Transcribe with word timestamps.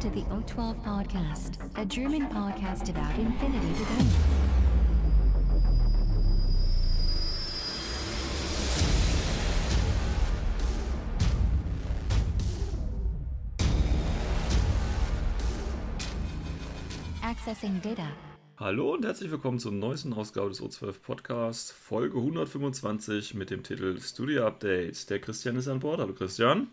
Welcome 0.00 0.14
to 0.14 0.20
the 0.20 0.54
O12 0.54 0.82
Podcast, 0.82 1.58
a 1.76 1.84
German 1.84 2.26
podcast 2.28 2.88
about 2.88 3.18
infinity 3.18 3.74
to 3.74 3.84
go. 3.84 3.90
Accessing 17.22 17.80
data. 17.82 18.08
Hallo 18.56 18.94
und 18.94 19.04
herzlich 19.04 19.30
willkommen 19.30 19.58
zur 19.58 19.72
neuesten 19.72 20.14
Ausgabe 20.14 20.48
des 20.48 20.62
O12 20.62 21.00
Podcasts, 21.02 21.72
Folge 21.72 22.16
125 22.16 23.34
mit 23.34 23.50
dem 23.50 23.62
Titel 23.62 24.00
Studio 24.00 24.46
Update. 24.46 25.10
Der 25.10 25.18
Christian 25.18 25.56
ist 25.56 25.68
an 25.68 25.80
Bord. 25.80 26.00
Hallo 26.00 26.14
Christian. 26.14 26.68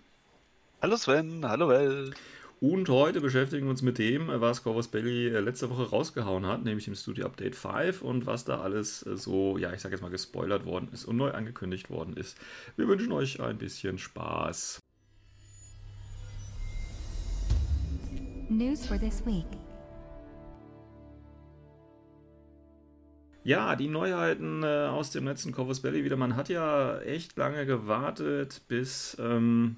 Hallo 0.82 0.96
Sven, 0.96 1.44
hallo 1.44 1.68
Welt. 1.70 2.16
Und 2.60 2.90
heute 2.90 3.22
beschäftigen 3.22 3.68
wir 3.68 3.70
uns 3.70 3.84
mit 3.84 4.00
dem, 4.00 4.30
was 4.30 4.64
Corvus 4.64 4.88
Belly 4.88 5.28
äh, 5.28 5.42
letzte 5.42 5.70
Woche 5.70 5.92
rausgehauen 5.92 6.48
hat, 6.48 6.64
nämlich 6.64 6.86
dem 6.86 6.96
Studio 6.96 7.28
Update 7.28 7.56
5 7.56 8.02
und 8.02 8.26
was 8.26 8.46
da 8.46 8.62
alles 8.62 9.06
äh, 9.06 9.16
so, 9.16 9.60
ja, 9.60 9.72
ich 9.74 9.82
sag 9.82 9.92
jetzt 9.92 10.02
mal, 10.02 10.10
gespoilert 10.10 10.66
worden 10.66 10.90
ist 10.92 11.06
und 11.06 11.18
neu 11.18 11.30
angekündigt 11.30 11.92
worden 11.92 12.18
ist. 12.18 12.36
Wir 12.76 12.88
wünschen 12.88 13.12
euch 13.12 13.40
ein 13.40 13.60
bisschen 13.60 14.00
Spaß. 14.00 14.80
News 18.50 18.88
for 18.88 18.98
this 18.98 19.24
week. 19.24 19.46
Ja, 23.44 23.76
die 23.76 23.88
Neuheiten 23.88 24.64
äh, 24.64 24.88
aus 24.88 25.12
dem 25.12 25.26
letzten 25.26 25.52
Corvus 25.52 25.82
Belly 25.82 26.04
wieder. 26.04 26.18
Man 26.18 26.36
hat 26.36 26.50
ja 26.50 26.98
echt 27.02 27.38
lange 27.38 27.68
gewartet, 27.68 28.64
bis 28.68 29.16
ähm, 29.20 29.78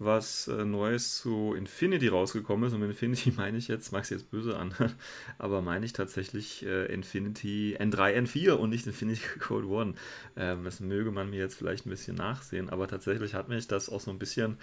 was 0.00 0.48
äh, 0.48 0.64
Neues 0.64 1.18
zu 1.18 1.54
Infinity 1.54 2.08
rausgekommen 2.08 2.66
ist. 2.66 2.72
Und 2.72 2.80
mit 2.80 2.90
Infinity 2.90 3.30
meine 3.36 3.58
ich 3.58 3.68
jetzt, 3.68 3.92
mag 3.92 4.02
es 4.02 4.10
jetzt 4.10 4.30
böse 4.30 4.56
an, 4.56 4.74
aber 5.38 5.62
meine 5.62 5.86
ich 5.86 5.92
tatsächlich 5.92 6.64
äh, 6.64 6.86
Infinity 6.92 7.76
N3, 7.78 8.16
N4 8.16 8.52
und 8.52 8.70
nicht 8.70 8.86
Infinity 8.86 9.22
Cold 9.38 9.66
One. 9.66 9.94
Ähm, 10.36 10.64
das 10.64 10.80
möge 10.80 11.12
man 11.12 11.30
mir 11.30 11.38
jetzt 11.38 11.54
vielleicht 11.54 11.86
ein 11.86 11.90
bisschen 11.90 12.16
nachsehen, 12.16 12.70
aber 12.70 12.88
tatsächlich 12.88 13.34
hat 13.34 13.48
mich 13.48 13.68
das 13.68 13.88
auch 13.90 14.00
so 14.00 14.10
ein 14.10 14.18
bisschen, 14.18 14.56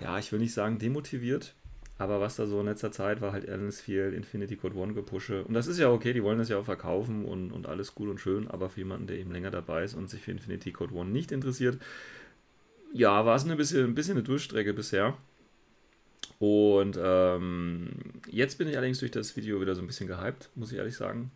ja, 0.00 0.18
ich 0.18 0.32
will 0.32 0.40
nicht 0.40 0.52
sagen 0.52 0.78
demotiviert. 0.78 1.54
Aber 1.96 2.20
was 2.20 2.34
da 2.34 2.46
so 2.46 2.58
in 2.58 2.66
letzter 2.66 2.90
Zeit 2.90 3.20
war, 3.20 3.32
halt 3.32 3.48
alles 3.48 3.80
viel 3.80 4.12
Infinity 4.12 4.56
Code 4.56 4.74
One 4.76 4.94
gepushe. 4.94 5.44
Und 5.44 5.54
das 5.54 5.68
ist 5.68 5.78
ja 5.78 5.90
okay, 5.90 6.12
die 6.12 6.24
wollen 6.24 6.38
das 6.38 6.48
ja 6.48 6.58
auch 6.58 6.64
verkaufen 6.64 7.24
und, 7.24 7.52
und 7.52 7.66
alles 7.68 7.94
gut 7.94 8.08
und 8.08 8.18
schön. 8.18 8.48
Aber 8.48 8.68
für 8.68 8.80
jemanden, 8.80 9.06
der 9.06 9.18
eben 9.18 9.30
länger 9.30 9.52
dabei 9.52 9.84
ist 9.84 9.94
und 9.94 10.10
sich 10.10 10.20
für 10.20 10.32
Infinity 10.32 10.72
Code 10.72 10.92
One 10.92 11.10
nicht 11.10 11.30
interessiert, 11.30 11.78
ja, 12.94 13.26
war 13.26 13.34
es 13.34 13.44
ein 13.44 13.56
bisschen, 13.56 13.84
ein 13.84 13.94
bisschen 13.94 14.14
eine 14.14 14.22
Durchstrecke 14.22 14.72
bisher. 14.72 15.16
Und 16.38 16.96
ähm, 17.00 17.90
jetzt 18.28 18.56
bin 18.56 18.68
ich 18.68 18.76
allerdings 18.76 19.00
durch 19.00 19.10
das 19.10 19.36
Video 19.36 19.60
wieder 19.60 19.74
so 19.74 19.82
ein 19.82 19.86
bisschen 19.88 20.06
gehypt, 20.06 20.50
muss 20.54 20.70
ich 20.70 20.78
ehrlich 20.78 20.96
sagen. 20.96 21.32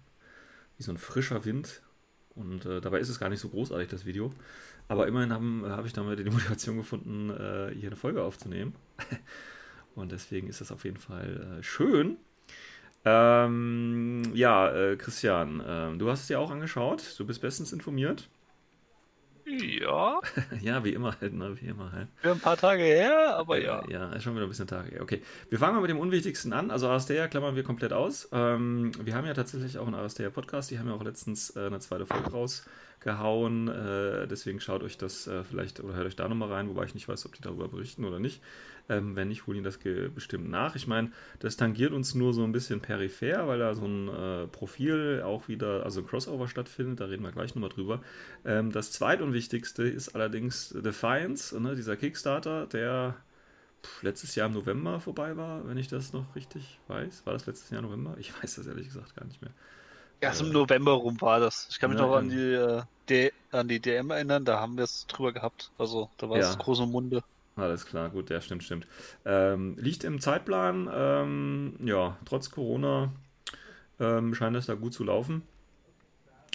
Wie 0.77 0.84
so 0.84 0.92
ein 0.92 0.98
frischer 0.98 1.45
Wind. 1.45 1.83
Und 2.36 2.64
äh, 2.64 2.81
dabei 2.81 3.01
ist 3.01 3.09
es 3.09 3.19
gar 3.19 3.29
nicht 3.29 3.41
so 3.41 3.48
großartig, 3.48 3.89
das 3.89 4.06
Video. 4.06 4.33
Aber 4.86 5.09
immerhin 5.09 5.33
habe 5.33 5.77
hab 5.77 5.84
ich 5.84 5.92
damit 5.92 6.20
die 6.20 6.31
Motivation 6.31 6.77
gefunden, 6.77 7.31
äh, 7.31 7.75
hier 7.75 7.89
eine 7.89 7.97
Folge 7.97 8.23
aufzunehmen. 8.23 8.75
Und 9.97 10.12
deswegen 10.12 10.48
ist 10.48 10.61
das 10.61 10.70
auf 10.70 10.84
jeden 10.84 10.98
Fall 10.98 11.59
äh, 11.59 11.62
schön. 11.64 12.19
Ähm, 13.05 14.30
ja, 14.33 14.70
äh, 14.70 14.96
Christian, 14.96 15.61
ähm, 15.67 15.98
du 15.98 16.08
hast 16.08 16.20
es 16.20 16.27
dir 16.29 16.39
auch 16.39 16.52
angeschaut. 16.52 17.17
Du 17.19 17.27
bist 17.27 17.40
bestens 17.40 17.73
informiert. 17.73 18.29
Ja. 19.48 20.20
ja, 20.61 20.85
wie 20.85 20.92
immer 20.92 21.17
halt, 21.20 21.33
ne? 21.33 21.57
Wie 21.61 21.67
immer 21.67 21.91
halt. 21.92 22.09
Für 22.17 22.33
ein 22.33 22.41
paar 22.41 22.57
Tage 22.57 22.83
her, 22.83 23.36
aber 23.36 23.59
ja. 23.59 23.83
Ja, 23.89 24.13
ist 24.13 24.23
schon 24.23 24.35
wieder 24.35 24.47
ein 24.47 24.48
bisschen 24.51 24.67
Tage 24.67 24.91
her. 24.91 25.03
Okay. 25.03 25.23
Wir 25.48 25.59
fangen 25.59 25.75
mal 25.75 25.81
mit 25.81 25.91
dem 25.91 25.98
Unwichtigsten 25.98 26.53
an. 26.53 26.70
Also 26.70 26.89
Aristea 26.89 27.29
klammern 27.29 27.57
wir 27.57 27.63
komplett 27.63 27.92
aus. 27.92 28.29
Ähm, 28.33 28.92
wir 29.03 29.14
haben 29.14 29.27
ja 29.27 29.35
tatsächlich 29.35 29.79
auch 29.79 29.87
einen 29.87 29.95
Aristea 29.95 30.31
Podcast. 30.31 30.70
Die 30.70 30.79
haben 30.79 30.89
ja 30.89 30.95
auch 30.95 31.03
letztens 31.03 31.57
äh, 31.57 31.67
eine 31.67 31.81
zweite 31.81 32.05
Folge 32.07 32.31
rausgehauen. 32.98 33.69
Äh, 33.69 34.27
deswegen 34.27 34.61
schaut 34.61 34.83
euch 34.83 34.98
das 34.98 35.27
äh, 35.27 35.45
vielleicht 35.45 35.81
oder 35.81 35.95
hört 35.95 36.07
euch 36.07 36.17
da 36.17 36.29
nochmal 36.29 36.53
rein, 36.53 36.69
wobei 36.69 36.85
ich 36.85 36.95
nicht 36.95 37.09
weiß, 37.09 37.27
ob 37.27 37.35
die 37.35 37.42
darüber 37.42 37.69
berichten 37.69 38.05
oder 38.05 38.19
nicht. 38.19 38.42
Ähm, 38.89 39.17
wenn 39.17 39.29
nicht, 39.29 39.47
holen 39.47 39.59
die 39.59 39.64
das 39.64 39.79
bestimmt 40.14 40.48
nach. 40.48 40.75
Ich 40.75 40.86
meine, 40.86 41.11
das 41.41 41.57
tangiert 41.57 41.92
uns 41.92 42.14
nur 42.14 42.33
so 42.33 42.42
ein 42.45 42.53
bisschen 42.53 42.81
peripher, 42.81 43.47
weil 43.47 43.58
da 43.58 43.75
so 43.75 43.85
ein 43.85 44.08
äh, 44.08 44.47
Profil 44.47 45.23
auch 45.25 45.48
wieder, 45.48 45.85
also 45.85 46.01
ein 46.01 46.07
Crossover 46.07 46.48
stattfindet. 46.48 47.01
Da 47.01 47.07
reden 47.07 47.23
wir 47.23 47.33
gleich 47.33 47.55
nochmal 47.55 47.70
drüber. 47.70 48.01
Ähm, 48.45 48.73
das 48.73 48.92
zweitunwichtigste 48.92 49.83
ist 49.83 50.14
allerdings 50.14 50.70
Defiance, 50.70 51.58
ne, 51.61 51.75
dieser 51.77 51.97
Kickstarter, 51.97 52.67
der 52.67 53.17
pff, 53.85 54.03
letztes 54.03 54.35
Jahr 54.35 54.48
im 54.48 54.55
November 54.55 55.01
vorbei 55.01 55.37
war, 55.37 55.69
wenn 55.69 55.77
ich 55.77 55.89
das 55.89 56.13
noch 56.14 56.35
richtig 56.35 56.81
weiß. 56.89 57.27
War 57.27 57.35
das 57.35 57.47
letztes 57.47 57.70
Jahr 57.70 57.83
November? 57.83 58.17
Ich 58.19 58.33
weiß 58.42 58.57
das 58.57 58.67
ehrlich 58.67 58.87
gesagt 58.87 59.14
gar 59.17 59.27
nicht 59.27 59.42
mehr. 59.42 59.53
Ja, 60.20 60.33
im 60.33 60.51
November 60.51 60.92
rum 60.92 61.20
war 61.20 61.39
das. 61.40 61.68
Ich 61.70 61.79
kann 61.79 61.90
mich 61.90 62.01
ja, 62.01 62.06
noch 62.06 62.17
an 62.17 62.29
die, 62.29 62.52
äh, 62.52 62.83
D 63.08 63.33
an 63.51 63.68
die 63.68 63.80
DM 63.80 64.11
erinnern, 64.11 64.45
da 64.45 64.61
haben 64.61 64.77
wir 64.77 64.84
es 64.84 65.06
drüber 65.06 65.33
gehabt. 65.33 65.70
Also 65.79 66.11
da 66.18 66.29
war 66.29 66.39
es 66.39 66.51
ja. 66.51 66.55
große 66.56 66.86
Munde. 66.86 67.23
Alles 67.56 67.86
klar, 67.86 68.08
gut, 68.11 68.30
der 68.30 68.40
stimmt, 68.40 68.62
stimmt. 68.62 68.86
Ähm, 69.24 69.77
liegt 69.78 70.05
im 70.05 70.20
Zeitplan, 70.20 70.89
ähm, 70.92 71.74
ja, 71.83 72.17
trotz 72.24 72.51
Corona 72.51 73.12
ähm, 73.98 74.34
scheint 74.34 74.57
es 74.57 74.67
da 74.67 74.74
gut 74.74 74.95
zu 74.95 75.05
laufen. 75.05 75.42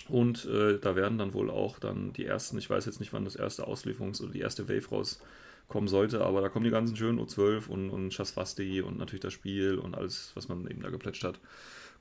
Und 0.09 0.45
äh, 0.45 0.79
da 0.79 0.95
werden 0.95 1.17
dann 1.17 1.33
wohl 1.33 1.49
auch 1.49 1.79
dann 1.79 2.13
die 2.13 2.25
ersten, 2.25 2.57
ich 2.57 2.69
weiß 2.69 2.85
jetzt 2.85 2.99
nicht, 2.99 3.13
wann 3.13 3.25
das 3.25 3.35
erste 3.35 3.67
Auslieferungs- 3.67 4.21
oder 4.21 4.31
die 4.31 4.41
erste 4.41 4.67
Wave 4.67 4.89
rauskommen 4.89 5.87
sollte, 5.87 6.23
aber 6.23 6.41
da 6.41 6.49
kommen 6.49 6.65
die 6.65 6.71
ganzen 6.71 6.95
schönen 6.95 7.19
O12 7.19 7.67
und, 7.67 7.89
und 7.89 8.13
Chasfasti 8.13 8.81
und 8.81 8.97
natürlich 8.97 9.21
das 9.21 9.33
Spiel 9.33 9.77
und 9.77 9.95
alles, 9.95 10.31
was 10.35 10.49
man 10.49 10.67
eben 10.67 10.81
da 10.81 10.89
geplätscht 10.89 11.23
hat. 11.23 11.39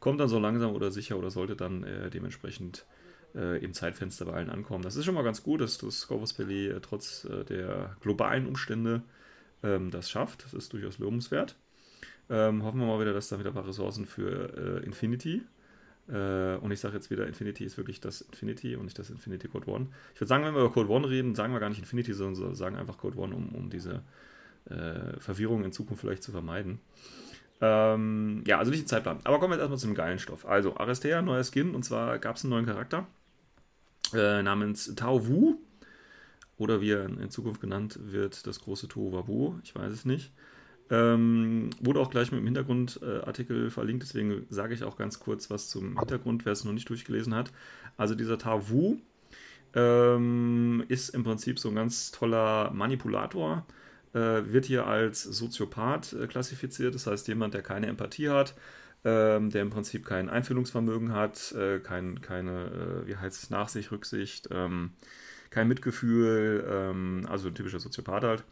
Kommt 0.02 0.18
dann 0.18 0.28
so 0.28 0.40
langsam 0.40 0.74
oder 0.74 0.90
sicher 0.90 1.16
oder 1.16 1.30
sollte 1.30 1.54
dann 1.54 1.84
äh, 1.84 2.10
dementsprechend 2.10 2.86
äh, 3.36 3.64
im 3.64 3.72
Zeitfenster 3.72 4.24
bei 4.24 4.32
allen 4.32 4.50
ankommen. 4.50 4.82
Das 4.82 4.96
ist 4.96 5.04
schon 5.04 5.14
mal 5.14 5.22
ganz 5.22 5.44
gut, 5.44 5.60
dass 5.60 5.78
das 5.78 6.08
Corvus 6.08 6.32
Belly 6.32 6.70
äh, 6.70 6.80
trotz 6.80 7.24
äh, 7.24 7.44
der 7.44 7.96
globalen 8.00 8.48
Umstände 8.48 9.02
ähm, 9.62 9.92
das 9.92 10.10
schafft. 10.10 10.44
Das 10.44 10.54
ist 10.54 10.72
durchaus 10.72 10.98
lobenswert. 10.98 11.54
Ähm, 12.28 12.64
hoffen 12.64 12.80
wir 12.80 12.86
mal 12.88 13.00
wieder, 13.00 13.12
dass 13.12 13.28
da 13.28 13.38
wieder 13.38 13.50
ein 13.50 13.54
paar 13.54 13.68
Ressourcen 13.68 14.04
für 14.04 14.80
äh, 14.82 14.84
Infinity. 14.84 15.42
Äh, 16.08 16.56
und 16.56 16.72
ich 16.72 16.80
sage 16.80 16.96
jetzt 16.96 17.12
wieder, 17.12 17.28
Infinity 17.28 17.64
ist 17.64 17.76
wirklich 17.76 18.00
das 18.00 18.22
Infinity 18.22 18.74
und 18.74 18.86
nicht 18.86 18.98
das 18.98 19.08
Infinity 19.08 19.46
Code 19.46 19.70
One. 19.70 19.86
Ich 20.14 20.20
würde 20.20 20.28
sagen, 20.30 20.44
wenn 20.44 20.54
wir 20.54 20.62
über 20.62 20.72
Code 20.72 20.90
One 20.90 21.08
reden, 21.08 21.36
sagen 21.36 21.52
wir 21.52 21.60
gar 21.60 21.68
nicht 21.68 21.78
Infinity, 21.78 22.12
sondern 22.12 22.56
sagen 22.56 22.74
einfach 22.74 22.98
Code 22.98 23.18
One, 23.18 23.36
um, 23.36 23.54
um 23.54 23.70
diese 23.70 24.02
äh, 24.64 25.20
Verwirrung 25.20 25.62
in 25.62 25.70
Zukunft 25.70 26.00
vielleicht 26.00 26.24
zu 26.24 26.32
vermeiden. 26.32 26.80
Ähm, 27.62 28.42
ja, 28.46 28.58
also 28.58 28.70
nicht 28.70 28.82
den 28.82 28.88
Zeitplan. 28.88 29.20
Aber 29.24 29.38
kommen 29.38 29.52
wir 29.52 29.54
jetzt 29.54 29.62
erstmal 29.62 29.78
zu 29.78 29.86
dem 29.86 29.94
geilen 29.94 30.18
Stoff. 30.18 30.44
Also, 30.44 30.76
Arestea, 30.76 31.22
neuer 31.22 31.44
Skin, 31.44 31.74
und 31.74 31.84
zwar 31.84 32.18
gab 32.18 32.36
es 32.36 32.44
einen 32.44 32.50
neuen 32.50 32.66
Charakter 32.66 33.06
äh, 34.12 34.42
namens 34.42 34.94
Tao 34.96 35.26
Wu. 35.28 35.54
Oder 36.58 36.80
wie 36.80 36.90
er 36.90 37.06
in 37.06 37.30
Zukunft 37.30 37.60
genannt 37.60 37.98
wird, 38.02 38.46
das 38.46 38.60
große 38.60 38.88
Tohuwabu. 38.88 39.54
Ich 39.62 39.74
weiß 39.74 39.92
es 39.92 40.04
nicht. 40.04 40.32
Ähm, 40.90 41.70
wurde 41.80 42.00
auch 42.00 42.10
gleich 42.10 42.32
mit 42.32 42.40
dem 42.40 42.44
Hintergrundartikel 42.44 43.68
äh, 43.68 43.70
verlinkt, 43.70 44.02
deswegen 44.02 44.44
sage 44.50 44.74
ich 44.74 44.84
auch 44.84 44.96
ganz 44.96 45.20
kurz 45.20 45.48
was 45.48 45.70
zum 45.70 45.98
Hintergrund, 45.98 46.44
wer 46.44 46.52
es 46.52 46.64
noch 46.64 46.72
nicht 46.72 46.88
durchgelesen 46.88 47.34
hat. 47.34 47.50
Also 47.96 48.14
dieser 48.14 48.36
Tao 48.36 48.68
Wu 48.68 48.98
ähm, 49.74 50.84
ist 50.88 51.10
im 51.10 51.24
Prinzip 51.24 51.58
so 51.58 51.70
ein 51.70 51.76
ganz 51.76 52.10
toller 52.10 52.70
Manipulator, 52.72 53.64
wird 54.18 54.66
hier 54.66 54.86
als 54.86 55.22
Soziopath 55.22 56.12
äh, 56.12 56.26
klassifiziert, 56.26 56.94
das 56.94 57.06
heißt 57.06 57.28
jemand, 57.28 57.54
der 57.54 57.62
keine 57.62 57.86
Empathie 57.86 58.28
hat, 58.28 58.54
ähm, 59.04 59.50
der 59.50 59.62
im 59.62 59.70
Prinzip 59.70 60.04
kein 60.04 60.28
Einfühlungsvermögen 60.28 61.12
hat, 61.12 61.52
äh, 61.52 61.78
kein, 61.80 62.20
keine, 62.20 63.04
äh, 63.04 63.06
wie 63.06 63.16
heißt 63.16 63.42
es, 63.42 63.50
Nachsicht, 63.50 63.90
Rücksicht, 63.90 64.48
ähm, 64.52 64.90
kein 65.50 65.68
Mitgefühl, 65.68 66.64
ähm, 66.68 67.26
also 67.28 67.48
ein 67.48 67.54
typischer 67.54 67.80
Soziopath 67.80 68.24
halt, 68.24 68.44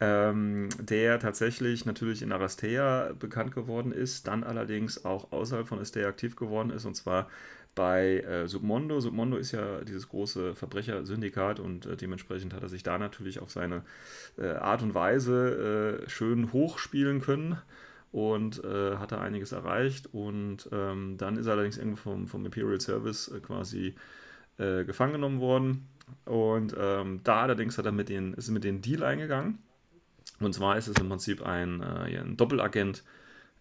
der 0.00 1.20
tatsächlich 1.20 1.86
natürlich 1.86 2.22
in 2.22 2.32
Arastea 2.32 3.12
bekannt 3.16 3.54
geworden 3.54 3.92
ist, 3.92 4.26
dann 4.26 4.42
allerdings 4.42 5.04
auch 5.04 5.30
außerhalb 5.30 5.68
von 5.68 5.78
Astea 5.78 6.08
aktiv 6.08 6.34
geworden 6.34 6.70
ist, 6.70 6.86
und 6.86 6.96
zwar 6.96 7.28
bei 7.74 8.20
äh, 8.20 8.46
Submondo. 8.48 9.00
Submondo 9.00 9.36
ist 9.36 9.52
ja 9.52 9.82
dieses 9.82 10.08
große 10.08 10.54
Verbrechersyndikat 10.54 11.60
und 11.60 11.86
äh, 11.86 11.96
dementsprechend 11.96 12.54
hat 12.54 12.62
er 12.62 12.68
sich 12.68 12.82
da 12.82 12.98
natürlich 12.98 13.40
auf 13.40 13.50
seine 13.50 13.82
äh, 14.36 14.48
Art 14.48 14.82
und 14.82 14.94
Weise 14.94 16.02
äh, 16.04 16.08
schön 16.08 16.52
hochspielen 16.52 17.20
können 17.20 17.58
und 18.10 18.62
äh, 18.62 18.96
hat 18.96 19.12
da 19.12 19.20
einiges 19.20 19.52
erreicht. 19.52 20.10
Und 20.12 20.68
ähm, 20.70 21.16
dann 21.16 21.36
ist 21.36 21.46
er 21.46 21.52
allerdings 21.52 21.78
irgendwo 21.78 21.96
vom, 21.96 22.28
vom 22.28 22.44
Imperial 22.44 22.80
Service 22.80 23.28
äh, 23.28 23.40
quasi 23.40 23.94
gefangen 24.58 25.14
genommen 25.14 25.40
worden. 25.40 25.88
Und 26.26 26.76
ähm, 26.78 27.20
da 27.24 27.40
allerdings 27.40 27.78
hat 27.78 27.86
er 27.86 27.90
mit 27.90 28.10
den, 28.10 28.34
ist 28.34 28.50
mit 28.50 28.64
den 28.64 28.82
Deal 28.82 29.02
eingegangen. 29.02 29.58
Und 30.40 30.54
zwar 30.54 30.76
ist 30.76 30.88
es 30.88 30.96
im 31.00 31.08
Prinzip 31.08 31.44
ein, 31.44 31.80
ein 31.80 32.36
Doppelagent, 32.36 33.02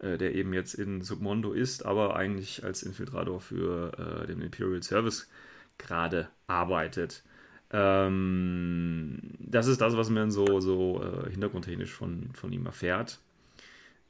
äh, 0.02 0.18
der 0.18 0.36
eben 0.36 0.54
jetzt 0.54 0.74
in 0.74 1.02
Submondo 1.02 1.54
ist, 1.54 1.86
aber 1.86 2.16
eigentlich 2.16 2.64
als 2.64 2.84
Infiltrator 2.84 3.40
für 3.42 4.24
äh, 4.24 4.28
den 4.28 4.42
Imperial 4.42 4.84
Service 4.84 5.30
gerade 5.78 6.28
arbeitet. 6.48 7.24
Ähm, 7.72 9.20
das 9.40 9.68
ist 9.68 9.82
das, 9.82 9.96
was 9.96 10.10
man 10.10 10.32
so, 10.32 10.60
so 10.60 11.02
hintergrundtechnisch 11.30 11.94
von, 11.94 12.30
von 12.34 12.52
ihm 12.52 12.66
erfährt. 12.66 13.20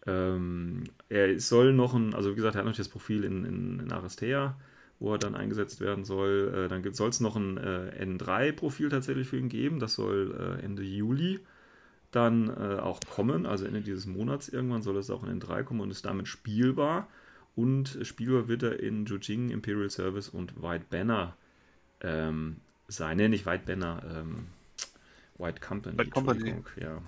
Ähm, 0.07 0.85
er 1.09 1.39
soll 1.39 1.73
noch 1.73 1.93
ein, 1.93 2.15
also 2.15 2.31
wie 2.31 2.35
gesagt, 2.35 2.55
er 2.55 2.59
hat 2.59 2.65
noch 2.65 2.75
das 2.75 2.89
Profil 2.89 3.23
in, 3.23 3.45
in, 3.45 3.79
in 3.79 3.91
Aristea, 3.91 4.57
wo 4.99 5.13
er 5.13 5.19
dann 5.19 5.35
eingesetzt 5.35 5.79
werden 5.81 6.05
soll. 6.05 6.51
Äh, 6.55 6.67
dann 6.69 6.93
soll 6.93 7.09
es 7.09 7.19
noch 7.19 7.35
ein 7.35 7.57
äh, 7.57 8.03
N3-Profil 8.03 8.89
tatsächlich 8.89 9.27
für 9.27 9.37
ihn 9.37 9.49
geben. 9.49 9.79
Das 9.79 9.93
soll 9.93 10.57
äh, 10.59 10.63
Ende 10.63 10.83
Juli 10.83 11.39
dann 12.11 12.49
äh, 12.49 12.79
auch 12.79 12.99
kommen. 13.09 13.45
Also 13.45 13.65
Ende 13.65 13.81
dieses 13.81 14.05
Monats 14.05 14.49
irgendwann 14.49 14.81
soll 14.81 14.97
es 14.97 15.09
auch 15.09 15.23
in 15.23 15.41
N3 15.41 15.63
kommen 15.63 15.81
und 15.81 15.91
ist 15.91 16.05
damit 16.05 16.27
spielbar. 16.27 17.07
Und 17.55 17.99
spielbar 18.03 18.47
wird 18.47 18.63
er 18.63 18.79
in 18.79 19.05
Jujing, 19.05 19.49
Imperial 19.49 19.89
Service 19.89 20.29
und 20.29 20.61
White 20.61 20.85
Banner 20.89 21.35
ähm, 22.01 22.57
sein. 22.87 23.17
Ne, 23.17 23.29
nicht 23.29 23.45
White 23.45 23.63
Banner, 23.65 24.01
ähm, 24.05 24.47
White 25.37 25.61
Company. 25.61 25.97
White 25.97 26.11
Company. 26.11 26.55
Ja. 26.79 27.01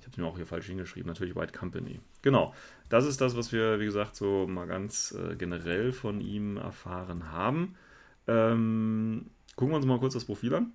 Ich 0.00 0.06
habe 0.06 0.20
mir 0.20 0.26
auch 0.26 0.36
hier 0.36 0.46
falsch 0.46 0.66
hingeschrieben, 0.66 1.08
natürlich 1.08 1.34
White 1.34 1.56
Company. 1.56 2.00
Genau. 2.22 2.54
Das 2.88 3.06
ist 3.06 3.20
das, 3.20 3.36
was 3.36 3.52
wir, 3.52 3.80
wie 3.80 3.86
gesagt, 3.86 4.16
so 4.16 4.46
mal 4.46 4.66
ganz 4.66 5.12
äh, 5.12 5.34
generell 5.36 5.92
von 5.92 6.20
ihm 6.20 6.56
erfahren 6.56 7.32
haben. 7.32 7.74
Ähm, 8.26 9.30
gucken 9.56 9.72
wir 9.72 9.76
uns 9.76 9.86
mal 9.86 9.98
kurz 9.98 10.14
das 10.14 10.24
Profil 10.24 10.54
an. 10.54 10.72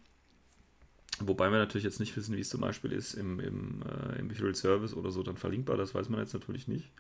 Wobei 1.21 1.49
wir 1.51 1.57
natürlich 1.57 1.83
jetzt 1.83 1.99
nicht 1.99 2.15
wissen, 2.15 2.35
wie 2.35 2.41
es 2.41 2.49
zum 2.49 2.61
Beispiel 2.61 2.91
ist 2.91 3.13
im, 3.13 3.39
im, 3.39 3.81
äh, 3.83 4.19
im 4.19 4.29
Imperial 4.29 4.55
Service 4.55 4.93
oder 4.93 5.11
so 5.11 5.23
dann 5.23 5.37
verlinkbar, 5.37 5.77
das 5.77 5.93
weiß 5.93 6.09
man 6.09 6.19
jetzt 6.19 6.33
natürlich 6.33 6.67
nicht. 6.67 6.91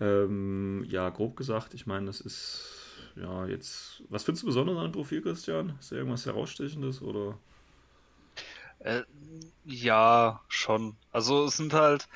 Ähm, 0.00 0.84
ja, 0.88 1.08
grob 1.10 1.36
gesagt, 1.36 1.74
ich 1.74 1.86
meine, 1.86 2.06
das 2.06 2.20
ist 2.20 2.64
ja 3.16 3.46
jetzt. 3.46 4.02
Was 4.08 4.24
findest 4.24 4.42
du 4.42 4.46
besonders 4.46 4.76
an 4.76 4.84
dem 4.84 4.92
Profil, 4.92 5.22
Christian? 5.22 5.74
Ist 5.78 5.92
da 5.92 5.96
irgendwas 5.96 6.26
herausstechendes 6.26 7.00
oder? 7.00 7.38
Äh, 8.80 9.02
ja, 9.64 10.42
schon. 10.48 10.96
Also 11.12 11.46
es 11.46 11.56
sind 11.56 11.72
halt 11.72 12.08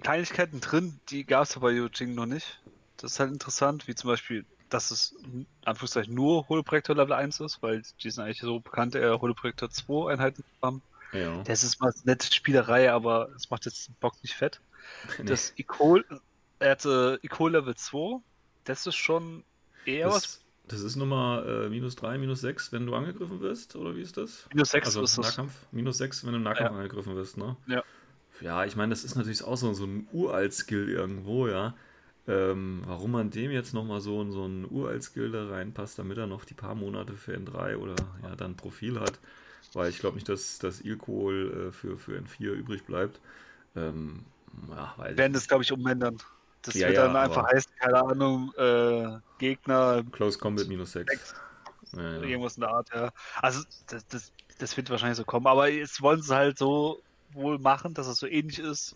Kleinigkeiten 0.00 0.60
drin, 0.60 1.00
die 1.08 1.24
gab 1.24 1.44
es 1.44 1.58
bei 1.58 1.72
Yujing 1.72 2.14
noch 2.14 2.26
nicht. 2.26 2.60
Das 2.98 3.12
ist 3.12 3.20
halt 3.20 3.32
interessant, 3.32 3.88
wie 3.88 3.94
zum 3.94 4.08
Beispiel, 4.08 4.44
dass 4.70 4.90
es 4.90 5.12
in 5.24 5.46
Anführungszeichen 5.64 6.14
nur 6.14 6.48
Holoprojektor 6.48 6.96
Level 6.96 7.12
1 7.12 7.40
ist, 7.40 7.62
weil 7.62 7.82
die 8.02 8.10
sind 8.10 8.24
eigentlich 8.24 8.40
so 8.40 8.60
bekannt, 8.60 8.94
eher 8.94 9.20
Holoprojektor 9.20 9.70
2 9.70 10.12
Einheiten 10.12 10.44
haben. 10.62 10.82
Ja. 11.12 11.42
Das 11.42 11.64
ist 11.64 11.80
mal 11.80 11.88
eine 11.92 12.00
nette 12.04 12.32
Spielerei, 12.32 12.90
aber 12.92 13.28
es 13.36 13.50
macht 13.50 13.66
jetzt 13.66 13.88
den 13.88 13.94
Bock 14.00 14.14
nicht 14.22 14.34
fett. 14.34 14.60
Nee. 15.18 15.24
Das 15.24 15.52
Icol, 15.56 16.04
er 16.58 16.70
hatte 16.72 17.18
Icol 17.22 17.52
Level 17.52 17.74
2, 17.74 18.20
das 18.64 18.86
ist 18.86 18.96
schon 18.96 19.44
eher 19.84 20.08
was. 20.08 20.22
Das, 20.22 20.44
das 20.68 20.80
ist 20.80 20.96
Nummer 20.96 21.44
äh, 21.46 21.68
minus 21.68 21.96
3, 21.96 22.18
minus 22.18 22.40
6, 22.40 22.72
wenn 22.72 22.86
du 22.86 22.94
angegriffen 22.94 23.40
wirst, 23.40 23.76
oder 23.76 23.94
wie 23.94 24.02
ist 24.02 24.16
das? 24.16 24.46
Minus 24.52 24.70
6 24.70 24.86
Also 24.86 25.02
ist 25.02 25.18
das. 25.18 25.26
Nahkampf, 25.36 25.54
minus 25.72 25.98
6, 25.98 26.24
wenn 26.24 26.32
du 26.32 26.36
im 26.38 26.44
Nahkampf 26.44 26.70
Ja. 26.70 26.76
angegriffen 26.76 27.14
wirst, 27.14 27.36
ne? 27.36 27.56
Ja. 27.66 27.82
Ja, 28.40 28.64
ich 28.64 28.74
meine, 28.74 28.90
das 28.90 29.04
ist 29.04 29.16
natürlich 29.16 29.44
auch 29.44 29.56
so, 29.56 29.74
so 29.74 29.84
ein 29.84 30.08
Uralt-Skill 30.12 30.88
irgendwo, 30.88 31.46
ja. 31.46 31.74
Ähm, 32.30 32.82
warum 32.86 33.10
man 33.10 33.30
dem 33.30 33.50
jetzt 33.50 33.74
nochmal 33.74 34.00
so, 34.00 34.30
so 34.30 34.46
ein 34.46 34.64
Uralt-Skill 34.70 35.32
da 35.32 35.48
reinpasst, 35.48 35.98
damit 35.98 36.16
er 36.16 36.28
noch 36.28 36.44
die 36.44 36.54
paar 36.54 36.76
Monate 36.76 37.14
für 37.14 37.34
N3 37.34 37.76
oder 37.76 37.96
ja 38.22 38.36
dann 38.36 38.56
Profil 38.56 39.00
hat, 39.00 39.18
weil 39.72 39.90
ich 39.90 39.98
glaube 39.98 40.14
nicht, 40.14 40.28
dass 40.28 40.58
das 40.60 40.80
Ilkohl 40.80 41.68
äh, 41.68 41.72
für, 41.72 41.98
für 41.98 42.16
N4 42.16 42.52
übrig 42.52 42.84
bleibt. 42.84 43.20
Ähm, 43.74 44.24
ja, 44.70 44.94
werden 45.16 45.32
das, 45.32 45.48
glaube 45.48 45.64
ich, 45.64 45.72
umändern. 45.72 46.18
Das 46.62 46.74
Ja, 46.74 46.88
wird 46.88 46.98
ja, 46.98 47.06
dann 47.06 47.16
einfach 47.16 47.44
aber- 47.44 47.48
heißen, 47.56 47.72
keine 47.78 48.00
Ahnung, 48.04 48.52
äh, 48.56 49.18
Gegner, 49.38 50.04
Close 50.12 50.38
Combat 50.38 50.68
minus 50.68 50.92
6. 50.92 51.10
Sechs. 51.10 51.34
Ja, 51.96 52.02
ja. 52.02 52.22
irgendwas 52.22 52.56
in 52.56 52.60
der 52.60 52.70
Art, 52.70 52.88
ja. 52.94 53.10
Also, 53.42 53.64
das, 53.88 54.06
das, 54.06 54.32
das 54.58 54.76
wird 54.76 54.88
wahrscheinlich 54.90 55.16
so 55.16 55.24
kommen. 55.24 55.46
Aber 55.48 55.68
jetzt 55.68 56.00
wollen 56.02 56.22
sie 56.22 56.34
halt 56.34 56.58
so 56.58 57.02
wohl 57.32 57.58
machen, 57.58 57.94
dass 57.94 58.06
es 58.06 58.18
so 58.18 58.26
ähnlich 58.26 58.58
ist. 58.60 58.94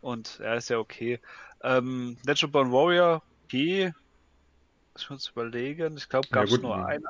Und 0.00 0.38
ja, 0.38 0.54
ist 0.54 0.70
ja 0.70 0.78
okay. 0.78 1.20
Ähm, 1.66 2.16
Natural 2.24 2.50
Born 2.52 2.72
Warrior, 2.72 3.22
okay. 3.44 3.92
Ich 4.98 5.10
muss 5.10 5.28
überlegen. 5.28 5.96
Ich 5.96 6.08
glaube, 6.08 6.28
Ja, 6.30 6.40
gab 6.40 6.44
es 6.44 6.50
gut, 6.50 6.62
nur 6.62 6.84
eine, 6.86 7.04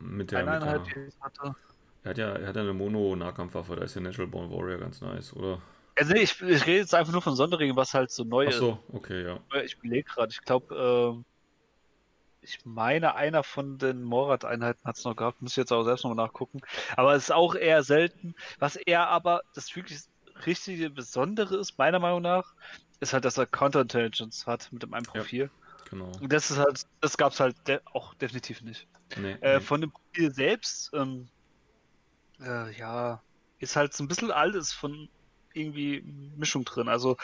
Mit 0.00 0.30
der, 0.32 0.40
eine 0.40 0.50
mit 0.52 0.62
Einheit, 0.62 0.86
der, 0.86 0.94
die 0.94 1.08
ich 1.08 1.20
hatte. 1.20 1.54
er 2.02 2.10
hat 2.10 2.18
ja, 2.18 2.32
er 2.34 2.48
hat 2.48 2.56
ja 2.56 2.62
eine 2.62 2.72
Mono-Nahkampfwaffe, 2.72 3.76
da 3.76 3.82
ist 3.84 3.94
der 3.94 4.02
Natural 4.02 4.28
Born 4.28 4.50
Warrior 4.50 4.78
ganz 4.78 5.00
nice, 5.00 5.32
oder? 5.34 5.62
Also, 5.96 6.12
nee, 6.12 6.20
ich, 6.22 6.40
ich 6.42 6.66
rede 6.66 6.78
jetzt 6.78 6.94
einfach 6.94 7.12
nur 7.12 7.22
von 7.22 7.34
Sonderringen, 7.36 7.76
was 7.76 7.94
halt 7.94 8.10
so 8.10 8.24
neu 8.24 8.46
Ach 8.46 8.50
ist. 8.50 8.58
so, 8.58 8.78
okay, 8.92 9.24
ja. 9.24 9.40
Ich 9.64 9.74
überlege 9.78 10.04
gerade, 10.04 10.30
ich 10.32 10.40
glaube, 10.42 10.74
ähm, 10.76 11.24
ich 12.40 12.64
meine, 12.64 13.14
einer 13.16 13.42
von 13.42 13.78
den 13.78 14.02
Morat-Einheiten 14.02 14.84
hat 14.84 14.96
es 14.96 15.04
noch 15.04 15.16
gehabt, 15.16 15.42
muss 15.42 15.52
ich 15.52 15.56
jetzt 15.56 15.72
auch 15.72 15.82
selbst 15.84 16.04
nochmal 16.04 16.24
nachgucken. 16.26 16.60
Aber 16.96 17.14
es 17.14 17.24
ist 17.24 17.32
auch 17.32 17.54
eher 17.54 17.82
selten. 17.82 18.34
Was 18.58 18.76
er 18.76 19.08
aber 19.08 19.42
das 19.54 19.74
wirklich 19.74 20.00
richtige 20.46 20.88
Besondere 20.90 21.56
ist, 21.56 21.78
meiner 21.78 21.98
Meinung 21.98 22.22
nach, 22.22 22.54
ist 23.00 23.12
halt, 23.12 23.24
dass 23.24 23.38
er 23.38 23.46
Counterintelligence 23.46 24.46
hat 24.46 24.70
mit 24.72 24.82
dem 24.82 24.94
einem 24.94 25.04
Ja. 25.14 25.22
Profil. 25.22 25.50
Genau. 25.90 26.12
Und 26.20 26.32
das 26.32 26.50
ist 26.50 26.58
halt, 26.58 26.82
das 27.00 27.16
gab 27.16 27.32
es 27.32 27.40
halt 27.40 27.56
de 27.66 27.80
auch 27.92 28.14
definitiv 28.14 28.62
nicht. 28.62 28.86
Nee, 29.16 29.32
Äh, 29.40 29.54
nee. 29.58 29.60
von 29.60 29.80
dem 29.80 29.90
Profil 29.92 30.32
selbst, 30.34 30.90
ähm, 30.94 31.28
äh, 32.40 32.76
ja, 32.78 33.22
ist 33.58 33.76
halt 33.76 33.94
so 33.94 34.04
ein 34.04 34.08
bisschen 34.08 34.30
alles 34.30 34.72
von 34.72 35.08
irgendwie 35.54 36.02
Mischung 36.36 36.64
drin. 36.64 36.88
Also 36.88 37.16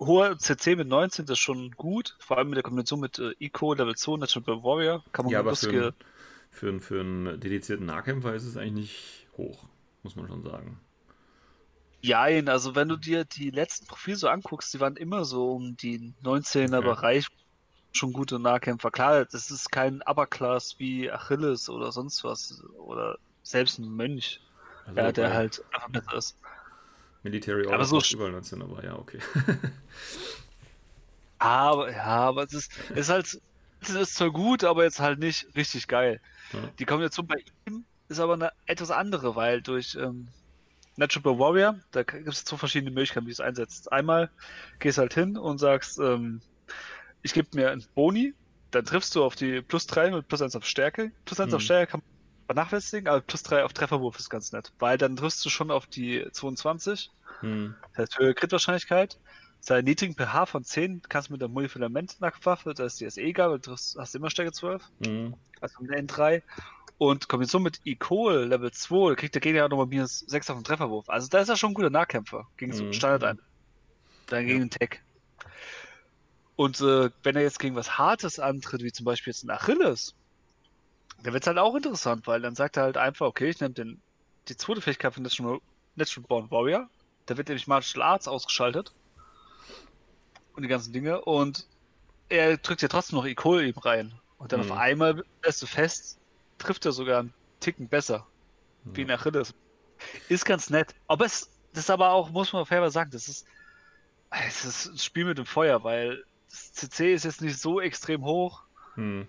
hoher 0.00 0.38
CC 0.38 0.76
mit 0.76 0.88
19 0.88 1.26
ist 1.26 1.38
schon 1.38 1.70
gut, 1.72 2.16
vor 2.20 2.38
allem 2.38 2.48
mit 2.50 2.56
der 2.56 2.62
Kombination 2.62 3.00
mit 3.00 3.18
äh, 3.18 3.32
Eco, 3.40 3.74
Level 3.74 3.94
2, 3.96 4.18
Natural 4.18 4.62
Warrior, 4.62 5.04
kann 5.12 5.24
man 5.26 5.32
Ja, 5.32 5.40
aber 5.40 5.50
lustige. 5.50 5.94
für, 6.50 6.68
einen- 6.68 6.80
für, 6.80 7.00
einen- 7.00 7.24
für 7.26 7.30
einen 7.30 7.40
dedizierten 7.40 7.86
Nahkämpfer 7.86 8.34
ist 8.34 8.44
es 8.44 8.56
eigentlich 8.56 8.74
nicht 8.74 9.28
hoch, 9.36 9.68
muss 10.02 10.16
man 10.16 10.28
schon 10.28 10.42
sagen. 10.42 10.80
Jein, 12.04 12.50
also 12.50 12.74
wenn 12.74 12.88
du 12.88 12.98
dir 12.98 13.24
die 13.24 13.48
letzten 13.48 13.86
Profile 13.86 14.16
so 14.16 14.28
anguckst, 14.28 14.74
die 14.74 14.80
waren 14.80 14.96
immer 14.96 15.24
so 15.24 15.52
um 15.52 15.74
die 15.78 16.12
19er 16.22 16.78
Okay. 16.78 16.86
Bereich 16.86 17.26
schon 17.92 18.12
gute 18.12 18.38
Nahkämpfer. 18.38 18.90
Klar, 18.90 19.24
das 19.24 19.50
ist 19.50 19.72
kein 19.72 20.02
Upper-Class 20.02 20.74
wie 20.76 21.10
Achilles 21.10 21.70
oder 21.70 21.92
sonst 21.92 22.22
was 22.22 22.62
oder 22.76 23.16
selbst 23.42 23.78
ein 23.78 23.88
Mönch, 23.88 24.40
Also 24.84 25.00
ja, 25.00 25.12
der 25.12 25.32
halt 25.32 25.64
einfach 25.72 25.88
besser 25.88 26.14
ist. 26.14 26.36
Military 27.22 27.62
Aber 27.62 27.78
Order 27.78 27.84
so 27.86 28.02
überall 28.14 28.32
19, 28.32 28.60
aber 28.60 28.84
ja, 28.84 28.98
okay. 28.98 29.20
Aber 31.38 31.90
ja, 31.90 32.04
aber 32.04 32.44
es 32.44 32.52
ist, 32.52 32.72
es 32.90 32.96
ist 32.96 33.08
halt, 33.08 33.40
es 33.80 33.90
ist 33.90 34.14
zwar 34.14 34.30
gut, 34.30 34.64
aber 34.64 34.84
jetzt 34.84 35.00
halt 35.00 35.18
nicht 35.18 35.46
richtig 35.56 35.88
geil. 35.88 36.20
Ja. 36.52 36.60
Die 36.78 36.84
Kombination 36.84 37.26
bei 37.26 37.36
ihm 37.66 37.84
ist 38.08 38.18
aber 38.18 38.34
eine 38.34 38.50
etwas 38.66 38.90
andere, 38.90 39.36
weil 39.36 39.60
durch 39.60 39.94
ähm, 39.94 40.28
Natural 40.96 41.38
Warrior, 41.38 41.80
da 41.90 42.02
gibt 42.04 42.28
es 42.28 42.44
zwei 42.44 42.56
verschiedene 42.56 42.90
Möglichkeiten, 42.92 43.26
wie 43.26 43.30
du 43.30 43.34
es 43.34 43.40
einsetzt. 43.40 43.92
Einmal 43.92 44.30
gehst 44.78 44.98
halt 44.98 45.14
hin 45.14 45.36
und 45.36 45.58
sagst, 45.58 45.98
ähm, 45.98 46.42
ich 47.22 47.32
gebe 47.34 47.48
mir 47.54 47.70
einen 47.70 47.84
Boni, 47.94 48.34
dann 48.70 48.84
triffst 48.84 49.14
du 49.14 49.24
auf 49.24 49.34
die 49.36 49.62
plus 49.62 49.86
3 49.86 50.10
mit 50.10 50.28
plus 50.28 50.42
1 50.42 50.56
auf 50.56 50.66
Stärke. 50.66 51.12
Plus 51.24 51.40
1 51.40 51.54
auf 51.54 51.62
Mhm. 51.62 51.64
Stärke 51.64 51.90
kann 51.92 52.00
man 52.00 52.56
vernachlässigen, 52.56 53.08
aber 53.08 53.22
plus 53.22 53.42
3 53.42 53.64
auf 53.64 53.72
Trefferwurf 53.72 54.18
ist 54.18 54.28
ganz 54.30 54.52
nett, 54.52 54.72
weil 54.78 54.98
dann 54.98 55.16
triffst 55.16 55.44
du 55.44 55.50
schon 55.50 55.70
auf 55.70 55.86
die 55.86 56.26
22 56.32 57.10
Hm. 57.42 57.74
das 57.94 58.02
heißt, 58.04 58.18
höhere 58.18 58.34
Crit-Wahrscheinlichkeit. 58.34 59.18
Sei 59.60 59.80
niedrigen 59.82 60.14
pH 60.14 60.46
von 60.46 60.64
10 60.64 61.00
kannst 61.08 61.28
du 61.28 61.32
mit 61.34 61.40
der 61.42 61.48
Multifilament-Nacktwaffe, 61.48 62.74
das 62.74 62.94
ist 62.94 63.00
die 63.00 63.06
SE-Gabe, 63.06 63.60
du 63.60 63.72
hast 63.72 63.96
hast 63.98 64.14
immer 64.14 64.30
Stärke 64.30 64.52
12, 64.52 64.84
Hm. 65.02 65.34
also 65.60 65.76
eine 65.82 65.96
N3. 65.98 66.42
Und 66.98 67.28
Kombination 67.28 67.62
mit 67.62 67.80
Icol 67.84 68.44
Level 68.46 68.70
2, 68.70 69.10
da 69.10 69.14
kriegt 69.16 69.34
der 69.34 69.40
Gegner 69.42 69.64
auch 69.64 69.68
nochmal 69.68 69.86
minus 69.86 70.20
6 70.20 70.48
auf 70.50 70.56
den 70.58 70.64
Trefferwurf. 70.64 71.08
Also 71.08 71.28
da 71.28 71.40
ist 71.40 71.48
er 71.48 71.56
schon 71.56 71.70
ein 71.72 71.74
guter 71.74 71.90
Nahkämpfer 71.90 72.44
gegen 72.56 72.72
so 72.72 72.84
Mhm. 72.84 72.92
Standard 72.92 73.24
ein. 73.24 73.38
Dann 74.26 74.46
gegen 74.46 74.60
den 74.60 74.70
Tech. 74.70 75.00
Und 76.56 76.80
äh, 76.80 77.10
wenn 77.22 77.36
er 77.36 77.42
jetzt 77.42 77.58
gegen 77.58 77.74
was 77.76 77.98
Hartes 77.98 78.38
antritt, 78.38 78.82
wie 78.82 78.92
zum 78.92 79.04
Beispiel 79.04 79.32
jetzt 79.32 79.44
ein 79.44 79.50
Achilles, 79.50 80.14
dann 81.22 81.32
wird 81.32 81.42
es 81.42 81.46
halt 81.46 81.58
auch 81.58 81.74
interessant, 81.74 82.26
weil 82.26 82.40
dann 82.40 82.54
sagt 82.54 82.76
er 82.76 82.84
halt 82.84 82.96
einfach, 82.96 83.26
okay, 83.26 83.48
ich 83.48 83.60
nehme 83.60 83.74
den, 83.74 84.02
die 84.48 84.56
zweite 84.56 84.80
Fähigkeit 84.80 85.14
von 85.14 85.22
Natural, 85.22 85.58
Natural 85.94 86.26
Born 86.28 86.50
Warrior, 86.50 86.88
da 87.26 87.36
wird 87.36 87.48
nämlich 87.48 87.66
Martial 87.66 88.02
Arts 88.02 88.28
ausgeschaltet 88.28 88.90
und 90.54 90.62
die 90.62 90.68
ganzen 90.68 90.92
Dinge 90.92 91.20
und 91.22 91.66
er 92.28 92.56
drückt 92.58 92.82
ja 92.82 92.88
trotzdem 92.88 93.18
noch 93.18 93.26
Icol 93.26 93.64
eben 93.64 93.78
rein. 93.80 94.18
Und 94.38 94.52
dann 94.52 94.60
Mhm. 94.60 94.70
auf 94.70 94.76
einmal 94.78 95.22
lässt 95.44 95.62
du 95.62 95.66
fest, 95.66 96.18
trifft 96.58 96.86
er 96.86 96.92
sogar 96.92 97.20
einen 97.20 97.34
Ticken 97.60 97.88
besser, 97.88 98.26
wie 98.84 99.02
ein 99.02 99.10
Achilles. 99.10 99.54
Ist 100.28 100.44
ganz 100.44 100.70
nett. 100.70 100.94
Aber 101.08 101.24
es 101.24 101.50
das 101.72 101.84
ist 101.84 101.90
aber 101.90 102.10
auch, 102.10 102.30
muss 102.30 102.52
man 102.52 102.64
fairerweise 102.66 102.92
sagen, 102.92 103.10
das 103.10 103.26
ist, 103.28 103.46
es 104.46 104.64
ist 104.64 104.86
ein 104.86 104.98
Spiel 104.98 105.24
mit 105.24 105.38
dem 105.38 105.46
Feuer, 105.46 105.82
weil 105.82 106.22
das 106.50 106.72
CC 106.72 107.14
ist 107.14 107.24
jetzt 107.24 107.40
nicht 107.42 107.58
so 107.58 107.80
extrem 107.80 108.24
hoch, 108.24 108.62
Hm. 108.94 109.26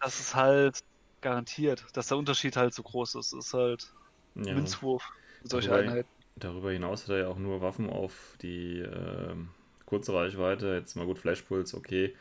dass 0.00 0.18
es 0.18 0.34
halt 0.34 0.80
garantiert, 1.20 1.84
dass 1.92 2.08
der 2.08 2.16
Unterschied 2.18 2.56
halt 2.56 2.74
so 2.74 2.82
groß 2.82 3.14
ist. 3.14 3.32
Es 3.32 3.46
ist 3.46 3.54
halt 3.54 3.92
Ja. 4.34 4.54
Münzwurf 4.54 5.04
mit 5.42 5.50
solchen 5.52 5.70
Wobei- 5.70 5.82
Einheiten. 5.82 6.08
Darüber 6.36 6.72
hinaus 6.72 7.04
hat 7.04 7.10
er 7.10 7.18
ja 7.18 7.28
auch 7.28 7.38
nur 7.38 7.60
Waffen 7.60 7.88
auf 7.88 8.36
die 8.42 8.80
ähm, 8.80 9.50
kurze 9.86 10.12
Reichweite. 10.12 10.74
Jetzt 10.74 10.96
mal 10.96 11.06
gut, 11.06 11.20
Flashpuls, 11.20 11.74
okay. 11.74 12.16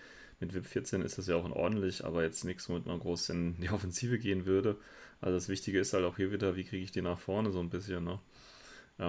Mit 0.46 0.54
VIP 0.56 0.68
14 0.68 1.02
ist 1.02 1.18
das 1.18 1.28
ja 1.28 1.36
auch 1.36 1.46
in 1.46 1.54
ordentlich, 1.54 2.06
aber 2.06 2.24
jetzt 2.24 2.44
nichts, 2.46 2.70
womit 2.70 2.86
man 2.86 3.00
groß 3.00 3.30
in 3.30 3.60
die 3.62 3.70
Offensive 3.70 4.20
gehen 4.20 4.46
würde. 4.46 4.78
Also 5.22 5.36
das 5.38 5.50
Wichtige 5.50 5.80
ist 5.80 5.94
halt 5.94 6.06
auch 6.06 6.18
hier 6.18 6.32
wieder, 6.32 6.56
wie 6.56 6.64
kriege 6.66 6.84
ich 6.84 6.92
die 6.92 7.02
nach 7.02 7.20
vorne 7.20 7.52
so 7.52 7.60
ein 7.60 7.70
bisschen, 7.70 8.04
ne? 8.04 8.20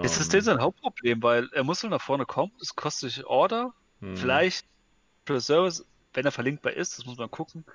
Das 0.01 0.17
ist 0.17 0.31
Ähm, 0.31 0.33
denn 0.33 0.41
sein 0.41 0.61
Hauptproblem, 0.61 1.21
weil 1.23 1.49
er 1.53 1.63
muss 1.63 1.83
nach 1.83 2.01
vorne 2.01 2.25
kommen, 2.25 2.51
es 2.61 2.75
kostet 2.75 3.11
sich 3.11 3.25
Order 3.25 3.73
Hm. 4.01 4.07
Vielleicht 4.17 4.65
für 5.25 5.41
Service, 5.41 5.85
wenn 6.13 6.25
er 6.25 6.31
verlinkbar 6.31 6.73
ist, 6.73 6.97
das 6.97 7.05
muss 7.05 7.17
man 7.17 7.31
gucken, 7.31 7.65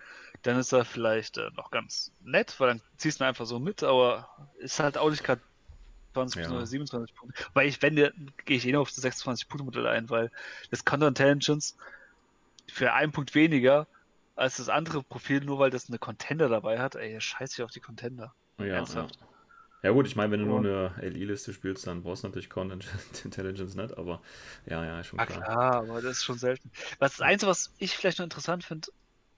dann 0.43 0.59
ist 0.59 0.73
er 0.73 0.85
vielleicht 0.87 1.39
äh, 1.39 1.51
noch 1.57 1.71
ganz 1.71 2.13
nett, 2.21 2.59
weil 2.61 2.69
dann 2.69 2.83
ziehst 2.99 3.21
du 3.21 3.25
ihn 3.25 3.29
einfach 3.29 3.47
so 3.47 3.61
mit, 3.61 3.83
aber 3.83 4.29
ist 4.59 4.81
halt 4.81 4.99
auch 4.99 5.11
nicht 5.11 5.25
gerade 5.25 5.43
20 6.15 6.43
Ja. 6.43 6.51
oder 6.51 6.67
27 6.67 7.15
Punkte. 7.17 7.45
Weil 7.55 7.69
ich, 7.69 7.83
wenn 7.83 7.97
gehe 7.97 8.57
ich 8.57 8.67
eh 8.67 8.73
noch 8.73 8.83
auf 8.83 8.91
das 8.91 8.99
26 9.03 9.49
Punkte 9.49 9.65
Modell 9.65 9.87
ein, 9.87 10.11
weil 10.11 10.31
das 10.71 10.85
Counter 10.85 11.09
Intelligence 11.09 11.77
für 12.71 12.93
einen 12.95 13.13
Punkt 13.13 13.35
weniger 13.35 13.89
als 14.37 14.57
das 14.57 14.69
andere 14.69 15.03
Profil, 15.03 15.41
nur 15.45 15.59
weil 15.59 15.71
das 15.71 15.89
eine 15.89 15.99
Contender 15.99 16.49
dabei 16.49 16.79
hat, 16.81 16.95
ey, 16.97 17.21
scheiße 17.21 17.61
ich 17.61 17.65
auf 17.65 17.71
die 17.71 17.81
Contender. 17.81 18.35
Ja, 18.59 18.67
ja. 18.67 18.77
Ernsthaft. 18.77 19.19
ja 19.83 19.91
gut, 19.93 20.07
ich 20.07 20.17
meine, 20.17 20.33
wenn 20.33 20.41
du 20.41 20.47
nur 20.47 20.61
Ja. 20.65 20.95
eine 20.95 21.03
LI-Liste 21.03 21.53
spielst, 21.55 21.87
dann 21.87 22.03
brauchst 22.03 22.25
du 22.25 22.29
natürlich 22.29 22.51
Content 22.51 22.87
Intelligence 23.25 23.75
nicht, 23.77 23.97
aber 23.99 24.23
ja, 24.67 24.85
ja, 24.85 25.05
schon 25.05 25.19
Ah, 25.19 25.27
klar. 25.27 25.43
klar, 25.45 25.75
aber 25.75 26.01
das 26.03 26.19
ist 26.19 26.25
schon 26.25 26.39
selten. 26.39 26.71
Was 26.99 27.13
das 27.17 27.21
Einzige, 27.21 27.51
was 27.51 27.75
ich 27.79 27.97
vielleicht 27.97 28.19
noch 28.19 28.25
interessant 28.25 28.65
finde, 28.65 28.89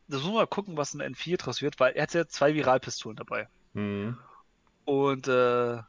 das 0.09 0.21
muss 0.23 0.29
man 0.31 0.37
mal 0.37 0.47
gucken, 0.49 0.77
was 0.77 0.95
ein 0.95 1.01
N4 1.01 1.39
draus 1.39 1.63
wird, 1.63 1.81
weil 1.81 1.95
er 1.95 2.05
hat 2.05 2.15
ja 2.15 2.27
zwei 2.29 2.55
Viralpistolen 2.55 3.17
dabei. 3.17 3.49
Mhm. 3.75 4.17
Und 4.85 5.29
äh, 5.29 5.81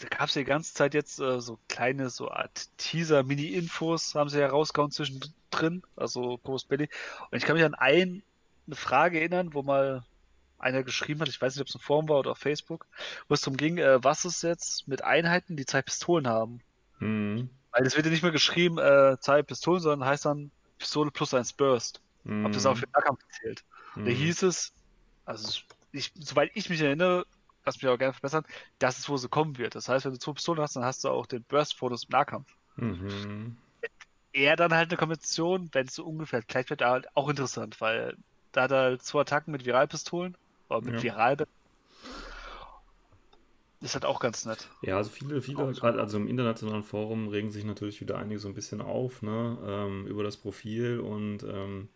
da 0.00 0.08
gab 0.08 0.28
es 0.28 0.34
ja 0.34 0.42
die 0.42 0.46
ganze 0.46 0.74
Zeit 0.74 0.94
jetzt 0.94 1.18
äh, 1.18 1.40
so 1.40 1.58
kleine, 1.68 2.10
so 2.10 2.30
Art 2.30 2.68
Teaser, 2.76 3.22
Mini-Infos, 3.22 4.14
haben 4.14 4.30
sie 4.30 4.38
ja 4.40 4.48
rausgehauen 4.48 4.90
zwischendrin, 4.90 5.82
also 5.96 6.36
Post 6.38 6.68
Billy. 6.68 6.88
Und 7.30 7.38
ich 7.38 7.44
kann 7.44 7.56
mich 7.56 7.64
an 7.64 7.74
ein, 7.74 8.22
eine 8.66 8.76
Frage 8.76 9.18
erinnern, 9.18 9.54
wo 9.54 9.62
mal 9.62 10.04
einer 10.58 10.82
geschrieben 10.82 11.20
hat, 11.20 11.28
ich 11.28 11.40
weiß 11.40 11.54
nicht, 11.54 11.62
ob 11.62 11.68
es 11.68 11.74
ein 11.74 11.80
Forum 11.80 12.08
war 12.08 12.18
oder 12.18 12.32
auf 12.32 12.38
Facebook, 12.38 12.86
wo 13.28 13.34
es 13.34 13.40
darum 13.40 13.56
ging, 13.56 13.78
äh, 13.78 14.02
was 14.02 14.24
ist 14.24 14.42
jetzt 14.42 14.88
mit 14.88 15.02
Einheiten, 15.04 15.56
die 15.56 15.66
zwei 15.66 15.82
Pistolen 15.82 16.26
haben? 16.26 16.60
Mhm. 16.98 17.50
Weil 17.72 17.86
es 17.86 17.96
wird 17.96 18.06
ja 18.06 18.12
nicht 18.12 18.22
mehr 18.22 18.32
geschrieben, 18.32 18.78
äh, 18.78 19.16
zwei 19.20 19.42
Pistolen, 19.42 19.80
sondern 19.80 20.08
heißt 20.08 20.24
dann 20.24 20.50
Pistole 20.78 21.10
plus 21.10 21.34
eins 21.34 21.52
Burst. 21.52 22.00
Ob 22.44 22.52
das 22.52 22.66
auch 22.66 22.76
für 22.76 22.86
den 22.86 22.92
Nahkampf 22.92 23.20
zählt. 23.40 23.64
Da 23.94 24.02
Mhm. 24.02 24.08
hieß 24.08 24.42
es, 24.42 24.72
also 25.24 25.60
ich, 25.92 26.12
soweit 26.14 26.50
ich 26.54 26.68
mich 26.68 26.80
erinnere, 26.80 27.24
lass 27.68 27.76
mich 27.76 27.86
aber 27.86 27.98
gerne 27.98 28.12
verbessern, 28.14 28.44
das 28.78 28.98
ist, 28.98 29.08
wo 29.08 29.16
sie 29.16 29.28
kommen 29.28 29.58
wird. 29.58 29.74
Das 29.74 29.88
heißt, 29.88 30.04
wenn 30.04 30.12
du 30.12 30.18
zwei 30.18 30.32
Pistolen 30.32 30.60
hast, 30.60 30.76
dann 30.76 30.84
hast 30.84 31.04
du 31.04 31.10
auch 31.10 31.26
den 31.26 31.44
Burst-Fotos 31.44 32.04
im 32.04 32.10
Nahkampf. 32.12 32.48
Mhm. 32.76 33.56
Eher 34.32 34.56
dann 34.56 34.72
halt 34.74 34.90
eine 34.90 34.96
Kombination, 34.96 35.68
wenn 35.72 35.86
es 35.86 35.94
so 35.94 36.04
ungefähr 36.04 36.42
gleich 36.42 36.68
wird, 36.70 36.82
halt 36.82 37.06
auch 37.14 37.28
interessant, 37.28 37.80
weil 37.80 38.16
da 38.52 38.62
hat 38.62 38.70
er 38.70 38.98
zwei 38.98 39.20
Attacken 39.20 39.52
mit 39.52 39.64
Viralpistolen, 39.64 40.36
oder 40.68 40.82
mit 40.82 40.94
Ja. 40.96 41.02
Viral. 41.02 41.36
Ist 43.80 43.94
halt 43.94 44.04
auch 44.04 44.20
ganz 44.20 44.44
nett. 44.44 44.68
Ja, 44.82 44.96
also 44.96 45.10
viele, 45.10 45.40
viele, 45.40 45.64
Auch 45.64 45.72
gerade 45.72 46.00
also 46.00 46.18
im 46.18 46.28
internationalen 46.28 46.82
Forum 46.82 47.28
regen 47.28 47.50
sich 47.50 47.64
natürlich 47.64 48.00
wieder 48.00 48.18
einige 48.18 48.40
so 48.40 48.48
ein 48.48 48.54
bisschen 48.54 48.80
auf, 48.80 49.22
ne, 49.22 49.58
ähm, 49.64 50.06
über 50.06 50.24
das 50.24 50.36
Profil 50.36 51.00
und 51.00 51.42
ähm, 51.44 51.88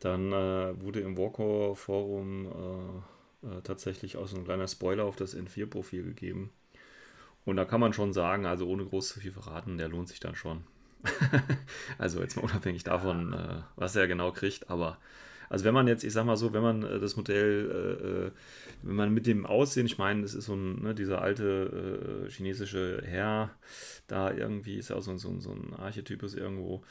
dann 0.00 0.32
äh, 0.32 0.80
wurde 0.80 1.00
im 1.00 1.16
Warcore-Forum 1.16 2.46
äh, 2.46 3.13
äh, 3.44 3.60
tatsächlich 3.62 4.16
auch 4.16 4.26
so 4.26 4.36
ein 4.36 4.44
kleiner 4.44 4.68
Spoiler 4.68 5.04
auf 5.04 5.16
das 5.16 5.36
N4-Profil 5.36 6.02
gegeben. 6.02 6.50
Und 7.44 7.56
da 7.56 7.64
kann 7.64 7.80
man 7.80 7.92
schon 7.92 8.12
sagen, 8.12 8.46
also 8.46 8.66
ohne 8.66 8.84
groß 8.84 9.08
zu 9.08 9.20
viel 9.20 9.32
verraten, 9.32 9.76
der 9.76 9.88
lohnt 9.88 10.08
sich 10.08 10.20
dann 10.20 10.34
schon. 10.34 10.64
also 11.98 12.20
jetzt 12.20 12.36
mal 12.36 12.42
unabhängig 12.42 12.84
davon, 12.84 13.34
äh, 13.34 13.62
was 13.76 13.96
er 13.96 14.08
genau 14.08 14.32
kriegt, 14.32 14.70
aber 14.70 14.98
also 15.48 15.64
wenn 15.64 15.74
man 15.74 15.86
jetzt, 15.88 16.04
ich 16.04 16.12
sag 16.12 16.24
mal 16.26 16.36
so, 16.36 16.52
wenn 16.52 16.62
man 16.62 16.82
äh, 16.82 17.00
das 17.00 17.16
Modell, 17.16 17.70
äh, 18.02 18.26
äh, 18.28 18.30
wenn 18.82 18.96
man 18.96 19.14
mit 19.14 19.26
dem 19.26 19.46
Aussehen, 19.46 19.86
ich 19.86 19.98
meine, 19.98 20.22
das 20.22 20.34
ist 20.34 20.46
so 20.46 20.54
ein, 20.54 20.82
ne, 20.82 20.94
dieser 20.94 21.22
alte 21.22 22.26
äh, 22.26 22.30
chinesische 22.30 23.02
Herr, 23.04 23.50
da 24.06 24.32
irgendwie 24.32 24.76
ist 24.76 24.90
ja 24.90 24.96
auch 24.96 25.02
so, 25.02 25.10
ein- 25.12 25.18
so, 25.18 25.38
so 25.40 25.50
ein 25.52 25.74
Archetypus 25.74 26.34
irgendwo. 26.34 26.82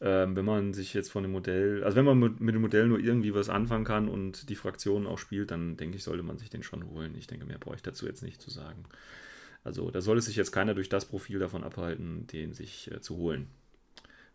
Ähm, 0.00 0.36
wenn 0.36 0.44
man 0.44 0.74
sich 0.74 0.94
jetzt 0.94 1.10
von 1.12 1.22
dem 1.22 1.32
Modell, 1.32 1.84
also 1.84 1.96
wenn 1.96 2.04
man 2.04 2.18
mit, 2.18 2.40
mit 2.40 2.54
dem 2.54 2.62
Modell 2.62 2.88
nur 2.88 2.98
irgendwie 3.00 3.34
was 3.34 3.48
anfangen 3.48 3.84
kann 3.84 4.08
und 4.08 4.48
die 4.48 4.56
Fraktionen 4.56 5.06
auch 5.06 5.18
spielt, 5.18 5.50
dann 5.50 5.76
denke 5.76 5.96
ich, 5.96 6.04
sollte 6.04 6.22
man 6.22 6.38
sich 6.38 6.50
den 6.50 6.62
schon 6.62 6.86
holen. 6.90 7.14
Ich 7.16 7.26
denke, 7.28 7.46
mehr 7.46 7.58
brauche 7.58 7.76
ich 7.76 7.82
dazu 7.82 8.06
jetzt 8.06 8.22
nicht 8.22 8.40
zu 8.42 8.50
sagen. 8.50 8.84
Also 9.64 9.90
da 9.90 10.00
sollte 10.00 10.22
sich 10.22 10.36
jetzt 10.36 10.52
keiner 10.52 10.74
durch 10.74 10.88
das 10.88 11.06
Profil 11.06 11.38
davon 11.38 11.64
abhalten, 11.64 12.26
den 12.28 12.52
sich 12.54 12.90
äh, 12.92 13.00
zu 13.00 13.16
holen. 13.16 13.48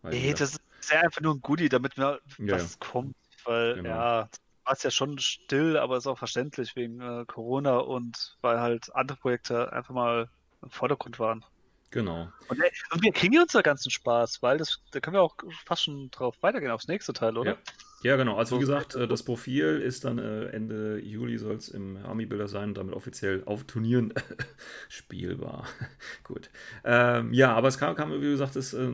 Weil, 0.02 0.14
Nee, 0.14 0.34
das 0.34 0.54
ist 0.54 0.92
ja 0.92 1.02
einfach 1.02 1.22
nur 1.22 1.36
ein 1.36 1.42
Goodie, 1.42 1.70
damit 1.70 1.98
mir 1.98 2.20
Ja, 2.40 2.56
was 2.56 2.80
kommt. 2.80 3.16
Weil, 3.48 3.80
Genau. 3.80 3.86
ja, 3.86 4.30
war 4.66 4.74
es 4.74 4.84
ja 4.84 4.92
schon 4.92 5.18
still, 5.20 5.78
aber 5.78 5.98
ist 5.98 6.08
auch 6.08 6.18
verständlich 6.20 6.76
wegen 6.76 7.02
äh, 7.02 7.26
Corona 7.28 7.78
und 7.80 8.38
weil 8.42 8.60
halt 8.62 8.94
andere 8.96 9.18
Projekte 9.18 9.72
einfach 9.74 9.94
mal 9.94 10.30
im 10.62 10.70
Vordergrund 10.72 11.20
waren. 11.20 11.46
genau. 11.92 12.32
Und, 12.48 12.60
ey, 12.62 12.72
und 12.92 13.04
wir 13.04 13.12
kriegen 13.14 13.34
ja 13.34 13.42
unseren 13.44 13.64
ganzen 13.64 13.92
Spaß, 13.92 14.42
weil 14.42 14.58
das, 14.58 14.82
da 14.92 15.00
können 15.00 15.16
wir 15.16 15.22
auch 15.22 15.36
fast 15.66 15.84
schon 15.84 16.10
drauf 16.12 16.38
weitergehen, 16.42 16.72
aufs 16.72 16.88
nächste 16.88 17.14
Teil, 17.14 17.38
oder? 17.38 17.56
Ja. 17.56 17.58
Ja, 18.04 18.16
genau. 18.16 18.38
Also 18.38 18.56
wie 18.56 18.60
So. 18.60 18.60
gesagt, 18.60 18.94
äh, 18.96 19.08
das 19.08 19.24
Profil 19.24 19.82
ist 19.84 20.06
dann 20.06 20.20
äh, 20.20 20.46
Ende 20.50 21.00
Juli 21.00 21.38
soll 21.40 21.56
es 21.56 21.68
im 21.70 21.98
Army-Bilder 21.98 22.48
sein, 22.48 22.76
damit 22.76 22.94
offiziell 22.94 23.44
auf 23.46 23.64
Turnieren 23.64 24.14
spielbar. 24.90 25.66
Gut. 26.24 26.50
Ähm, 26.84 27.34
ja, 27.34 27.54
aber 27.56 27.68
es 27.70 27.80
kam, 27.80 27.96
kam 27.96 28.12
wie 28.14 28.20
gesagt, 28.22 28.56
ist, 28.56 28.74
äh, 28.74 28.88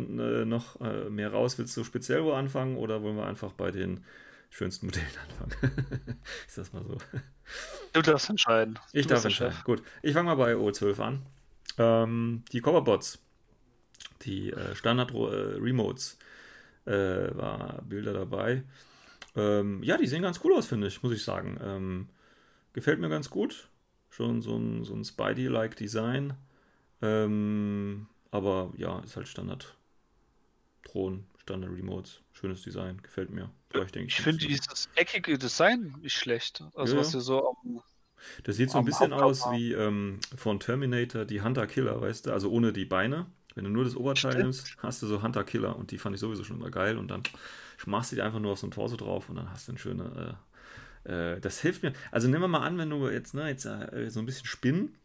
noch 0.45 0.79
äh, 0.81 1.09
mehr 1.09 1.31
raus. 1.33 1.57
Willst 1.57 1.75
du 1.75 1.83
speziell 1.83 2.23
wo 2.23 2.31
anfangen 2.33 2.77
oder 2.77 3.01
wollen 3.03 3.17
wir 3.17 3.25
einfach 3.27 3.51
bei 3.53 3.71
den 3.71 4.05
schönsten 4.53 4.85
Modellen 4.87 5.07
anfangen? 5.29 6.17
ist 6.47 6.57
das 6.57 6.71
mal 6.73 6.83
so? 6.85 6.97
Du 7.91 8.01
darfst 8.01 8.29
entscheiden. 8.29 8.79
Ich 8.93 9.07
darf 9.07 9.25
entscheiden. 9.25 9.57
Gut, 9.63 9.83
ich 10.01 10.13
fange 10.13 10.27
mal 10.27 10.35
bei 10.35 10.53
O12 10.53 10.99
an. 10.99 11.25
Ähm, 11.77 12.43
die 12.51 12.61
Coverbots, 12.61 13.19
die 14.21 14.51
äh, 14.51 14.75
Standard-Remotes, 14.75 16.17
äh, 16.85 16.91
war 16.91 17.81
Bilder 17.83 18.13
dabei. 18.13 18.63
Ähm, 19.35 19.81
ja, 19.83 19.97
die 19.97 20.07
sehen 20.07 20.21
ganz 20.21 20.39
cool 20.43 20.53
aus, 20.53 20.67
finde 20.67 20.87
ich, 20.87 21.01
muss 21.01 21.13
ich 21.13 21.23
sagen. 21.23 21.59
Ähm, 21.63 22.09
gefällt 22.73 22.99
mir 22.99 23.09
ganz 23.09 23.29
gut. 23.29 23.69
Schon 24.09 24.43
so 24.43 24.55
ein, 24.55 24.83
so 24.83 24.93
ein 24.93 25.03
Spidey-like 25.03 25.75
Design. 25.75 26.33
Ähm, 27.01 28.07
aber 28.29 28.71
ja, 28.77 28.99
ist 28.99 29.15
halt 29.15 29.27
Standard. 29.27 29.75
Thron, 30.83 31.25
Standard 31.43 31.71
Remotes. 31.71 32.21
Schönes 32.31 32.61
Design, 32.63 33.01
gefällt 33.03 33.29
mir. 33.29 33.49
Ich, 33.73 33.91
denke 33.91 34.07
Ich 34.07 34.15
finde 34.15 34.45
dieses 34.47 34.89
eckige 34.95 35.37
Design 35.37 35.95
nicht 36.01 36.15
schlecht. 36.15 36.63
Also 36.75 36.95
Ja, 36.95 37.01
was 37.01 37.11
so 37.11 37.49
am 37.49 37.81
Das 38.43 38.55
sieht 38.55 38.69
so 38.71 38.77
ein 38.77 38.85
bisschen 38.85 39.11
Hauptcover. 39.11 39.25
aus 39.25 39.51
wie 39.51 39.73
ähm, 39.73 40.19
von 40.35 40.59
Terminator 40.59 41.25
die 41.25 41.41
Hunter 41.41 41.67
Killer, 41.67 41.99
weißt 42.01 42.27
du? 42.27 42.31
Also 42.33 42.49
ohne 42.49 42.71
die 42.73 42.85
Beine. 42.85 43.25
Wenn 43.55 43.65
du 43.65 43.69
nur 43.69 43.83
das 43.83 43.95
Oberteil 43.95 44.31
Stimmt. 44.31 44.37
nimmst, 44.45 44.77
hast 44.79 45.01
du 45.03 45.07
so 45.07 45.21
Hunter 45.21 45.43
Killer 45.43 45.75
und 45.75 45.91
die 45.91 45.99
fand 45.99 46.15
ich 46.15 46.19
sowieso 46.21 46.43
schon 46.43 46.57
immer 46.57 46.71
geil 46.71 46.97
und 46.97 47.09
dann 47.09 47.21
machst 47.85 48.11
du 48.11 48.15
die 48.15 48.21
einfach 48.23 48.39
nur 48.39 48.53
auf 48.53 48.59
so 48.59 48.65
ein 48.67 48.71
Torso 48.71 48.95
drauf 48.95 49.29
und 49.29 49.35
dann 49.35 49.51
hast 49.51 49.67
du 49.67 49.73
eine 49.73 49.79
schöne. 49.79 50.37
Äh, 51.05 51.33
äh, 51.35 51.39
das 51.41 51.59
hilft 51.59 51.83
mir. 51.83 51.93
Also 52.11 52.27
nehmen 52.27 52.41
wir 52.41 52.47
mal 52.47 52.65
an, 52.65 52.77
wenn 52.77 52.89
du 52.89 53.09
jetzt, 53.09 53.33
ne, 53.33 53.49
jetzt 53.49 53.65
äh, 53.65 54.09
so 54.09 54.19
ein 54.21 54.25
bisschen 54.25 54.45
spinnen. 54.47 54.95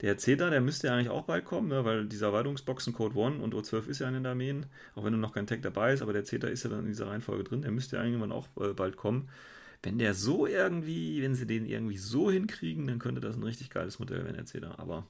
Der 0.00 0.16
Zeta, 0.16 0.48
der 0.48 0.60
müsste 0.60 0.86
ja 0.86 0.94
eigentlich 0.94 1.10
auch 1.10 1.24
bald 1.24 1.44
kommen, 1.44 1.68
ne, 1.68 1.84
weil 1.84 2.06
dieser 2.06 2.28
Erweiterungsboxen 2.28 2.92
Code 2.94 3.20
1 3.20 3.42
und 3.42 3.54
O12 3.54 3.86
ist 3.88 3.98
ja 3.98 4.08
in 4.08 4.14
den 4.14 4.26
Armeen, 4.26 4.66
auch 4.94 5.04
wenn 5.04 5.12
du 5.12 5.18
noch 5.18 5.34
kein 5.34 5.46
Tag 5.46 5.62
dabei 5.62 5.92
ist, 5.92 6.00
aber 6.00 6.12
der 6.12 6.24
Zeta 6.24 6.48
ist 6.48 6.62
ja 6.62 6.70
dann 6.70 6.80
in 6.80 6.86
dieser 6.86 7.08
Reihenfolge 7.08 7.44
drin, 7.44 7.62
der 7.62 7.70
müsste 7.70 7.96
ja 7.96 8.04
irgendwann 8.04 8.32
auch 8.32 8.48
äh, 8.58 8.72
bald 8.72 8.96
kommen. 8.96 9.28
Wenn 9.82 9.98
der 9.98 10.14
so 10.14 10.46
irgendwie, 10.46 11.22
wenn 11.22 11.34
sie 11.34 11.46
den 11.46 11.66
irgendwie 11.66 11.96
so 11.96 12.30
hinkriegen, 12.30 12.86
dann 12.86 12.98
könnte 12.98 13.20
das 13.20 13.36
ein 13.36 13.42
richtig 13.42 13.70
geiles 13.70 13.98
Modell 13.98 14.24
werden, 14.24 14.36
der 14.36 14.46
Zeta. 14.46 14.74
Aber 14.78 15.06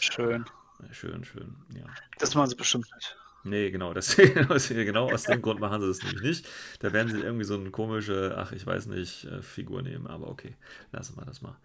schön. 0.00 0.44
schön, 0.90 1.24
schön, 1.24 1.54
ja. 1.74 1.86
Das 2.18 2.34
machen 2.34 2.50
sie 2.50 2.56
bestimmt 2.56 2.86
nicht. 2.94 3.16
Nee, 3.44 3.70
genau, 3.70 3.94
das, 3.94 4.16
genau 4.16 5.10
aus 5.10 5.24
dem 5.24 5.40
Grund 5.40 5.60
machen 5.60 5.80
sie 5.80 5.86
das 5.86 6.02
nämlich 6.02 6.22
nicht. 6.22 6.48
Da 6.80 6.92
werden 6.92 7.12
sie 7.12 7.20
irgendwie 7.20 7.44
so 7.44 7.54
eine 7.54 7.70
komische, 7.70 8.34
ach, 8.36 8.52
ich 8.52 8.66
weiß 8.66 8.86
nicht, 8.86 9.24
äh, 9.24 9.40
Figur 9.40 9.82
nehmen, 9.82 10.06
aber 10.08 10.28
okay, 10.28 10.56
lassen 10.90 11.16
wir 11.16 11.24
das 11.24 11.42
mal. 11.42 11.56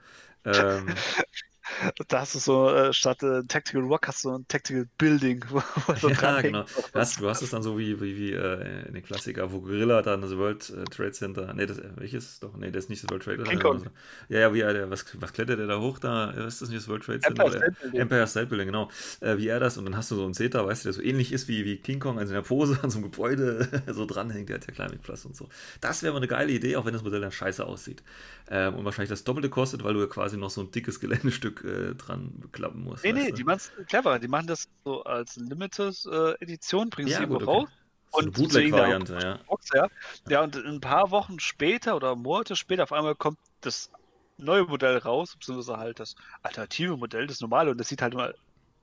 Ähm, 0.45 0.93
Da 2.07 2.21
hast 2.21 2.35
du 2.35 2.39
so, 2.39 2.69
äh, 2.73 2.93
statt 2.93 3.23
äh, 3.23 3.43
Tactical 3.47 3.81
Rock 3.83 4.07
hast 4.07 4.23
du 4.23 4.31
ein 4.31 4.47
Tactical 4.47 4.87
Building. 4.97 5.43
Wo, 5.49 5.61
wo 5.87 5.93
so 5.95 6.09
ja, 6.09 6.41
genau. 6.41 6.63
Du 6.93 6.99
hast, 6.99 7.19
du 7.19 7.29
hast 7.29 7.41
es 7.41 7.49
dann 7.51 7.63
so 7.63 7.77
wie, 7.77 7.99
wie, 8.01 8.17
wie 8.17 8.31
äh, 8.33 8.87
in 8.87 8.93
den 8.93 9.03
Klassiker, 9.03 9.51
wo 9.51 9.61
Gorilla 9.61 10.01
dann 10.01 10.21
das 10.21 10.35
World 10.37 10.69
äh, 10.69 10.83
Trade 10.85 11.11
Center, 11.11 11.53
nee, 11.53 11.65
das, 11.65 11.77
äh, 11.79 11.89
welches? 11.95 12.39
Doch, 12.39 12.55
nee, 12.57 12.71
das 12.71 12.85
ist 12.85 12.89
nicht 12.89 13.03
das 13.03 13.09
World 13.09 13.23
Trade 13.23 13.37
Center. 13.37 13.51
King 13.51 13.59
Kong. 13.59 13.79
sondern 13.79 13.93
so- 14.27 14.33
Ja, 14.33 14.39
ja, 14.41 14.53
wie 14.53 14.59
er, 14.61 14.89
was, 14.89 15.05
was 15.19 15.33
klettert 15.33 15.59
er 15.59 15.67
da 15.67 15.79
hoch 15.79 15.99
da? 15.99 16.31
Ist 16.31 16.61
das 16.61 16.69
nicht 16.69 16.81
das 16.81 16.87
World 16.87 17.03
Trade 17.03 17.19
Center? 17.19 17.43
Empire 17.45 17.57
State 17.59 17.75
Building. 17.81 18.01
Empire 18.01 18.27
State 18.27 18.47
Building, 18.47 18.67
genau. 18.67 18.89
Wie 19.21 19.47
er 19.47 19.59
das, 19.59 19.77
und 19.77 19.85
dann 19.85 19.95
hast 19.97 20.11
du 20.11 20.15
so 20.15 20.23
einen 20.23 20.33
Zeta, 20.33 20.65
weißt 20.65 20.83
du, 20.85 20.87
der 20.87 20.93
so 20.93 21.01
ähnlich 21.01 21.31
ist 21.31 21.47
wie, 21.47 21.65
wie 21.65 21.77
King 21.77 21.99
Kong, 21.99 22.19
also 22.19 22.31
in 22.31 22.35
der 22.35 22.47
Pose 22.47 22.79
an 22.83 22.89
so 22.89 22.97
einem 22.99 23.11
Gebäude 23.11 23.67
so 23.87 24.05
dranhängt, 24.05 24.49
der 24.49 24.55
hat 24.57 24.67
ja 24.67 24.73
Climbing 24.73 24.99
Plus 24.99 25.25
und 25.25 25.35
so. 25.35 25.49
Das 25.81 26.03
wäre 26.03 26.13
mal 26.13 26.17
eine 26.17 26.27
geile 26.27 26.51
Idee, 26.51 26.75
auch 26.75 26.85
wenn 26.85 26.93
das 26.93 27.03
Modell 27.03 27.21
dann 27.21 27.31
scheiße 27.31 27.65
aussieht. 27.65 28.03
Ähm, 28.49 28.75
und 28.75 28.85
wahrscheinlich 28.85 29.09
das 29.09 29.23
Doppelte 29.23 29.49
kostet, 29.49 29.83
weil 29.83 29.93
du 29.93 29.99
ja 30.01 30.07
quasi 30.07 30.37
noch 30.37 30.49
so 30.49 30.61
ein 30.61 30.71
dickes 30.71 30.99
Geländestück 30.99 31.60
äh, 31.63 31.95
dran 31.95 32.43
klappen 32.51 32.83
musst. 32.83 33.03
Nee, 33.03 33.13
nee, 33.13 33.29
du? 33.29 33.35
die 33.35 33.43
machen 33.43 33.57
es 33.57 33.87
clever. 33.87 34.19
Die 34.19 34.27
machen 34.27 34.47
das 34.47 34.67
so 34.83 35.03
als 35.03 35.35
Limited-Edition, 35.37 36.89
bringen 36.89 37.07
sie 37.07 37.13
ja, 37.13 37.21
irgendwo 37.21 37.39
gut, 37.39 37.47
raus. 37.47 37.69
So 38.11 38.19
Und 38.19 38.33
Bootleg-Variante, 38.33 39.17
ja. 39.21 39.39
Box, 39.47 39.69
ja. 39.73 39.87
ja, 40.29 40.41
und 40.41 40.55
ein 40.55 40.81
paar 40.81 41.11
Wochen 41.11 41.39
später 41.39 41.95
oder 41.95 42.15
Monate 42.15 42.55
später 42.55 42.83
auf 42.83 42.91
einmal 42.91 43.15
kommt 43.15 43.37
das 43.61 43.89
neue 44.37 44.63
Modell 44.63 44.97
raus, 44.97 45.35
beziehungsweise 45.37 45.77
halt 45.77 45.99
das 45.99 46.15
alternative 46.41 46.97
Modell, 46.97 47.27
das 47.27 47.39
normale, 47.39 47.71
und 47.71 47.77
das 47.77 47.87
sieht 47.87 48.01
halt 48.01 48.13
mal 48.13 48.35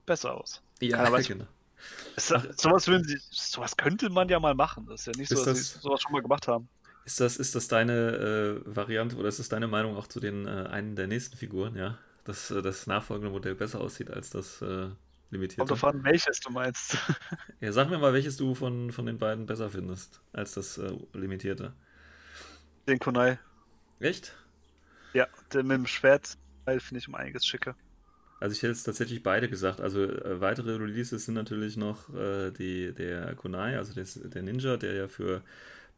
besser 0.06 0.34
aus. 0.34 0.62
Ja, 0.80 1.10
weiß, 1.10 1.28
genau. 1.28 1.46
Ist 2.16 2.28
sowas, 2.60 2.84
sie, 2.84 3.18
sowas 3.30 3.76
könnte 3.76 4.10
man 4.10 4.28
ja 4.28 4.40
mal 4.40 4.54
machen. 4.54 4.86
Das 4.88 5.00
ist 5.00 5.06
ja 5.06 5.12
nicht 5.16 5.28
so, 5.28 5.36
dass 5.36 5.44
das- 5.44 5.72
sie 5.74 5.78
sowas 5.78 6.00
schon 6.00 6.12
mal 6.12 6.22
gemacht 6.22 6.48
haben. 6.48 6.68
Ist 7.04 7.20
das, 7.20 7.38
ist 7.38 7.54
das 7.54 7.68
deine 7.68 8.62
äh, 8.66 8.76
Variante 8.76 9.16
oder 9.16 9.28
ist 9.28 9.38
das 9.38 9.48
deine 9.48 9.66
Meinung 9.66 9.96
auch 9.96 10.08
zu 10.08 10.20
den 10.20 10.46
äh, 10.46 10.66
einen 10.68 10.94
der 10.94 11.06
nächsten 11.06 11.38
Figuren, 11.38 11.74
ja? 11.74 11.96
Dass 12.28 12.50
äh, 12.52 12.62
das 12.62 12.86
nachfolgende 12.86 13.30
Modell 13.32 13.56
besser 13.56 13.80
aussieht 13.80 14.10
als 14.12 14.30
das 14.30 14.62
äh, 14.62 14.90
Kommt 15.58 15.70
limitierte? 15.70 15.70
drauf 15.70 15.84
an, 15.84 16.02
welches 16.04 16.40
du 16.40 16.50
meinst. 16.50 16.96
Ja, 17.60 17.72
sag 17.72 17.88
mir 17.90 17.98
mal, 17.98 18.12
welches 18.12 18.36
du 18.36 18.54
von, 18.54 18.92
von 18.92 19.06
den 19.06 19.18
beiden 19.18 19.46
besser 19.46 19.70
findest 19.70 20.20
als 20.32 20.54
das 20.54 20.78
äh, 20.78 20.92
limitierte. 21.12 21.74
Den 22.88 22.98
Kunai. 22.98 23.38
Echt? 24.00 24.34
Ja, 25.12 25.26
der 25.52 25.64
mit 25.64 25.76
dem 25.76 25.86
Schwert 25.86 26.38
weil 26.64 26.80
finde 26.80 26.98
ich 26.98 27.08
um 27.08 27.14
einiges 27.14 27.46
schicker. 27.46 27.76
Also 28.40 28.52
ich 28.52 28.58
hätte 28.62 28.72
jetzt 28.72 28.84
tatsächlich 28.84 29.22
beide 29.22 29.48
gesagt. 29.48 29.80
Also 29.80 30.02
äh, 30.04 30.40
weitere 30.40 30.76
Releases 30.76 31.24
sind 31.24 31.34
natürlich 31.34 31.76
noch 31.76 32.12
äh, 32.14 32.50
die, 32.52 32.92
der 32.94 33.34
Kunai, 33.34 33.76
also 33.78 33.94
des, 33.94 34.20
der 34.22 34.42
Ninja, 34.42 34.76
der 34.76 34.94
ja 34.94 35.08
für 35.08 35.42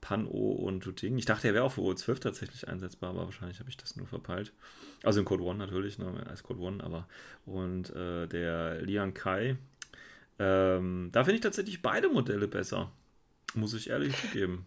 Pan-O 0.01 0.53
und 0.53 0.85
Juting. 0.85 1.19
Ich 1.19 1.27
dachte, 1.27 1.49
er 1.49 1.55
wäre 1.55 1.65
auch 1.65 1.73
für 1.73 1.83
O12 1.83 2.21
tatsächlich 2.21 2.69
einsetzbar, 2.69 3.11
aber 3.11 3.25
wahrscheinlich 3.25 3.61
habe 3.61 3.71
ich 3.71 3.77
das 3.77 3.97
nur 3.97 4.07
verpeilt. 4.07 4.53
Also 5.03 5.21
in 5.21 5.27
Code 5.27 5.43
One 5.45 5.59
natürlich, 5.59 5.99
ne, 5.99 6.25
als 6.29 6.43
Code 6.43 6.61
One, 6.61 6.83
aber 6.83 7.07
und 7.47 7.91
äh, 7.95 8.27
der 8.27 8.83
Liang 8.83 9.15
Kai. 9.15 9.57
Ähm, 10.39 11.11
da 11.13 11.25
finde 11.25 11.37
ich 11.37 11.43
tatsächlich 11.43 11.83
beide 11.83 12.09
Modelle 12.09 12.49
besser. 12.49 12.93
Muss 13.55 13.75
ich 13.75 13.91
ehrlich 13.91 14.17
zugeben. 14.17 14.67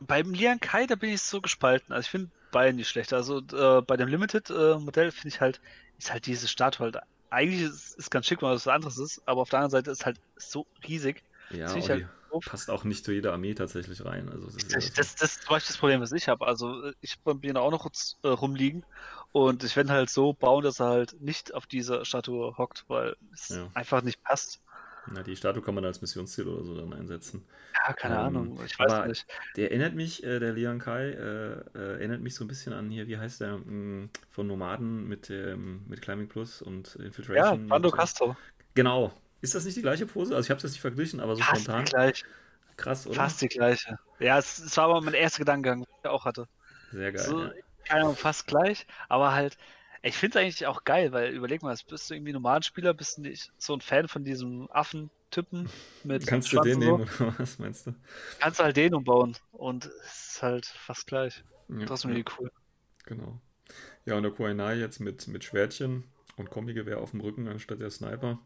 Beim 0.00 0.32
Lian 0.34 0.60
Kai, 0.60 0.86
da 0.86 0.96
bin 0.96 1.10
ich 1.10 1.22
so 1.22 1.40
gespalten. 1.40 1.92
Also 1.92 2.06
ich 2.06 2.10
finde 2.10 2.30
beide 2.50 2.76
nicht 2.76 2.88
schlecht. 2.88 3.12
Also 3.12 3.38
äh, 3.38 3.82
bei 3.82 3.96
dem 3.96 4.08
Limited-Modell 4.08 5.10
finde 5.12 5.28
ich 5.28 5.40
halt, 5.40 5.60
ist 5.98 6.12
halt 6.12 6.26
diese 6.26 6.48
Statue 6.48 6.84
halt, 6.86 6.98
eigentlich 7.30 7.62
ist, 7.62 7.94
ist 7.98 8.10
ganz 8.10 8.26
schick, 8.26 8.42
weil 8.42 8.54
das 8.54 8.66
was 8.66 8.74
anderes 8.74 8.98
ist, 8.98 9.22
aber 9.26 9.42
auf 9.42 9.50
der 9.50 9.60
anderen 9.60 9.70
Seite 9.72 9.90
ist 9.90 10.06
halt 10.06 10.20
so 10.36 10.66
riesig. 10.86 11.24
Ja, 11.50 11.64
Das 11.64 11.72
finde 11.72 11.84
ich 11.84 11.90
halt 11.90 12.08
doof. 12.34 12.44
passt 12.44 12.70
auch 12.70 12.84
nicht 12.84 13.04
zu 13.04 13.12
jeder 13.12 13.32
Armee 13.32 13.54
tatsächlich 13.54 14.04
rein. 14.04 14.28
Also 14.28 14.46
das 14.46 14.56
ist 14.56 14.70
ja 14.70 14.76
Das, 14.76 14.92
das, 14.92 15.14
das 15.16 15.30
ist 15.36 15.42
zum 15.42 15.50
Beispiel 15.50 15.72
das 15.72 15.78
Problem, 15.78 16.00
was 16.00 16.12
ich 16.12 16.28
habe. 16.28 16.46
Also 16.46 16.92
ich 17.00 17.18
bin 17.22 17.56
auch 17.56 17.70
noch 17.70 17.82
kurz, 17.82 18.16
äh, 18.22 18.28
rumliegen 18.28 18.84
und 19.32 19.64
ich 19.64 19.76
werde 19.76 19.92
halt 19.92 20.10
so 20.10 20.32
bauen, 20.32 20.62
dass 20.64 20.80
er 20.80 20.86
halt 20.88 21.20
nicht 21.20 21.54
auf 21.54 21.66
dieser 21.66 22.04
Statue 22.04 22.56
hockt, 22.56 22.84
weil 22.88 23.16
es 23.32 23.50
Ja. 23.50 23.68
einfach 23.74 24.02
nicht 24.02 24.22
passt. 24.22 24.60
Na, 25.06 25.22
die 25.22 25.36
Statue 25.36 25.62
kann 25.62 25.74
man 25.74 25.84
als 25.84 26.00
Missionsziel 26.00 26.48
oder 26.48 26.64
so 26.64 26.76
dann 26.76 26.92
einsetzen. 26.94 27.44
Ja, 27.86 27.92
keine 27.92 28.14
Ähm, 28.16 28.26
Ahnung, 28.26 28.64
ich 28.64 28.78
weiß 28.78 29.06
nicht. 29.06 29.26
Der 29.56 29.70
erinnert 29.70 29.94
mich, 29.94 30.24
äh, 30.24 30.38
der 30.38 30.52
Liang 30.52 30.78
Kai, 30.78 31.10
äh, 31.10 31.52
äh, 31.74 31.92
erinnert 31.94 32.22
mich 32.22 32.34
so 32.34 32.44
ein 32.44 32.48
bisschen 32.48 32.72
an 32.72 32.88
hier, 32.90 33.06
wie 33.06 33.18
heißt 33.18 33.40
der, 33.40 33.58
mh, 33.58 34.08
von 34.30 34.46
Nomaden 34.46 35.06
mit, 35.06 35.28
ähm, 35.30 35.84
mit 35.88 36.00
Climbing 36.00 36.28
Plus 36.28 36.62
und 36.62 36.96
Ja, 36.96 37.04
Infiltration. 37.04 37.68
Bando 37.68 37.88
und, 37.88 37.94
äh, 37.94 37.96
Castro. 37.98 38.36
Genau. 38.74 39.12
Ist 39.44 39.54
das 39.54 39.66
nicht 39.66 39.76
die 39.76 39.82
gleiche 39.82 40.06
Pose? 40.06 40.34
Also 40.34 40.46
ich 40.46 40.50
habe 40.50 40.56
es 40.56 40.62
jetzt 40.62 40.72
nicht 40.72 40.80
verglichen, 40.80 41.20
aber 41.20 41.36
so 41.36 41.42
Fast 41.42 41.64
spontan. 41.64 41.84
die 41.84 41.90
gleiche. 41.90 42.24
Krass, 42.78 43.06
oder? 43.06 43.16
Fast 43.16 43.42
die 43.42 43.48
gleiche. 43.48 43.98
Ja, 44.18 44.38
es, 44.38 44.58
es 44.58 44.74
war 44.78 44.84
aber 44.84 45.02
mein 45.02 45.12
erster 45.12 45.40
Gedankengang, 45.40 45.80
den 45.80 45.94
ich 46.02 46.08
auch 46.08 46.24
hatte. 46.24 46.48
Sehr 46.92 47.12
geil. 47.12 47.22
So, 47.22 47.42
ja. 47.42 47.52
keine 47.84 48.04
Ahnung, 48.04 48.16
fast 48.16 48.46
gleich, 48.46 48.86
aber 49.10 49.34
halt, 49.34 49.58
ich 50.00 50.16
finde 50.16 50.38
es 50.38 50.42
eigentlich 50.42 50.66
auch 50.66 50.84
geil, 50.84 51.12
weil 51.12 51.30
überleg 51.34 51.62
mal, 51.62 51.76
bist 51.86 52.08
du 52.08 52.14
irgendwie 52.14 52.32
Nomadenspieler, 52.32 52.94
bist 52.94 53.18
du 53.18 53.20
nicht 53.20 53.52
so 53.58 53.74
ein 53.74 53.82
Fan 53.82 54.08
von 54.08 54.24
diesem 54.24 54.66
Affentypen 54.70 55.68
mit 56.04 56.26
Kannst 56.26 56.50
du 56.50 56.60
den 56.60 56.76
und 56.76 56.82
so, 56.82 56.96
nehmen 56.96 57.10
oder 57.20 57.34
was 57.38 57.58
meinst 57.58 57.86
du? 57.86 57.94
kannst 58.40 58.60
du 58.60 58.64
halt 58.64 58.78
den 58.78 58.94
umbauen 58.94 59.36
und 59.52 59.90
es 60.06 60.36
ist 60.36 60.42
halt 60.42 60.64
fast 60.64 61.06
gleich. 61.06 61.44
Ja, 61.68 61.84
Trotzdem 61.84 62.16
ja, 62.16 62.24
cool. 62.38 62.50
genau. 63.04 63.38
Ja, 64.06 64.14
und 64.14 64.22
der 64.22 64.32
Kuainai 64.32 64.76
jetzt 64.76 65.00
mit, 65.00 65.28
mit 65.28 65.44
Schwertchen 65.44 66.04
und 66.36 66.48
Kombigewehr 66.48 66.98
auf 66.98 67.10
dem 67.10 67.20
Rücken 67.20 67.46
anstatt 67.46 67.82
der 67.82 67.90
Sniper. 67.90 68.38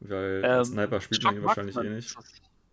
Weil 0.00 0.44
als 0.44 0.68
Ähm, 0.68 0.74
Sniper 0.74 1.00
spielt 1.00 1.22
man 1.24 1.36
ihn 1.36 1.44
wahrscheinlich 1.44 1.74
Marksman 1.74 1.94
eh 1.94 1.96
nicht. 1.96 2.16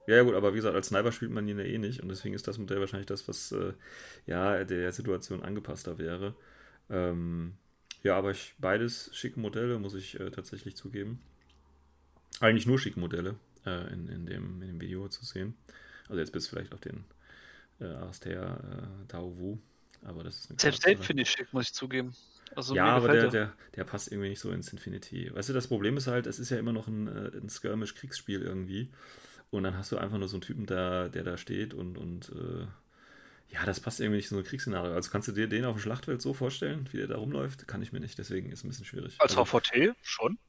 Ja, 0.05 0.21
gut, 0.23 0.35
aber 0.35 0.51
wie 0.51 0.57
gesagt, 0.57 0.75
als 0.75 0.87
Sniper 0.87 1.11
spielt 1.11 1.31
man 1.31 1.47
ihn 1.47 1.57
ja 1.57 1.63
eh 1.63 1.77
nicht 1.77 2.01
und 2.01 2.09
deswegen 2.09 2.35
ist 2.35 2.47
das 2.47 2.57
Modell 2.57 2.79
wahrscheinlich 2.81 3.07
das, 3.07 3.27
was 3.27 3.51
äh, 3.53 3.73
ja 4.25 4.63
der 4.65 4.91
Situation 4.91 5.41
angepasster 5.41 5.97
wäre. 5.97 6.35
Ähm, 6.89 7.53
ja, 8.03 8.17
aber 8.17 8.31
ich, 8.31 8.53
beides 8.59 9.09
schicke 9.13 9.39
Modelle, 9.39 9.79
muss 9.79 9.93
ich 9.93 10.19
äh, 10.19 10.29
tatsächlich 10.29 10.75
zugeben. 10.75 11.21
Eigentlich 12.41 12.65
nur 12.65 12.77
schicke 12.77 12.99
Modelle 12.99 13.35
äh, 13.65 13.93
in, 13.93 14.09
in, 14.09 14.25
dem, 14.25 14.61
in 14.61 14.67
dem 14.67 14.81
Video 14.81 15.07
zu 15.07 15.23
sehen. 15.23 15.55
Also 16.09 16.19
jetzt 16.19 16.33
bis 16.33 16.47
vielleicht 16.47 16.73
auf 16.73 16.81
den 16.81 17.05
äh, 17.79 17.85
Aster 17.85 18.57
äh, 18.57 19.07
Tao 19.07 19.37
Wu, 19.37 19.57
aber 20.03 20.25
das 20.25 20.39
ist 20.39 20.49
eine 20.49 20.59
Selbst 20.59 20.85
den 20.85 20.97
finde 21.01 21.23
ich 21.23 21.29
schick, 21.29 21.53
muss 21.53 21.67
ich 21.67 21.73
zugeben. 21.73 22.13
Also 22.55 22.75
Ja, 22.75 22.85
mir 22.85 22.91
aber 22.91 23.09
der, 23.09 23.29
der, 23.29 23.53
der 23.75 23.83
passt 23.83 24.11
irgendwie 24.11 24.29
nicht 24.29 24.39
so 24.39 24.51
ins 24.51 24.71
Infinity. 24.71 25.33
Weißt 25.33 25.49
du, 25.49 25.53
das 25.53 25.67
Problem 25.67 25.97
ist 25.97 26.07
halt, 26.07 26.27
es 26.27 26.39
ist 26.39 26.49
ja 26.49 26.57
immer 26.57 26.73
noch 26.73 26.87
ein, 26.87 27.07
äh, 27.07 27.31
ein 27.37 27.49
Skirmish-Kriegsspiel 27.49 28.41
irgendwie. 28.41 28.89
Und 29.51 29.63
dann 29.63 29.77
hast 29.77 29.91
du 29.91 29.97
einfach 29.97 30.17
nur 30.17 30.27
so 30.27 30.37
einen 30.37 30.41
Typen, 30.41 30.65
der, 30.65 31.09
der 31.09 31.23
da 31.23 31.37
steht 31.37 31.73
und, 31.73 31.97
und 31.97 32.29
äh, 32.29 32.65
ja, 33.53 33.65
das 33.65 33.79
passt 33.79 33.99
irgendwie 33.99 34.17
nicht 34.17 34.31
in 34.31 34.37
so 34.37 34.43
ein 34.43 34.43
Kriegsszenario. 34.43 34.93
Also 34.93 35.11
kannst 35.11 35.27
du 35.27 35.31
dir 35.31 35.47
den 35.47 35.65
auf 35.65 35.75
dem 35.75 35.81
Schlachtfeld 35.81 36.21
so 36.21 36.33
vorstellen, 36.33 36.89
wie 36.91 36.97
der 36.97 37.07
da 37.07 37.17
rumläuft? 37.17 37.67
Kann 37.67 37.83
ich 37.83 37.91
mir 37.91 37.99
nicht, 37.99 38.17
deswegen 38.17 38.49
ist 38.51 38.59
es 38.59 38.65
ein 38.65 38.69
bisschen 38.69 38.85
schwierig. 38.85 39.15
Als 39.19 39.37
Also, 39.37 39.59
HVT 39.59 39.93
schon. 40.01 40.39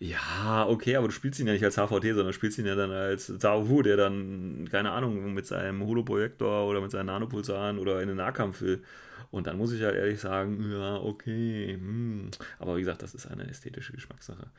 Ja, 0.00 0.66
okay, 0.68 0.96
aber 0.96 1.08
du 1.08 1.12
spielst 1.12 1.40
ihn 1.40 1.46
ja 1.46 1.52
nicht 1.52 1.64
als 1.64 1.76
HVT, 1.76 2.14
sondern 2.14 2.32
spielst 2.32 2.58
ihn 2.58 2.66
ja 2.66 2.76
dann 2.76 2.92
als 2.92 3.26
Zhao 3.38 3.68
Wu, 3.68 3.82
der 3.82 3.96
dann, 3.96 4.68
keine 4.70 4.92
Ahnung, 4.92 5.34
mit 5.34 5.46
seinem 5.46 5.84
Holoprojektor 5.84 6.66
oder 6.68 6.80
mit 6.80 6.90
seinen 6.92 7.06
Nanopulsaren 7.06 7.78
oder 7.78 8.00
in 8.00 8.08
den 8.08 8.16
Nahkampf 8.18 8.60
will. 8.60 8.84
Und 9.30 9.46
dann 9.46 9.56
muss 9.58 9.72
ich 9.72 9.82
halt 9.82 9.96
ehrlich 9.96 10.20
sagen, 10.20 10.70
ja, 10.70 10.96
okay. 10.96 11.74
Hm. 11.74 12.30
Aber 12.58 12.76
wie 12.76 12.80
gesagt, 12.80 13.02
das 13.02 13.14
ist 13.14 13.26
eine 13.26 13.48
ästhetische 13.48 13.92
Geschmackssache. 13.92 14.50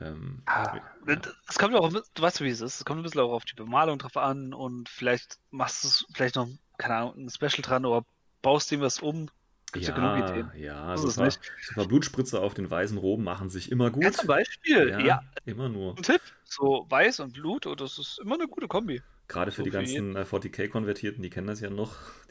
Ähm, 0.00 0.42
Ah, 0.46 0.76
ja. 0.76 1.16
Es 1.48 1.58
kommt 1.58 1.74
auch, 1.74 1.90
du 1.90 2.22
weißt 2.22 2.40
wie 2.42 2.48
es 2.50 2.60
ist. 2.60 2.80
Es 2.80 2.84
kommt 2.84 3.00
ein 3.00 3.02
bisschen 3.02 3.20
auch 3.20 3.32
auf 3.32 3.44
die 3.44 3.54
Bemalung 3.54 3.98
drauf 3.98 4.16
an 4.16 4.52
und 4.52 4.88
vielleicht 4.88 5.38
machst 5.50 5.84
du 5.84 5.88
es 5.88 6.06
vielleicht 6.14 6.36
noch, 6.36 6.48
keine 6.78 6.96
Ahnung, 6.96 7.26
ein 7.26 7.30
Special 7.30 7.62
dran 7.62 7.84
oder 7.86 8.04
baust 8.42 8.70
dem 8.70 8.80
was 8.80 9.00
um. 9.00 9.30
Gibt's 9.74 9.88
ja 9.88 9.94
genug 9.94 10.30
Ideen. 10.30 10.50
ja, 10.56 10.94
ist 10.94 11.04
es 11.04 11.14
super, 11.14 11.26
nicht. 11.26 11.40
super 11.60 11.86
Blutspritzer 11.86 12.40
auf 12.40 12.54
den 12.54 12.70
weißen 12.70 12.96
Roben 12.96 13.24
machen 13.24 13.50
sich 13.50 13.70
immer 13.70 13.90
gut. 13.90 14.04
Ja, 14.04 14.12
zum 14.12 14.28
Beispiel. 14.28 14.88
Ja, 14.88 15.00
Ja, 15.00 15.22
immer 15.44 15.68
nur. 15.68 15.96
ein 15.96 16.02
Tipp. 16.02 16.20
So 16.44 16.86
weiß 16.88 17.20
und 17.20 17.32
Blut, 17.32 17.66
oh, 17.66 17.74
das 17.74 17.98
ist 17.98 18.20
immer 18.22 18.36
eine 18.36 18.46
gute 18.46 18.68
Kombi. 18.68 19.02
Gerade 19.26 19.50
für 19.50 19.58
so 19.58 19.62
die 19.64 19.70
für 19.70 19.78
ganzen 19.78 20.16
äh, 20.16 20.22
40k-Konvertierten, 20.22 21.22
die 21.22 21.30
kennen 21.30 21.46
das 21.46 21.60
ja 21.60 21.70
noch. 21.70 21.96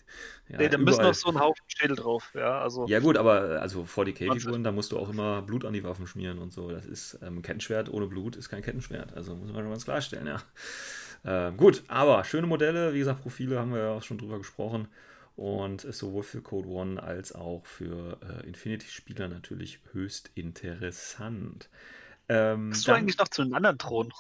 Ja, 0.48 0.58
nee, 0.58 0.70
da 0.70 0.78
müssen 0.78 1.02
noch 1.02 1.16
so 1.16 1.30
ein 1.30 1.40
Haufen 1.40 1.64
Schädel 1.66 1.96
drauf. 1.96 2.30
Ja, 2.36 2.62
also. 2.62 2.86
Ja 2.86 3.00
gut, 3.00 3.18
aber 3.18 3.54
äh, 3.54 3.58
also 3.58 3.82
40k-Figuren, 3.82 4.64
da 4.64 4.72
musst 4.72 4.92
du 4.92 5.00
auch 5.00 5.10
immer 5.10 5.42
Blut 5.42 5.66
an 5.66 5.74
die 5.74 5.84
Waffen 5.84 6.06
schmieren 6.06 6.38
und 6.38 6.54
so. 6.54 6.70
Das 6.70 6.86
ist 6.86 7.18
ähm, 7.24 7.42
Kettenschwert 7.42 7.92
ohne 7.92 8.06
Blut 8.06 8.36
ist 8.36 8.50
kein 8.50 8.62
Kettenschwert. 8.62 9.16
Also 9.16 9.36
muss 9.36 9.52
man 9.52 9.64
schon 9.64 9.72
ganz 9.72 9.86
klarstellen, 9.86 10.28
ja. 10.28 10.38
Ähm, 11.26 11.56
gut, 11.56 11.84
aber 11.88 12.26
schöne 12.26 12.48
Modelle, 12.48 12.94
wie 12.94 13.00
gesagt, 13.00 13.22
Profile 13.22 13.58
haben 13.58 13.72
wir 13.72 13.80
ja 13.80 13.92
auch 13.92 14.04
schon 14.04 14.18
drüber 14.18 14.38
gesprochen. 14.38 14.90
Und 15.36 15.84
ist 15.84 15.98
sowohl 15.98 16.24
für 16.24 16.42
Code 16.42 16.68
One 16.70 17.02
als 17.02 17.34
auch 17.34 17.66
für 17.66 18.20
äh, 18.22 18.48
Infinity-Spieler 18.48 19.28
natürlich 19.28 19.80
höchst 19.92 20.30
interessant. 20.36 21.70
Ähm, 22.30 22.70
Hast 22.72 22.88
du 22.88 22.92
dann- 22.92 23.00
eigentlich 23.02 23.18
noch 23.18 23.28
zu 23.30 23.44
den 23.44 23.54
anderen 23.54 23.78
Drohnen? 23.78 24.14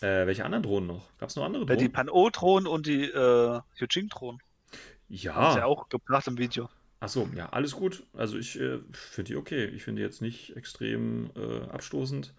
äh, 0.00 0.26
welche 0.26 0.44
anderen 0.44 0.62
Drohnen 0.62 0.86
noch? 0.88 1.16
Gab 1.18 1.28
es 1.28 1.36
noch 1.36 1.44
andere 1.44 1.62
Ja, 1.62 1.76
die 1.76 1.76
Drohnen? 1.76 1.92
Pan-O-Drohnen 1.92 2.66
und 2.66 2.86
die 2.86 3.04
äh, 3.04 3.60
Yujing-Drohnen. 3.76 4.40
Haben 4.40 5.16
sie 5.16 5.26
ja 5.26 5.56
Ja, 5.58 5.64
auch 5.66 5.88
gebracht 5.88 6.26
im 6.26 6.38
Video. 6.38 6.68
Achso, 7.00 7.28
ja, 7.34 7.48
alles 7.50 7.72
gut. 7.72 8.04
Also 8.12 8.36
ich 8.38 8.58
äh, 8.60 8.78
finde 8.92 9.28
die 9.32 9.36
okay. 9.36 9.66
Ich 9.66 9.84
finde 9.84 10.00
die 10.00 10.06
jetzt 10.06 10.20
nicht 10.22 10.56
extrem 10.56 11.30
äh, 11.36 11.62
abstoßend. 11.70 12.34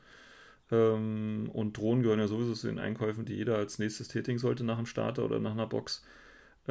Ähm, 0.72 1.50
und 1.54 1.78
Drohnen 1.78 2.04
gehören 2.04 2.20
ja 2.20 2.28
sowieso 2.28 2.54
zu 2.54 2.68
den 2.68 2.80
Einkäufen, 2.80 3.26
die 3.26 3.36
jeder 3.36 3.56
als 3.58 3.80
nächstes 3.80 4.08
tätigen 4.08 4.40
sollte 4.40 4.64
nach 4.64 4.78
einem 4.78 4.86
Starter 4.86 5.26
oder 5.26 5.40
nach 5.40 5.52
einer 5.52 5.68
Box. 5.68 6.04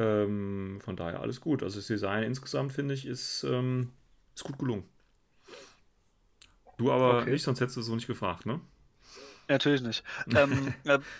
Ähm, 0.01 0.79
von 0.83 0.95
daher 0.95 1.21
alles 1.21 1.41
gut. 1.41 1.63
Also 1.63 1.77
das 1.79 1.87
Design 1.87 2.23
insgesamt, 2.23 2.73
finde 2.73 2.93
ich, 2.93 3.05
ist, 3.05 3.43
ähm, 3.43 3.93
ist 4.35 4.43
gut 4.43 4.57
gelungen. 4.59 4.85
Du 6.77 6.91
aber 6.91 7.25
Okay. 7.25 7.29
nicht, 7.29 7.43
sonst 7.43 7.61
hättest 7.61 7.77
du 7.77 7.81
so 7.81 7.95
nicht 7.95 8.07
gefragt, 8.07 8.45
ne? 8.45 8.59
Natürlich 9.47 9.81
nicht. 9.81 10.03
ähm, 10.33 10.73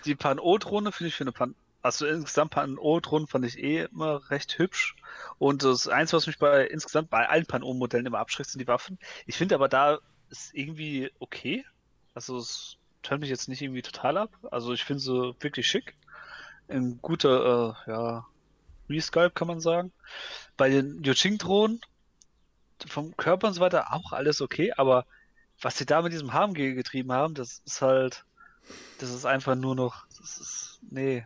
die 0.06 0.16
Pan-O-Drohne 0.16 0.92
finde 0.92 1.10
ich 1.10 1.16
für 1.16 1.24
eine 1.24 1.32
Pan. 1.34 1.56
Also 1.82 2.06
insgesamt 2.06 2.52
Pan-O-Drohnen 2.52 3.28
fand 3.28 3.46
ich 3.46 3.58
eh 3.58 3.86
immer 3.86 4.30
recht 4.30 4.58
hübsch. 4.60 4.96
Und 5.40 5.64
das 5.64 5.88
Einzige, 5.88 6.18
was 6.18 6.28
mich 6.28 6.38
bei 6.40 6.66
insgesamt 6.68 7.10
bei 7.10 7.28
allen 7.28 7.46
Pan-O-Modellen 7.46 8.06
immer 8.06 8.20
abschreckt, 8.20 8.50
sind 8.52 8.60
die 8.62 8.68
Waffen. 8.68 9.00
Ich 9.26 9.36
finde 9.38 9.56
aber 9.56 9.68
da 9.68 10.00
ist 10.30 10.54
irgendwie 10.54 11.12
okay. 11.20 11.66
Also 12.14 12.38
es 12.38 12.78
tönt 13.04 13.22
mich 13.22 13.30
jetzt 13.30 13.50
nicht 13.50 13.62
irgendwie 13.62 13.82
total 13.82 14.18
ab. 14.18 14.32
Also 14.52 14.74
ich 14.74 14.84
finde 14.86 15.02
sie 15.02 15.36
wirklich 15.40 15.68
schick. 15.68 15.98
Ein 16.70 17.00
guter, 17.02 17.76
äh, 17.88 17.92
ja, 17.92 18.28
Resculpt 18.92 19.36
kann 19.36 19.48
man 19.48 19.60
sagen. 19.60 19.92
Bei 20.58 20.70
den 20.70 21.04
Yuching-Drohnen 21.04 21.82
vom 22.88 23.16
Körper 23.18 23.48
und 23.48 23.54
so 23.54 23.62
weiter 23.62 23.94
auch 23.94 24.12
alles 24.12 24.42
okay, 24.42 24.72
aber 24.76 25.06
was 25.62 25.78
sie 25.78 25.86
da 25.86 26.02
mit 26.02 26.14
diesem 26.14 26.34
HMG 26.34 26.74
getrieben 26.74 27.12
haben, 27.12 27.36
das 27.36 27.62
ist 27.66 27.82
halt, 27.82 28.26
das 29.00 29.12
ist 29.12 29.26
einfach 29.26 29.56
nur 29.56 29.76
noch, 29.76 30.08
das 30.20 30.38
ist, 30.40 30.80
nee, 30.90 31.26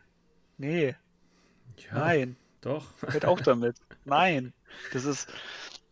nee, 0.57 0.95
Ja, 1.77 1.93
nein, 1.99 2.35
doch. 2.61 2.85
hört 3.07 3.25
auf 3.25 3.41
damit, 3.41 3.77
nein, 4.03 4.53
das 4.91 5.05
ist, 5.05 5.29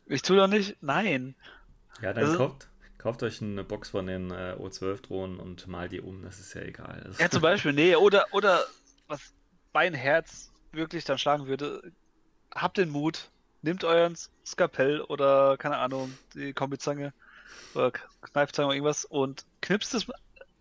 ich 0.08 0.22
tue 0.22 0.36
doch 0.38 0.48
nicht, 0.48 0.76
nein, 0.82 1.36
Ja, 2.02 2.14
dann 2.14 2.26
Also- 2.26 2.38
kauft, 2.38 2.68
Kauft 3.00 3.22
euch 3.22 3.42
eine 3.42 3.66
Box 3.66 3.90
von 3.90 4.08
den 4.08 4.32
äh, 4.32 4.56
O12-Drohnen 4.58 5.38
und 5.38 5.68
malt 5.68 5.92
die 5.92 6.00
um, 6.00 6.22
das 6.22 6.40
ist 6.40 6.54
ja 6.54 6.62
egal. 6.62 7.02
Das 7.06 7.20
Ja, 7.20 7.30
zum 7.30 7.42
Beispiel, 7.42 7.74
nee, 7.74 7.98
oder, 7.98 8.28
oder 8.32 8.64
was 9.10 9.34
mein 9.74 9.94
Herz 9.94 10.53
wirklich 10.74 11.06
dann 11.06 11.18
schlagen 11.18 11.48
würde, 11.48 11.82
habt 12.54 12.78
den 12.78 12.90
Mut, 12.90 13.32
nehmt 13.62 13.84
euren 13.84 14.16
Skapell 14.46 15.02
oder, 15.02 15.58
keine 15.58 15.78
Ahnung, 15.78 16.20
die 16.36 16.54
Kombizange 16.54 17.14
oder 17.76 17.92
Kneifzange 18.22 18.68
oder 18.68 18.76
irgendwas 18.76 19.06
und 19.06 19.46
knipst 19.62 19.94
das 19.94 20.08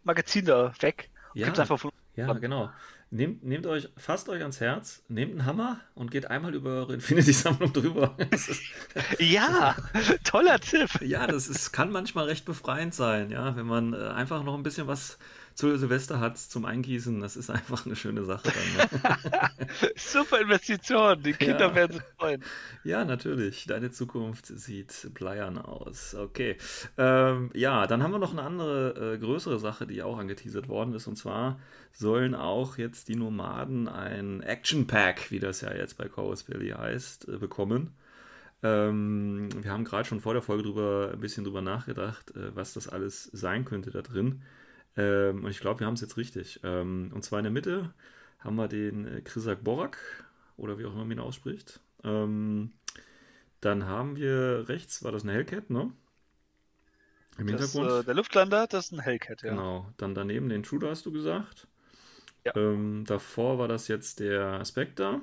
Magazin 0.04 0.46
da 0.46 0.72
weg. 0.80 1.10
Ja. 1.34 1.48
Einfach 1.48 1.78
von 1.78 1.90
Ja, 2.14 2.32
genau. 2.34 2.70
Nehmt, 3.10 3.44
nehmt 3.44 3.66
euch, 3.66 3.90
fasst 3.96 4.28
euch 4.30 4.40
ans 4.40 4.60
Herz, 4.60 5.04
nehmt 5.08 5.32
einen 5.32 5.44
Hammer 5.44 5.80
und 5.94 6.10
geht 6.10 6.30
einmal 6.30 6.54
über 6.54 6.70
eure 6.70 6.94
Infinity-Sammlung 6.94 7.72
drüber. 7.74 8.16
Ist, 8.30 8.50
Ja, 9.18 9.76
toller 10.24 10.58
Tipp. 10.60 10.90
ja, 11.00 11.26
das 11.26 11.48
ist, 11.48 11.72
kann 11.72 11.90
manchmal 11.90 12.26
recht 12.26 12.44
befreiend 12.44 12.94
sein, 12.94 13.30
ja, 13.30 13.56
wenn 13.56 13.66
man 13.66 13.92
äh, 13.94 13.96
einfach 14.08 14.42
noch 14.44 14.54
ein 14.54 14.62
bisschen 14.62 14.86
was 14.86 15.18
zu 15.54 15.76
Silvester 15.76 16.20
hat 16.20 16.38
zum 16.38 16.64
Eingießen. 16.64 17.20
Das 17.20 17.36
ist 17.36 17.50
einfach 17.50 17.86
eine 17.86 17.96
schöne 17.96 18.24
Sache 18.24 18.50
dann. 18.52 18.90
Ne? 19.02 19.50
Super 19.96 20.40
Investition. 20.40 21.22
Die 21.22 21.32
Kinder 21.32 21.68
Ja. 21.68 21.74
werden 21.74 21.92
sich 21.92 22.02
freuen. 22.18 22.42
Ja, 22.84 23.04
natürlich. 23.04 23.66
Deine 23.66 23.90
Zukunft 23.90 24.46
sieht 24.46 25.10
bleiern 25.14 25.58
aus. 25.58 26.14
Okay. 26.14 26.56
Ähm, 26.98 27.50
ja, 27.54 27.86
dann 27.86 28.02
haben 28.02 28.12
wir 28.12 28.18
noch 28.18 28.32
eine 28.32 28.42
andere, 28.42 29.14
äh, 29.14 29.18
größere 29.18 29.58
Sache, 29.58 29.86
die 29.86 30.02
auch 30.02 30.18
angeteasert 30.18 30.68
worden 30.68 30.94
ist. 30.94 31.06
Und 31.06 31.16
zwar 31.16 31.58
sollen 31.92 32.34
auch 32.34 32.78
jetzt 32.78 33.08
die 33.08 33.16
Nomaden 33.16 33.88
ein 33.88 34.42
Action 34.42 34.86
Pack, 34.86 35.30
wie 35.30 35.38
das 35.40 35.60
ja 35.60 35.72
jetzt 35.74 35.98
bei 35.98 36.08
Chaos 36.08 36.44
Billy 36.44 36.70
heißt, 36.70 37.28
äh, 37.28 37.36
bekommen. 37.38 37.94
Ähm, 38.62 39.48
wir 39.62 39.72
haben 39.72 39.84
gerade 39.84 40.04
schon 40.08 40.20
vor 40.20 40.34
der 40.34 40.42
Folge 40.42 40.62
drüber, 40.62 41.10
ein 41.12 41.20
bisschen 41.20 41.44
drüber 41.44 41.62
nachgedacht, 41.62 42.30
äh, 42.36 42.54
was 42.54 42.74
das 42.74 42.88
alles 42.88 43.24
sein 43.32 43.64
könnte 43.64 43.90
da 43.90 44.02
drin. 44.02 44.42
Ähm, 44.96 45.44
und 45.44 45.50
ich 45.50 45.60
glaube, 45.60 45.80
wir 45.80 45.86
haben 45.86 45.94
es 45.94 46.00
jetzt 46.00 46.16
richtig. 46.16 46.60
Ähm, 46.64 47.10
und 47.14 47.22
zwar 47.24 47.38
in 47.40 47.44
der 47.44 47.52
Mitte 47.52 47.94
haben 48.40 48.56
wir 48.56 48.68
den 48.68 49.06
äh, 49.06 49.20
Krisak 49.22 49.64
Borak, 49.64 49.98
oder 50.56 50.78
wie 50.78 50.84
auch 50.86 50.92
immer 50.92 51.04
man 51.04 51.12
ihn 51.12 51.20
ausspricht. 51.20 51.80
Ähm, 52.04 52.72
dann 53.60 53.86
haben 53.86 54.16
wir 54.16 54.66
rechts, 54.68 55.04
war 55.04 55.12
das 55.12 55.24
eine 55.24 55.32
Hellcat, 55.34 55.70
ne? 55.70 55.92
Im 57.38 57.46
Das, 57.46 57.78
Hintergrund. 57.78 57.78
äh, 57.78 58.02
der 58.02 58.14
Luftlander, 58.14 58.66
das 58.66 58.86
ist 58.86 58.92
ein 58.92 58.98
Hellcat, 58.98 59.42
ja. 59.42 59.62
Genau. 59.62 59.92
Dann 59.98 60.14
daneben 60.14 60.48
den 60.48 60.64
Shooter 60.64 60.90
hast 60.90 61.06
du 61.06 61.12
gesagt. 61.12 61.66
Ja. 62.44 62.52
Ähm, 62.54 63.04
davor 63.06 63.58
war 63.58 63.68
das 63.68 63.88
jetzt 63.88 64.20
der 64.20 64.64
Spectre 64.64 65.22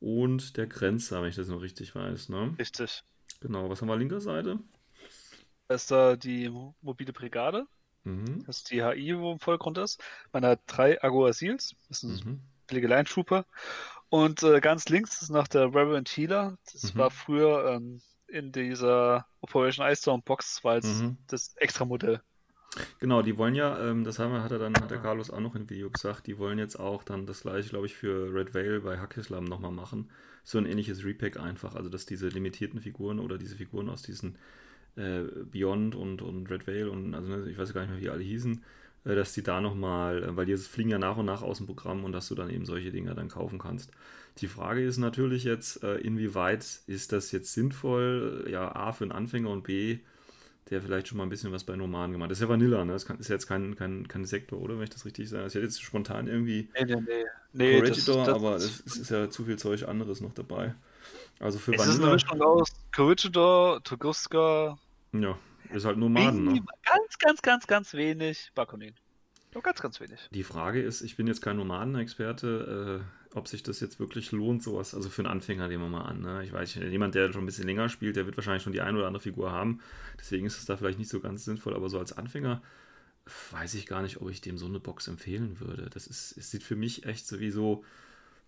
und 0.00 0.56
der 0.56 0.66
Grenzer, 0.68 1.22
wenn 1.22 1.30
ich 1.30 1.36
das 1.36 1.48
noch 1.48 1.62
richtig 1.62 1.94
weiß, 1.94 2.30
ne? 2.30 2.58
Richtig. 2.58 3.04
Genau. 3.40 3.70
Was 3.70 3.82
haben 3.82 3.88
wir 3.88 3.96
linker 3.96 4.20
Seite? 4.22 4.58
Das 5.66 5.82
ist 5.82 5.90
da 5.90 6.14
die 6.14 6.48
mo- 6.48 6.76
mobile 6.82 7.12
Brigade. 7.12 7.66
Mhm. 8.04 8.44
Das 8.46 8.58
ist 8.58 8.70
die 8.70 8.82
HI, 8.82 9.18
wo 9.18 9.32
im 9.32 9.38
Vordergrund 9.40 9.78
ist. 9.78 10.00
Man 10.32 10.44
hat 10.44 10.60
drei 10.66 11.02
Agua 11.02 11.28
Asils. 11.30 11.74
Das 11.88 12.02
ist 12.02 12.24
ein 12.24 12.30
Mhm. 12.32 12.40
billige 12.66 12.88
Line 12.88 13.04
Trooper. 13.04 13.46
Und 14.10 14.42
äh, 14.42 14.60
ganz 14.60 14.88
links 14.88 15.22
ist 15.22 15.30
noch 15.30 15.48
der 15.48 15.66
Reverend 15.68 16.08
Healer. 16.08 16.58
Das 16.72 16.94
Mhm. 16.94 16.98
war 16.98 17.10
früher 17.10 17.72
ähm, 17.74 18.00
in 18.28 18.52
dieser 18.52 19.26
Operation 19.40 19.86
Ice 19.86 20.02
Storm 20.02 20.22
Box, 20.22 20.62
weil 20.64 20.78
es 20.78 21.02
Mhm. 21.02 21.16
das 21.28 21.54
Extra-Modell. 21.56 22.20
Genau, 23.00 23.20
die 23.22 23.36
wollen 23.36 23.54
ja, 23.54 23.78
ähm, 23.90 24.02
das 24.04 24.18
haben 24.18 24.32
wir, 24.32 24.42
hat 24.42 24.50
er 24.52 24.58
dann, 24.58 24.74
hat 24.80 24.90
der 24.90 24.98
Carlos 24.98 25.30
auch 25.30 25.40
noch 25.40 25.54
im 25.54 25.68
Video 25.68 25.90
gesagt, 25.90 26.26
die 26.26 26.38
wollen 26.38 26.58
jetzt 26.58 26.76
auch 26.80 27.04
dann 27.04 27.26
das 27.26 27.42
gleiche, 27.42 27.68
glaube 27.68 27.86
ich, 27.86 27.94
für 27.94 28.32
Red 28.32 28.54
Veil 28.54 28.80
bei 28.80 28.98
Hackislam 28.98 29.44
nochmal 29.44 29.72
machen. 29.72 30.10
So 30.42 30.56
ein 30.58 30.64
ähnliches 30.66 31.04
Repack 31.04 31.38
einfach, 31.38 31.74
also 31.74 31.88
dass 31.90 32.06
diese 32.06 32.28
limitierten 32.28 32.80
Figuren 32.80 33.18
oder 33.20 33.36
diese 33.38 33.56
Figuren 33.56 33.88
aus 33.90 34.02
diesen 34.02 34.38
äh, 34.96 35.22
Beyond 35.50 35.94
und, 35.94 36.22
und 36.22 36.50
Red 36.50 36.66
Veil 36.66 36.88
und 36.88 37.14
also 37.14 37.28
ne, 37.28 37.50
ich 37.50 37.58
weiß 37.58 37.72
gar 37.72 37.82
nicht 37.82 37.90
mehr, 37.90 37.98
wie 37.98 38.04
die 38.04 38.10
alle 38.10 38.22
hießen, 38.22 38.62
äh, 39.04 39.14
dass 39.14 39.32
die 39.32 39.42
da 39.42 39.60
nochmal, 39.60 40.22
äh, 40.22 40.36
weil 40.36 40.46
die 40.46 40.56
fliegen 40.56 40.90
ja 40.90 40.98
nach 40.98 41.16
und 41.16 41.26
nach 41.26 41.42
aus 41.42 41.58
dem 41.58 41.66
Programm 41.66 42.04
und 42.04 42.12
dass 42.12 42.28
du 42.28 42.34
dann 42.34 42.50
eben 42.50 42.66
solche 42.66 42.90
Dinger 42.90 43.14
dann 43.14 43.28
kaufen 43.28 43.58
kannst. 43.58 43.90
Die 44.38 44.48
Frage 44.48 44.84
ist 44.84 44.98
natürlich 44.98 45.44
jetzt, 45.44 45.82
äh, 45.82 45.96
inwieweit 45.96 46.64
ist 46.86 47.12
das 47.12 47.32
jetzt 47.32 47.52
sinnvoll, 47.52 48.46
ja, 48.50 48.74
A 48.74 48.92
für 48.92 49.04
einen 49.04 49.12
Anfänger 49.12 49.50
und 49.50 49.64
B, 49.64 49.98
der 50.70 50.80
vielleicht 50.80 51.08
schon 51.08 51.18
mal 51.18 51.24
ein 51.24 51.28
bisschen 51.28 51.52
was 51.52 51.64
bei 51.64 51.76
Nomaden 51.76 52.12
gemacht 52.12 52.26
hat. 52.26 52.30
Das 52.30 52.38
ist 52.38 52.42
ja 52.42 52.48
Vanilla, 52.48 52.84
ne? 52.84 52.92
Das 52.92 53.04
kann, 53.04 53.18
ist 53.18 53.28
jetzt 53.28 53.46
kein, 53.46 53.76
kein, 53.76 54.08
kein 54.08 54.24
Sektor, 54.24 54.60
oder? 54.60 54.76
Wenn 54.76 54.84
ich 54.84 54.90
das 54.90 55.04
richtig 55.04 55.28
sage. 55.28 55.46
Ich 55.46 55.54
hätte 55.54 55.64
jetzt 55.64 55.82
spontan 55.82 56.28
irgendwie 56.28 56.68
Nee, 56.74 56.84
nee, 56.84 56.96
nee. 56.96 57.24
nee 57.52 57.80
das, 57.80 57.90
Corregidor, 57.90 58.24
das, 58.24 58.34
aber 58.34 58.56
es 58.56 58.80
ist, 58.80 58.96
ist 58.96 59.10
ja 59.10 59.28
zu 59.28 59.44
viel 59.44 59.58
Zeug 59.58 59.86
anderes 59.86 60.22
noch 60.22 60.32
dabei. 60.32 60.74
Also 61.40 61.58
für 61.58 61.74
es 61.74 61.82
ist 61.82 61.88
eine 61.88 61.98
Vanilla, 61.98 62.12
Mischung 62.14 62.40
aus 62.40 62.72
Corregidor, 62.94 63.82
Tunguska, 63.82 64.78
ja, 65.12 65.38
ist 65.70 65.84
halt 65.84 65.98
Nomaden, 65.98 66.44
ne? 66.44 66.62
ganz, 66.84 67.18
ganz, 67.18 67.42
ganz, 67.42 67.66
ganz 67.66 67.94
wenig 67.94 68.50
Bakunin. 68.54 68.94
Nur 69.54 69.62
ganz, 69.62 69.82
ganz 69.82 70.00
wenig. 70.00 70.28
Die 70.30 70.44
Frage 70.44 70.80
ist, 70.80 71.02
ich 71.02 71.16
bin 71.16 71.26
jetzt 71.26 71.42
kein 71.42 71.56
Nomadenexperte, 71.56 73.02
äh, 73.02 73.36
ob 73.36 73.48
sich 73.48 73.62
das 73.62 73.80
jetzt 73.80 74.00
wirklich 74.00 74.32
lohnt, 74.32 74.62
sowas. 74.62 74.94
Also 74.94 75.10
für 75.10 75.22
einen 75.22 75.30
Anfänger 75.30 75.68
nehmen 75.68 75.84
wir 75.84 75.90
mal 75.90 76.04
an. 76.04 76.20
Ne? 76.22 76.44
Ich 76.44 76.52
weiß, 76.52 76.74
jemand, 76.74 77.14
der 77.14 77.32
schon 77.32 77.42
ein 77.42 77.46
bisschen 77.46 77.66
länger 77.66 77.90
spielt, 77.90 78.16
der 78.16 78.24
wird 78.24 78.36
wahrscheinlich 78.36 78.62
schon 78.62 78.72
die 78.72 78.80
eine 78.80 78.96
oder 78.96 79.06
andere 79.06 79.22
Figur 79.22 79.52
haben. 79.52 79.80
Deswegen 80.18 80.46
ist 80.46 80.58
es 80.58 80.64
da 80.64 80.78
vielleicht 80.78 80.98
nicht 80.98 81.10
so 81.10 81.20
ganz 81.20 81.44
sinnvoll. 81.44 81.74
Aber 81.74 81.90
so 81.90 81.98
als 81.98 82.16
Anfänger 82.16 82.62
weiß 83.50 83.74
ich 83.74 83.86
gar 83.86 84.00
nicht, 84.00 84.22
ob 84.22 84.30
ich 84.30 84.40
dem 84.40 84.56
so 84.56 84.66
eine 84.66 84.80
Box 84.80 85.06
empfehlen 85.06 85.60
würde. 85.60 85.90
Das 85.90 86.06
ist, 86.06 86.36
es 86.38 86.50
sieht 86.50 86.62
für 86.62 86.76
mich 86.76 87.04
echt 87.04 87.26
sowieso 87.26 87.84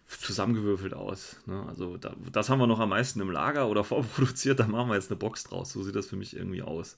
zusammengewürfelt 0.07 0.95
aus. 0.95 1.37
Ne? 1.47 1.65
Also 1.69 1.97
da, 1.97 2.15
das 2.33 2.49
haben 2.49 2.59
wir 2.59 2.67
noch 2.67 2.81
am 2.81 2.91
meisten 2.91 3.21
im 3.21 3.31
Lager 3.31 3.69
oder 3.69 3.85
vorproduziert, 3.85 4.61
da 4.61 4.67
machen 4.67 4.89
wir 4.89 4.95
jetzt 4.95 5.11
eine 5.11 5.19
Box 5.19 5.45
draus. 5.45 5.73
So 5.73 5.83
sieht 5.83 5.95
das 5.95 6.07
für 6.07 6.17
mich 6.17 6.37
irgendwie 6.37 6.63
aus. 6.63 6.97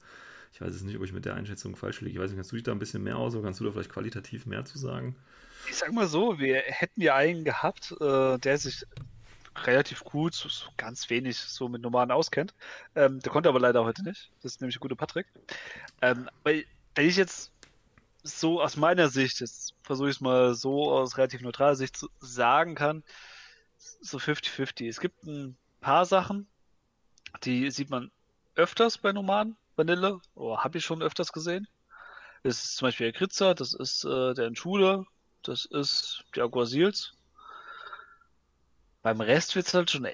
Ich 0.53 0.61
weiß 0.61 0.73
jetzt 0.73 0.85
nicht, 0.85 0.97
ob 0.97 1.05
ich 1.05 1.13
mit 1.13 1.25
der 1.25 1.35
Einschätzung 1.35 1.77
falsch 1.77 2.01
liege. 2.01 2.15
Ich 2.15 2.19
weiß 2.19 2.31
nicht, 2.31 2.39
kannst 2.39 2.53
du 2.53 2.57
dich 2.57 2.65
da 2.65 2.73
ein 2.73 2.79
bisschen 2.79 3.03
mehr 3.03 3.19
aus 3.19 3.35
oder 3.35 3.45
kannst 3.45 3.61
du 3.61 3.65
da 3.65 3.73
vielleicht 3.73 3.93
qualitativ 3.93 4.47
mehr 4.47 4.65
zu 4.65 4.79
sagen? 4.79 5.15
Ich 5.69 5.77
sag 5.77 5.93
mal 5.93 6.07
so, 6.07 6.39
wir 6.39 6.57
hätten 6.57 7.01
ja 7.01 7.15
einen 7.15 7.45
gehabt, 7.45 7.95
äh, 8.01 8.39
der 8.39 8.59
sich 8.59 8.87
relativ 9.65 10.05
gut, 10.05 10.35
so, 10.35 10.49
so 10.49 10.67
ganz 10.77 11.09
wenig 11.11 11.37
so 11.39 11.69
mit 11.69 11.83
Nomaden 11.83 12.13
auskennt. 12.13 12.55
Ähm, 12.95 13.21
der 13.21 13.33
konnte 13.33 13.49
aber 13.49 13.61
leider 13.61 13.85
heute 13.85 14.03
nicht. 14.03 14.31
Das 14.43 14.53
ist 14.53 14.61
nämlich 14.61 14.77
der 14.77 14.81
gute 14.81 14.97
Patrick. 14.97 15.27
Ähm, 16.03 16.29
weil, 16.43 16.65
wenn 16.95 17.09
ich 17.09 17.17
jetzt 17.17 17.53
so 18.23 18.61
aus 18.61 18.77
meiner 18.77 19.09
Sicht, 19.09 19.41
jetzt 19.41 19.66
versuche 19.87 20.11
ich 20.11 20.17
es 20.17 20.21
mal 20.21 20.55
so 20.55 20.91
aus 20.93 21.17
relativ 21.17 21.41
neutraler 21.41 21.77
Sicht 21.77 21.97
zu 21.97 22.09
sagen 22.21 22.75
kann, 22.75 23.05
so 23.79 24.19
50-50. 24.19 24.89
Es 24.89 25.01
gibt 25.01 25.23
ein 25.25 25.57
paar 25.81 26.05
Sachen, 26.05 26.47
die 27.45 27.71
sieht 27.71 27.89
man 27.91 28.11
öfters 28.57 28.99
bei 28.99 29.13
Nomaden, 29.13 29.57
Vanille, 29.77 30.21
oder 30.35 30.65
habe 30.65 30.79
ich 30.79 30.85
schon 30.85 31.03
öfters 31.03 31.33
gesehen. 31.33 31.69
Das 32.43 32.65
ist 32.65 32.77
zum 32.77 32.87
Beispiel 32.89 33.07
der 33.13 33.19
Kritzer, 33.19 33.55
das 33.55 33.75
ist 33.75 34.05
äh, 34.05 34.35
der 34.35 34.47
Entschule, 34.47 35.05
das 35.43 35.65
ist 35.65 36.25
die 36.35 36.41
Aguasils. 36.41 37.13
Beim 39.03 39.21
Rest 39.21 39.55
wird 39.55 39.67
es 39.67 39.75
halt 39.75 39.91
schon 39.91 40.09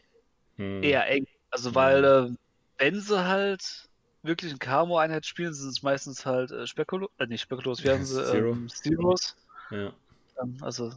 Hm. 0.57 0.83
eher 0.83 1.07
eng. 1.09 1.27
Also, 1.51 1.75
weil, 1.75 2.05
äh, 2.05 2.31
wenn 2.79 3.01
sie 3.01 3.25
halt 3.25 3.89
wirklich 4.23 4.53
eine 4.53 4.59
Camo-Einheit 4.59 5.27
spielen, 5.27 5.55
sind 5.55 5.69
es 5.71 5.83
meistens 5.83 6.25
halt 6.27 6.51
äh, 6.51 6.67
Spekulo, 6.67 7.11
äh, 7.19 7.27
nicht 7.27 7.43
Spekulos, 7.43 7.85
haben 7.85 8.05
sie, 8.05 8.15
Zero. 8.25 8.53
ähm, 8.53 8.69
Zeros, 8.69 9.37
Ja. 9.73 9.93
ähm, 10.43 10.57
also 10.61 10.93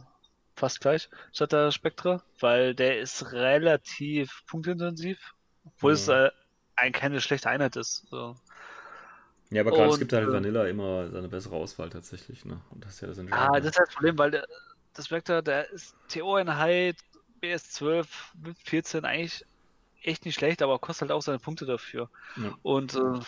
fast 0.54 0.80
gleich, 0.80 1.08
statt 1.32 1.52
der 1.52 1.70
Spektra, 1.70 2.22
weil 2.40 2.74
der 2.74 3.00
ist 3.00 3.32
relativ 3.32 4.42
punktintensiv, 4.46 5.18
obwohl 5.64 5.92
es 5.92 6.06
Ja. 6.06 6.26
äh, 6.26 6.30
ein, 6.76 6.92
keine 6.92 7.20
schlechte 7.20 7.48
Einheit 7.48 7.76
ist. 7.76 8.06
So. 8.10 8.36
ja, 9.50 9.62
aber 9.62 9.72
klar, 9.72 9.88
es 9.88 9.98
gibt 9.98 10.12
halt 10.12 10.28
äh, 10.28 10.32
Vanilla 10.32 10.66
immer 10.66 11.10
seine 11.10 11.28
bessere 11.28 11.56
Auswahl 11.56 11.90
tatsächlich. 11.90 12.44
Ne? 12.44 12.60
Und 12.70 12.84
das 12.84 12.94
ist 12.94 13.00
ja 13.02 13.08
das 13.08 13.18
Ah, 13.32 13.60
das 13.60 13.70
ist 13.70 13.78
halt 13.78 13.88
das 13.88 13.94
Problem, 13.94 14.18
weil 14.18 14.30
der, 14.30 14.46
der 14.96 15.02
Spectre, 15.02 15.42
der 15.42 15.70
ist 15.70 15.94
TO-Einheit, 16.08 16.96
BS12, 17.42 18.06
mit 18.42 18.58
14 18.64 19.04
eigentlich 19.04 19.44
echt 20.02 20.24
nicht 20.24 20.36
schlecht, 20.36 20.62
aber 20.62 20.78
kostet 20.78 21.08
halt 21.08 21.12
auch 21.12 21.22
seine 21.22 21.38
Punkte 21.38 21.66
dafür. 21.66 22.08
Ja. 22.36 22.54
Und 22.62 22.94
äh, 22.94 23.20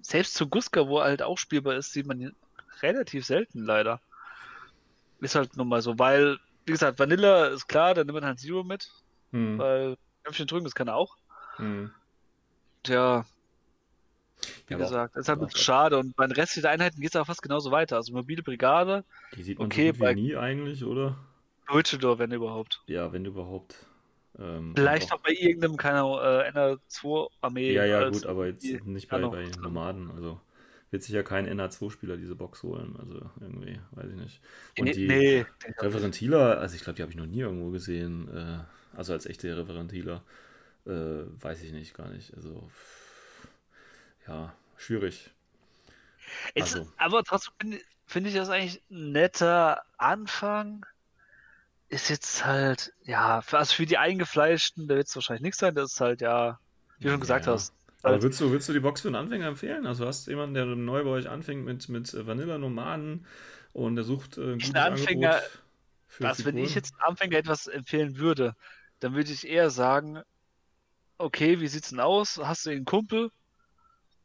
selbst 0.00 0.34
zu 0.34 0.48
Guska, 0.48 0.88
wo 0.88 0.98
er 0.98 1.04
halt 1.04 1.22
auch 1.22 1.38
spielbar 1.38 1.74
ist, 1.74 1.92
sieht 1.92 2.06
man 2.06 2.20
ihn 2.20 2.34
relativ 2.82 3.26
selten 3.26 3.64
leider. 3.64 4.00
Ist 5.20 5.34
halt 5.34 5.56
nun 5.56 5.68
mal 5.68 5.82
so, 5.82 5.98
weil, 5.98 6.38
wie 6.66 6.72
gesagt, 6.72 6.98
Vanilla 6.98 7.46
ist 7.46 7.68
klar, 7.68 7.94
da 7.94 8.04
nimmt 8.04 8.14
man 8.14 8.24
halt 8.24 8.38
Zero 8.40 8.62
mit, 8.64 8.90
Hm. 9.32 9.58
weil 9.58 9.96
Kämpfchen 10.24 10.46
drücken, 10.46 10.64
das 10.64 10.74
kann 10.74 10.88
er 10.88 10.96
auch. 10.96 11.16
Hm. 11.56 11.90
Tja, 12.82 13.24
wie 14.66 14.72
Ja, 14.74 14.78
gesagt, 14.78 15.16
das 15.16 15.22
ist 15.22 15.28
halt 15.28 15.42
auch- 15.42 15.56
schade 15.56 15.98
und 15.98 16.14
bei 16.16 16.26
den 16.26 16.32
restlichen 16.36 16.66
Einheiten 16.66 17.00
geht 17.00 17.14
es 17.14 17.16
auch 17.20 17.26
fast 17.26 17.42
genauso 17.42 17.70
weiter. 17.70 17.96
Also 17.96 18.12
mobile 18.12 18.42
Brigade, 18.42 19.04
Die 19.34 19.42
sieht 19.42 19.58
man 19.58 19.66
okay, 19.66 19.92
so 19.92 19.98
bei- 20.00 20.14
nie 20.14 20.36
eigentlich, 20.36 20.84
oder? 20.84 21.16
Witchador, 21.68 22.18
wenn 22.18 22.30
überhaupt. 22.30 22.82
Ja, 22.86 23.10
wenn 23.12 23.24
überhaupt. 23.24 23.74
Ähm, 24.38 24.74
Vielleicht 24.76 25.10
auch- 25.12 25.20
bei 25.20 25.32
irgendeinem, 25.32 25.76
keine 25.78 26.00
äh, 26.00 26.48
NR2-Armee. 26.52 27.72
Ja, 27.72 27.84
ja, 27.86 28.08
gut, 28.10 28.26
aber 28.26 28.46
jetzt 28.46 28.62
die- 28.62 28.80
nicht 28.84 29.08
bei, 29.08 29.18
bei. 29.26 29.48
Nomaden. 29.62 30.10
Also 30.14 30.38
wird 30.90 31.02
sich 31.02 31.14
ja 31.14 31.22
kein 31.22 31.46
NH2-Spieler 31.48 32.16
diese 32.16 32.36
Box 32.36 32.62
holen. 32.62 32.96
Also 32.98 33.30
irgendwie, 33.40 33.80
weiß 33.92 34.10
ich 34.10 34.16
nicht. 34.16 34.40
Und 34.78 34.94
die 34.94 35.08
nee. 35.08 35.46
Referentieler, 35.78 36.58
also 36.60 36.76
ich 36.76 36.82
glaube, 36.82 36.96
die 36.96 37.02
habe 37.02 37.12
ich 37.12 37.18
noch 37.18 37.26
nie 37.26 37.40
irgendwo 37.40 37.70
gesehen. 37.70 38.28
Äh, 38.34 38.64
also 38.96 39.12
als 39.12 39.26
echte 39.26 39.56
Referentieler. 39.56 40.22
Äh, 40.86 40.90
weiß 41.42 41.62
ich 41.62 41.72
nicht, 41.72 41.94
gar 41.94 42.08
nicht. 42.10 42.34
Also 42.34 42.70
ja, 44.26 44.54
schwierig. 44.76 45.30
Also. 46.58 46.88
aber 46.96 47.22
trotzdem 47.24 47.54
finde 47.60 47.80
find 48.06 48.26
ich 48.28 48.34
das 48.34 48.48
eigentlich 48.48 48.82
ein 48.90 49.12
netter 49.12 49.84
Anfang. 49.98 50.86
Ist 51.88 52.10
jetzt 52.10 52.44
halt, 52.44 52.92
ja, 53.04 53.42
für, 53.42 53.58
also 53.58 53.74
für 53.74 53.86
die 53.86 53.98
Eingefleischten, 53.98 54.88
da 54.88 54.96
wird 54.96 55.08
es 55.08 55.14
wahrscheinlich 55.16 55.42
nichts 55.42 55.58
sein. 55.58 55.74
Das 55.74 55.92
ist 55.92 56.00
halt, 56.00 56.20
ja, 56.20 56.60
wie 56.98 57.04
du 57.04 57.10
schon 57.10 57.20
gesagt 57.20 57.46
Ja. 57.46 57.52
hast. 57.52 57.75
Aber 58.02 58.12
Halt, 58.14 58.22
würdest 58.22 58.40
du, 58.40 58.50
würdest 58.50 58.68
du 58.68 58.72
die 58.72 58.80
Box 58.80 59.00
für 59.02 59.08
einen 59.08 59.16
Anfänger 59.16 59.46
empfehlen? 59.48 59.86
Also 59.86 60.06
hast 60.06 60.26
du 60.26 60.30
jemanden, 60.30 60.54
der 60.54 60.66
neu 60.66 61.04
bei 61.04 61.10
euch 61.10 61.28
anfängt 61.28 61.64
mit, 61.64 61.88
mit 61.88 62.14
Vanilla 62.26 62.58
Nomaden 62.58 63.26
und 63.72 63.96
der 63.96 64.04
sucht 64.04 64.38
äh, 64.38 64.52
ein 64.52 64.62
gutes 64.62 64.84
Anfänger, 64.84 65.40
Angebot 65.40 65.62
für 66.06 66.24
dass 66.26 66.44
wenn 66.44 66.56
ich 66.58 66.74
jetzt 66.74 66.94
einem 66.94 67.10
Anfänger 67.10 67.38
etwas 67.38 67.66
empfehlen 67.68 68.18
würde, 68.18 68.54
dann 69.00 69.14
würde 69.14 69.32
ich 69.32 69.46
eher 69.48 69.70
sagen, 69.70 70.22
okay, 71.18 71.60
wie 71.60 71.68
sieht's 71.68 71.90
denn 71.90 72.00
aus? 72.00 72.38
Hast 72.38 72.66
du 72.66 72.70
einen 72.70 72.84
Kumpel? 72.86 73.30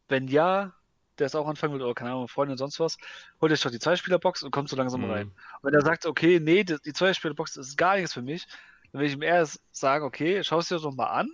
Wenn 0.10 0.28
ja, 0.28 0.74
der 1.20 1.26
ist 1.28 1.36
auch 1.36 1.48
anfangen 1.48 1.74
will, 1.74 1.82
oder 1.82 1.94
keine 1.94 2.12
Ahnung, 2.12 2.28
Freunde 2.28 2.54
und 2.54 2.58
sonst 2.58 2.80
was, 2.80 2.98
holt 3.40 3.52
euch 3.52 3.62
doch 3.62 3.72
die 3.72 3.80
Zweispielerbox 3.80 4.44
und 4.44 4.52
kommt 4.52 4.70
so 4.70 4.76
langsam 4.76 5.04
Mhm. 5.04 5.10
rein. 5.10 5.28
Und 5.28 5.34
wenn 5.64 5.74
er 5.74 5.82
sagt, 5.82 6.06
okay, 6.06 6.40
nee, 6.40 6.64
die, 6.64 6.78
die 6.86 6.94
Zweispielerbox 6.94 7.56
ist 7.58 7.78
gar 7.78 7.96
nichts 7.96 8.14
für 8.14 8.22
mich, 8.22 8.46
dann 8.92 9.02
würde 9.02 9.08
ich 9.08 9.14
ihm 9.14 9.22
eher 9.22 9.48
sagen, 9.72 10.06
okay, 10.06 10.44
schau 10.44 10.60
es 10.60 10.68
dir 10.68 10.80
doch 10.80 10.94
mal 10.94 11.08
an. 11.08 11.30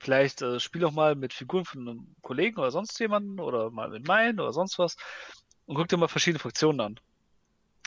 Vielleicht 0.00 0.42
äh, 0.42 0.60
spiel 0.60 0.82
doch 0.82 0.92
mal 0.92 1.14
mit 1.14 1.34
Figuren 1.34 1.64
von 1.64 1.88
einem 1.88 2.16
Kollegen 2.22 2.58
oder 2.58 2.70
sonst 2.70 2.98
jemanden 3.00 3.40
oder 3.40 3.70
mal 3.70 3.90
mit 3.90 4.06
meinen 4.06 4.40
oder 4.40 4.52
sonst 4.52 4.78
was 4.78 4.96
und 5.66 5.76
guck 5.76 5.88
dir 5.88 5.98
mal 5.98 6.08
verschiedene 6.08 6.38
Fraktionen 6.40 6.80
an. 6.80 7.00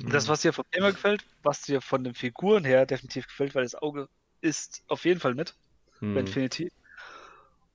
Das, 0.06 0.28
Mhm. 0.28 0.30
was 0.30 0.42
dir 0.42 0.54
vom 0.54 0.66
Thema 0.72 0.92
gefällt, 0.92 1.24
was 1.44 1.62
dir 1.62 1.82
von 1.82 2.04
den 2.04 2.14
Figuren 2.16 2.66
her 2.66 2.86
definitiv 2.86 3.28
gefällt, 3.28 3.56
weil 3.56 3.64
das 3.64 3.76
Auge 3.76 4.08
ist 4.42 4.84
auf 4.88 5.06
jeden 5.06 5.20
Fall 5.20 5.36
mit, 5.36 5.56
Mhm. 6.02 6.36
definitiv. 6.36 6.70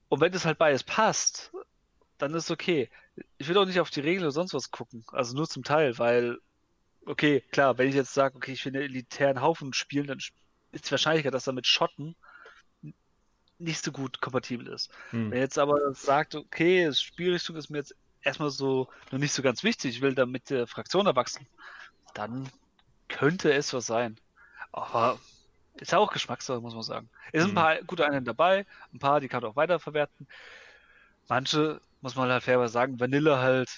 Und 0.07 0.21
wenn 0.21 0.31
das 0.31 0.45
halt 0.45 0.57
beides 0.57 0.83
passt, 0.83 1.51
dann 2.19 2.33
ist 2.35 2.51
okay. 2.51 2.89
Ich 3.37 3.47
will 3.47 3.57
auch 3.57 3.65
nicht 3.65 3.79
auf 3.79 3.89
die 3.91 4.01
Regeln 4.01 4.23
oder 4.25 4.31
sonst 4.31 4.53
was 4.53 4.71
gucken, 4.71 5.03
also 5.11 5.35
nur 5.35 5.47
zum 5.49 5.63
Teil, 5.63 5.97
weil, 5.99 6.37
okay, 7.05 7.41
klar, 7.51 7.77
wenn 7.77 7.89
ich 7.89 7.95
jetzt 7.95 8.13
sage, 8.13 8.37
okay, 8.37 8.53
ich 8.53 8.65
will 8.65 8.75
einen 8.75 8.83
elitären 8.85 9.41
Haufen 9.41 9.73
spielen, 9.73 10.07
dann 10.07 10.19
ist 10.71 10.87
die 10.87 10.91
Wahrscheinlichkeit, 10.91 11.33
dass 11.33 11.47
er 11.47 11.53
mit 11.53 11.67
Schotten 11.67 12.15
nicht 13.59 13.83
so 13.83 13.91
gut 13.91 14.21
kompatibel 14.21 14.67
ist. 14.67 14.89
Wenn 15.29 15.33
ihr 15.33 15.39
jetzt 15.39 15.59
aber 15.59 15.93
sagt, 15.93 16.35
okay, 16.35 16.85
das 16.85 17.01
Spielrichtung 17.01 17.55
ist 17.55 17.69
mir 17.69 17.77
jetzt 17.79 17.95
erstmal 18.21 18.49
so 18.49 18.87
noch 19.11 19.19
nicht 19.19 19.33
so 19.33 19.41
ganz 19.41 19.63
wichtig, 19.63 19.95
ich 19.95 20.01
will 20.01 20.15
da 20.15 20.25
mit 20.25 20.49
der 20.49 20.65
Fraktion 20.67 21.05
erwachsen, 21.05 21.45
dann 22.13 22.49
könnte 23.07 23.51
es 23.53 23.73
was 23.73 23.85
sein. 23.85 24.17
Aber 24.71 25.19
ist 25.75 25.91
ja 25.91 25.97
auch 25.97 26.11
Geschmackssache, 26.11 26.61
muss 26.61 26.73
man 26.73 26.83
sagen. 26.83 27.09
Es 27.31 27.41
sind 27.43 27.51
Mhm. 27.51 27.57
ein 27.57 27.63
paar 27.63 27.83
gute 27.83 28.05
Einheiten 28.05 28.25
dabei, 28.25 28.65
ein 28.93 28.99
paar, 28.99 29.19
die 29.19 29.27
kann 29.27 29.41
man 29.41 29.51
auch 29.51 29.55
weiterverwerten. 29.55 30.27
Manche, 31.27 31.81
muss 32.01 32.15
man 32.15 32.29
halt 32.29 32.43
fairerweise 32.43 32.73
sagen, 32.73 32.99
Vanilla 32.99 33.39
halt, 33.39 33.69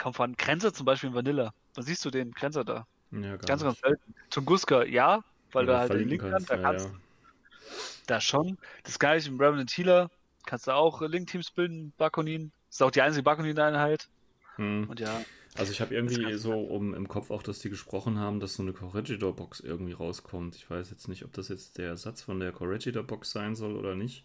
kommt 0.00 0.16
von 0.16 0.34
Grenze 0.36 0.72
zum 0.72 0.86
Beispiel 0.86 1.10
in 1.10 1.14
Vanilla. 1.14 1.52
Dann 1.74 1.84
siehst 1.84 2.04
du 2.04 2.10
den 2.10 2.32
Grenzer 2.32 2.64
da. 2.64 2.86
Ja, 3.10 3.36
Ganz, 3.36 3.62
nicht. 3.62 3.64
ganz 3.64 3.80
selten. 3.80 4.14
Tunguska, 4.30 4.84
ja, 4.84 5.22
weil 5.52 5.64
Oder 5.64 5.74
du 5.74 5.78
halt 5.80 5.92
den 5.94 6.08
Link 6.08 6.22
kannst, 6.22 6.48
da 6.50 6.56
ja, 6.56 6.62
kannst 6.62 6.88
ja. 6.88 6.94
Da 8.06 8.20
schon. 8.20 8.58
Das 8.84 8.98
gleiche 8.98 9.28
im 9.28 9.38
Revenant 9.40 9.70
Healer. 9.76 10.10
Kannst 10.46 10.66
du 10.66 10.72
auch 10.72 11.02
äh, 11.02 11.06
Link-Teams 11.06 11.50
bilden, 11.52 11.92
Bakonin. 11.98 12.52
Ist 12.70 12.82
auch 12.82 12.90
die 12.90 13.02
einzige 13.02 13.22
Bakonin-Einheit. 13.22 14.08
Hm. 14.56 14.88
Und 14.88 15.00
ja, 15.00 15.24
Also 15.54 15.72
ich 15.72 15.80
habe 15.80 15.94
irgendwie 15.94 16.34
so 16.34 16.52
um, 16.60 16.94
im 16.94 17.08
Kopf 17.08 17.30
auch, 17.30 17.42
dass 17.42 17.58
die 17.60 17.70
gesprochen 17.70 18.18
haben, 18.18 18.40
dass 18.40 18.54
so 18.54 18.62
eine 18.62 18.72
Corregidor-Box 18.72 19.60
irgendwie 19.60 19.92
rauskommt. 19.92 20.56
Ich 20.56 20.68
weiß 20.70 20.90
jetzt 20.90 21.08
nicht, 21.08 21.24
ob 21.24 21.32
das 21.32 21.48
jetzt 21.48 21.78
der 21.78 21.88
Ersatz 21.88 22.22
von 22.22 22.40
der 22.40 22.52
Corregidor-Box 22.52 23.30
sein 23.32 23.54
soll 23.56 23.76
oder 23.76 23.94
nicht. 23.94 24.24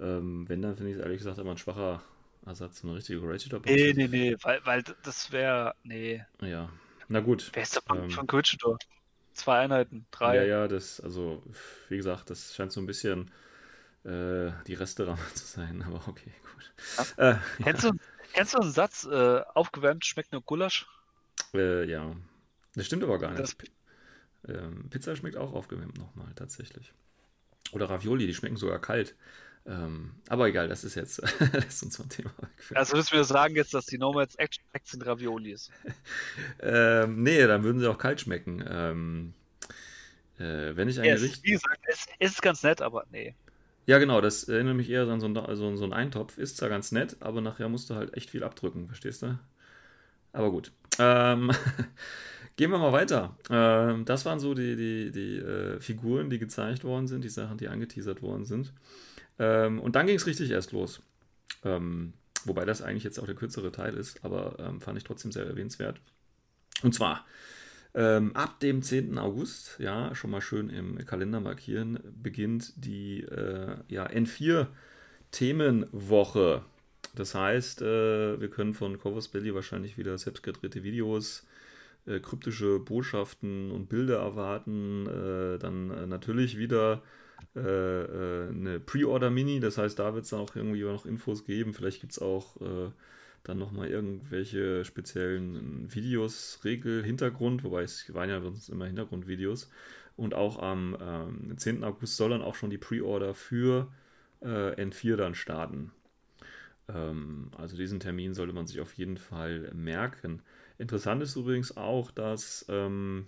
Ähm, 0.00 0.48
wenn, 0.48 0.62
dann 0.62 0.76
finde 0.76 0.90
ich 0.92 0.96
es 0.98 1.02
ehrlich 1.02 1.18
gesagt 1.18 1.38
immer 1.38 1.52
ein 1.52 1.58
schwacher 1.58 2.02
Ersatz, 2.46 2.84
eine 2.84 2.94
richtige 2.96 3.20
Corregidor-Box. 3.20 3.70
nee, 3.74 3.92
nee, 3.94 4.08
nee, 4.08 4.36
weil, 4.42 4.60
weil 4.64 4.82
das 5.02 5.32
wäre, 5.32 5.74
nee, 5.82 6.24
Ja, 6.42 6.70
na 7.08 7.20
gut. 7.20 7.52
wer 7.52 7.62
ist 7.62 7.74
der 7.76 7.82
von, 7.82 8.04
Ähm. 8.04 8.10
von 8.10 8.26
Corregidor? 8.26 8.78
Zwei 9.34 9.60
Einheiten, 9.60 10.06
drei. 10.10 10.36
Ja, 10.36 10.42
ja, 10.42 10.68
das, 10.68 11.00
also, 11.00 11.42
wie 11.88 11.96
gesagt, 11.96 12.30
das 12.30 12.54
scheint 12.54 12.72
so 12.72 12.80
ein 12.80 12.86
bisschen 12.86 13.30
äh, 14.04 14.52
die 14.66 14.74
Reste 14.74 15.16
zu 15.34 15.46
sein, 15.46 15.82
aber 15.86 16.02
okay, 16.08 16.32
gut. 16.42 17.18
Äh, 17.18 17.34
Kennst, 17.62 17.84
du, 17.84 17.92
kennst 18.32 18.54
du 18.54 18.58
einen 18.58 18.72
Satz, 18.72 19.04
äh, 19.04 19.40
aufgewärmt 19.54 20.04
schmeckt 20.04 20.32
nur 20.32 20.42
Gulasch? 20.42 20.86
äh, 21.54 21.84
ja, 21.88 22.14
das 22.74 22.86
stimmt 22.86 23.04
aber 23.04 23.18
gar 23.18 23.34
nicht. 23.34 23.40
Das, 23.40 23.56
Ähm, 24.48 24.88
Pizza 24.90 25.16
schmeckt 25.16 25.36
auch 25.36 25.52
aufgewärmt 25.54 25.98
nochmal, 25.98 26.32
tatsächlich. 26.34 26.92
Oder 27.72 27.90
Ravioli, 27.90 28.26
die 28.26 28.34
schmecken 28.34 28.56
sogar 28.56 28.80
kalt. 28.80 29.16
Ähm, 29.66 30.12
aber 30.28 30.48
egal, 30.48 30.68
das 30.68 30.84
ist 30.84 30.94
jetzt, 30.94 31.22
lässt 31.52 31.82
uns 31.82 31.96
vom 31.96 32.08
Thema 32.08 32.32
wegführen. 32.38 32.80
also 32.80 32.96
du 33.00 33.16
mir 33.16 33.24
sagen 33.24 33.56
jetzt, 33.56 33.72
dass 33.74 33.86
die 33.86 33.98
Nomads 33.98 34.34
Action 34.36 34.64
Packs 34.72 34.90
sind 34.90 35.06
Raviolis? 35.06 35.70
Ähm, 36.60 37.22
nee, 37.22 37.46
dann 37.46 37.62
würden 37.62 37.78
sie 37.80 37.88
auch 37.90 37.98
kalt 37.98 38.20
schmecken. 38.20 38.64
Ähm, 38.68 39.34
äh, 40.38 40.76
wenn 40.76 40.88
ich 40.88 41.00
ein 41.00 41.10
Ja, 41.10 41.14
es 41.14 41.22
Gericht. 41.22 41.36
ist, 41.36 41.42
wie 41.44 41.52
gesagt, 41.52 41.80
es, 41.86 42.06
es 42.18 42.32
ist 42.32 42.42
ganz 42.42 42.62
nett, 42.64 42.80
aber 42.82 43.04
nee. 43.10 43.34
Ja, 43.86 43.98
genau, 43.98 44.20
das 44.22 44.44
erinnert 44.44 44.76
mich 44.76 44.88
eher 44.90 45.06
an 45.08 45.20
so 45.20 45.26
einen, 45.26 45.34
so, 45.56 45.76
so 45.76 45.84
einen 45.84 45.92
Eintopf. 45.92 46.38
Ist 46.38 46.56
zwar 46.56 46.68
ganz 46.70 46.90
nett, 46.92 47.16
aber 47.20 47.40
nachher 47.40 47.68
musst 47.68 47.90
du 47.90 47.94
halt 47.94 48.16
echt 48.16 48.30
viel 48.30 48.42
abdrücken, 48.42 48.86
verstehst 48.86 49.22
du? 49.22 49.38
Aber 50.32 50.50
gut. 50.52 50.72
Ähm, 50.98 51.52
gehen 52.56 52.70
wir 52.70 52.78
mal 52.78 52.92
weiter. 52.92 53.36
Ähm, 53.50 54.04
das 54.06 54.24
waren 54.26 54.40
so 54.40 54.54
die, 54.54 54.76
die, 54.76 55.12
die 55.12 55.38
äh, 55.38 55.80
Figuren, 55.80 56.30
die 56.30 56.38
gezeigt 56.38 56.84
worden 56.84 57.08
sind, 57.08 57.24
die 57.24 57.28
Sachen, 57.30 57.58
die 57.58 57.68
angeteasert 57.68 58.22
worden 58.22 58.44
sind. 58.46 58.72
Ähm, 59.38 59.80
und 59.80 59.96
dann 59.96 60.06
ging 60.06 60.16
es 60.16 60.26
richtig 60.26 60.50
erst 60.50 60.72
los. 60.72 61.00
Ähm, 61.64 62.12
wobei 62.44 62.64
das 62.64 62.82
eigentlich 62.82 63.04
jetzt 63.04 63.18
auch 63.18 63.26
der 63.26 63.34
kürzere 63.34 63.72
Teil 63.72 63.94
ist, 63.94 64.24
aber 64.24 64.56
ähm, 64.58 64.80
fand 64.80 64.98
ich 64.98 65.04
trotzdem 65.04 65.32
sehr 65.32 65.46
erwähnenswert. 65.46 66.00
Und 66.82 66.94
zwar 66.94 67.24
ähm, 67.94 68.34
ab 68.34 68.58
dem 68.58 68.82
10. 68.82 69.18
August, 69.18 69.76
ja, 69.78 70.14
schon 70.14 70.30
mal 70.30 70.40
schön 70.40 70.68
im 70.68 71.04
Kalender 71.06 71.40
markieren, 71.40 72.00
beginnt 72.22 72.72
die 72.76 73.20
äh, 73.22 73.76
ja, 73.88 74.06
N4 74.06 74.66
Themenwoche. 75.30 76.62
Das 77.14 77.36
heißt, 77.36 77.82
äh, 77.82 78.40
wir 78.40 78.50
können 78.50 78.74
von 78.74 78.98
Corvus 78.98 79.28
Belly 79.28 79.54
wahrscheinlich 79.54 79.96
wieder 79.96 80.18
selbstgedrehte 80.18 80.82
Videos, 80.82 81.46
äh, 82.06 82.18
kryptische 82.18 82.80
Botschaften 82.80 83.70
und 83.70 83.88
Bilder 83.88 84.18
erwarten. 84.18 85.06
Äh, 85.06 85.58
dann 85.58 85.90
äh, 85.90 86.06
natürlich 86.06 86.58
wieder 86.58 87.00
äh, 87.56 87.60
äh, 87.60 88.48
eine 88.48 88.80
Pre-Order-Mini, 88.80 89.60
das 89.60 89.78
heißt, 89.78 89.98
da 89.98 90.14
wird 90.14 90.24
es 90.24 90.30
dann 90.30 90.40
auch 90.40 90.56
irgendwie 90.56 90.82
noch 90.82 91.06
Infos 91.06 91.44
geben. 91.44 91.74
Vielleicht 91.74 92.00
gibt 92.00 92.12
es 92.12 92.18
auch 92.18 92.60
äh, 92.60 92.90
dann 93.44 93.58
nochmal 93.58 93.88
irgendwelche 93.88 94.84
speziellen 94.84 95.92
Videos, 95.94 96.60
Regel, 96.64 97.04
Hintergrund, 97.04 97.62
wobei 97.62 97.82
es 97.82 98.12
waren 98.14 98.30
ja 98.30 98.40
sonst 98.40 98.68
immer 98.68 98.86
Hintergrundvideos. 98.86 99.70
Und 100.16 100.34
auch 100.34 100.60
am 100.62 100.96
ähm, 101.00 101.58
10. 101.58 101.84
August 101.84 102.16
soll 102.16 102.30
dann 102.30 102.42
auch 102.42 102.54
schon 102.54 102.70
die 102.70 102.78
Pre-Order 102.78 103.34
für 103.34 103.92
äh, 104.40 104.80
N4 104.82 105.16
dann 105.16 105.34
starten. 105.34 105.92
Ähm, 106.88 107.50
also 107.56 107.76
diesen 107.76 108.00
Termin 108.00 108.34
sollte 108.34 108.52
man 108.52 108.66
sich 108.66 108.80
auf 108.80 108.92
jeden 108.94 109.16
Fall 109.16 109.70
merken. 109.74 110.42
Interessant 110.78 111.22
ist 111.22 111.36
übrigens 111.36 111.76
auch, 111.76 112.10
dass 112.10 112.64
ähm, 112.68 113.26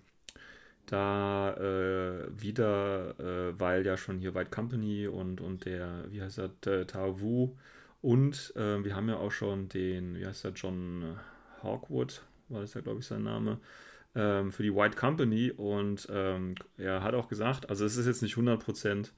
da 0.86 1.54
äh, 1.54 2.28
wieder, 2.40 3.18
äh, 3.18 3.60
weil 3.60 3.84
ja 3.84 3.96
schon 3.96 4.18
hier 4.18 4.34
White 4.34 4.50
Company 4.50 5.06
und, 5.06 5.40
und 5.40 5.64
der, 5.64 6.04
wie 6.10 6.22
heißt 6.22 6.38
er, 6.38 6.86
Tao 6.86 7.20
Wu 7.20 7.56
und 8.02 8.52
äh, 8.56 8.84
wir 8.84 8.94
haben 8.94 9.08
ja 9.08 9.16
auch 9.16 9.32
schon 9.32 9.68
den, 9.68 10.16
wie 10.16 10.26
heißt 10.26 10.44
der, 10.44 10.52
John 10.52 11.16
Hawkwood, 11.62 12.22
war 12.48 12.60
das 12.60 12.74
ja, 12.74 12.80
glaube 12.80 13.00
ich, 13.00 13.06
sein 13.06 13.24
Name, 13.24 13.58
ähm, 14.14 14.52
für 14.52 14.62
die 14.62 14.74
White 14.74 14.96
Company 14.96 15.50
und 15.50 16.06
ähm, 16.10 16.54
er 16.78 17.02
hat 17.02 17.14
auch 17.14 17.28
gesagt, 17.28 17.68
also 17.68 17.84
es 17.84 17.96
ist 17.96 18.06
jetzt 18.06 18.22
nicht 18.22 18.36
100%, 18.36 19.10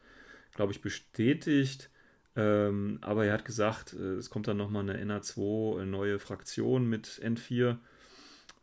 glaube 0.55 0.73
ich, 0.73 0.81
bestätigt, 0.81 1.91
ähm, 2.35 2.99
aber 3.03 3.27
er 3.27 3.35
hat 3.35 3.45
gesagt, 3.45 3.93
äh, 3.93 4.15
es 4.15 4.31
kommt 4.31 4.49
dann 4.49 4.57
nochmal 4.57 4.89
eine 4.89 5.03
NA2, 5.05 5.77
eine 5.77 5.87
neue 5.87 6.19
Fraktion 6.19 6.89
mit 6.89 7.21
N4 7.23 7.77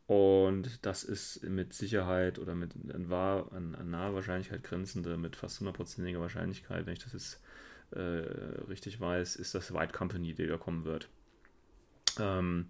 und 0.08 0.86
das 0.86 1.04
ist 1.04 1.44
mit 1.44 1.74
Sicherheit 1.74 2.38
oder 2.38 2.54
mit 2.54 2.74
an, 2.94 3.10
wahr, 3.10 3.52
an, 3.54 3.74
an 3.74 3.90
nahe 3.90 4.14
Wahrscheinlichkeit 4.14 4.64
grenzende, 4.64 5.18
mit 5.18 5.36
fast 5.36 5.60
hundertprozentiger 5.60 6.20
Wahrscheinlichkeit, 6.20 6.86
wenn 6.86 6.94
ich 6.94 7.04
das 7.04 7.14
jetzt 7.14 7.42
äh, 7.92 8.00
richtig 8.70 9.00
weiß, 9.02 9.36
ist 9.36 9.56
das 9.56 9.74
White 9.74 9.94
Company, 9.94 10.34
die 10.34 10.46
da 10.46 10.58
kommen 10.58 10.86
wird. 10.86 11.10
Ähm, 12.20 12.68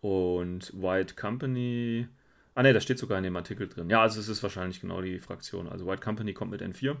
und 0.00 0.72
White 0.80 1.16
Company, 1.16 2.06
ah 2.54 2.62
ne, 2.62 2.72
das 2.72 2.84
steht 2.84 2.98
sogar 2.98 3.18
in 3.18 3.24
dem 3.24 3.36
Artikel 3.36 3.68
drin. 3.68 3.90
Ja, 3.90 4.02
also 4.02 4.20
es 4.20 4.28
ist 4.28 4.44
wahrscheinlich 4.44 4.80
genau 4.80 5.02
die 5.02 5.18
Fraktion. 5.18 5.68
Also 5.68 5.84
White 5.84 6.02
Company 6.02 6.32
kommt 6.32 6.52
mit 6.52 6.62
N4. 6.62 6.94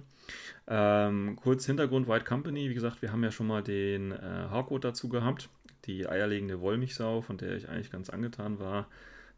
Ähm, 0.66 1.36
kurz 1.36 1.66
Hintergrund, 1.66 2.08
White 2.08 2.24
Company, 2.24 2.68
wie 2.68 2.74
gesagt, 2.74 3.00
wir 3.00 3.12
haben 3.12 3.22
ja 3.22 3.30
schon 3.30 3.46
mal 3.46 3.62
den 3.62 4.10
äh, 4.10 4.48
Hawkwood 4.50 4.82
dazu 4.82 5.08
gehabt, 5.08 5.48
die 5.84 6.08
eierlegende 6.08 6.60
Wollmilchsau, 6.60 7.20
von 7.20 7.38
der 7.38 7.56
ich 7.56 7.68
eigentlich 7.68 7.92
ganz 7.92 8.10
angetan 8.10 8.58
war. 8.58 8.88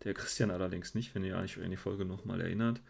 Der 0.05 0.15
Christian 0.15 0.51
allerdings 0.51 0.95
nicht, 0.95 1.15
wenn 1.15 1.25
ihr 1.25 1.37
euch 1.37 1.63
an 1.63 1.71
die 1.71 1.77
Folge 1.77 2.05
nochmal 2.05 2.41
erinnert. 2.41 2.81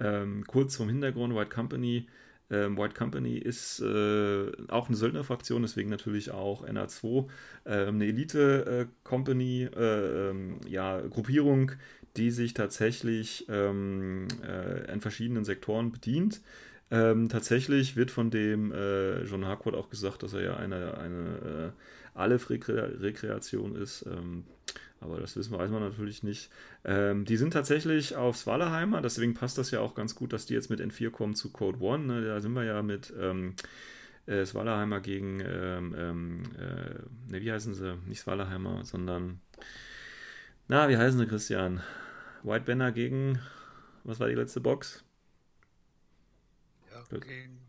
Ähm, 0.00 0.44
kurz 0.46 0.74
zum 0.74 0.88
Hintergrund, 0.88 1.34
White 1.34 1.50
Company 1.50 2.06
Ähm, 2.50 2.76
White 2.76 2.94
Company 2.94 3.38
ist 3.38 3.80
äh, 3.80 4.52
auch 4.68 4.88
eine 4.88 4.96
Söldnerfraktion, 4.96 5.62
deswegen 5.62 5.88
natürlich 5.88 6.30
auch 6.32 6.66
NA2, 6.66 7.28
äh, 7.64 7.86
eine 7.86 8.04
Elite-Company, 8.06 9.70
äh, 9.74 10.30
ähm, 10.30 10.60
ja, 10.68 11.00
Gruppierung, 11.00 11.72
die 12.16 12.30
sich 12.30 12.52
tatsächlich 12.52 13.46
ähm, 13.48 14.28
äh, 14.46 14.92
in 14.92 15.00
verschiedenen 15.00 15.44
Sektoren 15.44 15.92
bedient. 15.92 16.42
Ähm, 16.90 17.30
tatsächlich 17.30 17.96
wird 17.96 18.10
von 18.10 18.30
dem 18.30 18.70
äh, 18.70 19.22
John 19.24 19.46
Harcourt 19.46 19.74
auch 19.74 19.88
gesagt, 19.88 20.22
dass 20.22 20.34
er 20.34 20.42
ja 20.42 20.56
eine, 20.56 20.98
eine 20.98 21.72
äh, 22.14 22.18
Aleph-Rekreation 22.18 23.76
ist. 23.76 24.04
Ähm, 24.06 24.44
aber 25.02 25.20
das 25.20 25.36
wissen 25.36 25.52
wir, 25.52 25.58
weiß 25.58 25.70
man 25.70 25.82
natürlich 25.82 26.22
nicht. 26.22 26.50
Ähm, 26.84 27.24
die 27.24 27.36
sind 27.36 27.52
tatsächlich 27.52 28.16
aufs 28.16 28.46
Wallerheimer, 28.46 29.02
deswegen 29.02 29.34
passt 29.34 29.58
das 29.58 29.70
ja 29.70 29.80
auch 29.80 29.94
ganz 29.94 30.14
gut, 30.14 30.32
dass 30.32 30.46
die 30.46 30.54
jetzt 30.54 30.70
mit 30.70 30.80
N4 30.80 31.10
kommen 31.10 31.34
zu 31.34 31.50
Code 31.50 31.80
One. 31.80 32.04
Ne? 32.04 32.24
Da 32.24 32.40
sind 32.40 32.52
wir 32.52 32.64
ja 32.64 32.82
mit 32.82 33.12
ähm, 33.18 33.54
äh, 34.26 34.44
Swallerheimer 34.44 35.00
gegen, 35.00 35.40
ähm, 35.40 35.94
ähm, 35.96 36.42
äh, 36.58 37.32
ne, 37.32 37.40
wie 37.40 37.52
heißen 37.52 37.74
sie? 37.74 37.96
Nicht 38.06 38.20
Swallerheimer, 38.20 38.84
sondern, 38.84 39.40
na, 40.68 40.88
wie 40.88 40.96
heißen 40.96 41.18
sie, 41.18 41.26
Christian? 41.26 41.82
White 42.42 42.64
Banner 42.64 42.92
gegen, 42.92 43.40
was 44.04 44.20
war 44.20 44.28
die 44.28 44.34
letzte 44.34 44.60
Box? 44.60 45.04
Ja, 46.90 47.18
gegen 47.18 47.61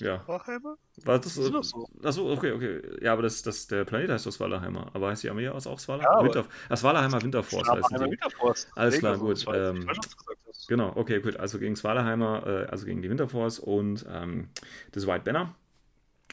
ja. 0.00 0.22
Warheimer? 0.26 0.76
War 1.04 1.18
das, 1.18 1.36
Ist 1.36 1.52
das 1.52 1.68
so? 1.70 1.88
Achso, 2.02 2.32
okay, 2.32 2.52
okay. 2.52 2.82
Ja, 3.00 3.12
aber 3.14 3.22
das, 3.22 3.42
das, 3.42 3.66
der 3.66 3.84
Planet 3.84 4.10
heißt 4.10 4.26
doch 4.26 4.30
Swallerheimer. 4.32 4.90
Aber 4.94 5.08
heißt 5.08 5.22
die 5.22 5.30
Armee 5.30 5.48
aus 5.48 5.66
auch 5.66 5.72
Ja, 5.72 5.78
Swallerheimer? 5.78 6.14
aber- 6.18 6.24
Winter, 6.24 6.44
ah, 6.68 6.76
Swallerheimer 6.76 7.22
Winterforce 7.22 7.68
heißt 7.68 7.90
die. 7.90 8.00
Winterforce. 8.10 8.68
Alles 8.76 8.98
klar, 8.98 9.18
gut, 9.18 9.44
ähm. 9.54 9.88
Genau, 10.68 10.92
okay, 10.94 11.20
gut. 11.20 11.36
Also 11.38 11.58
gegen 11.58 11.74
Swallerheimer, 11.76 12.46
äh, 12.46 12.66
also 12.66 12.86
gegen 12.86 13.02
die 13.02 13.10
Winterforce 13.10 13.58
und 13.58 14.06
ähm, 14.08 14.48
das 14.92 15.06
White 15.06 15.24
Banner. 15.24 15.54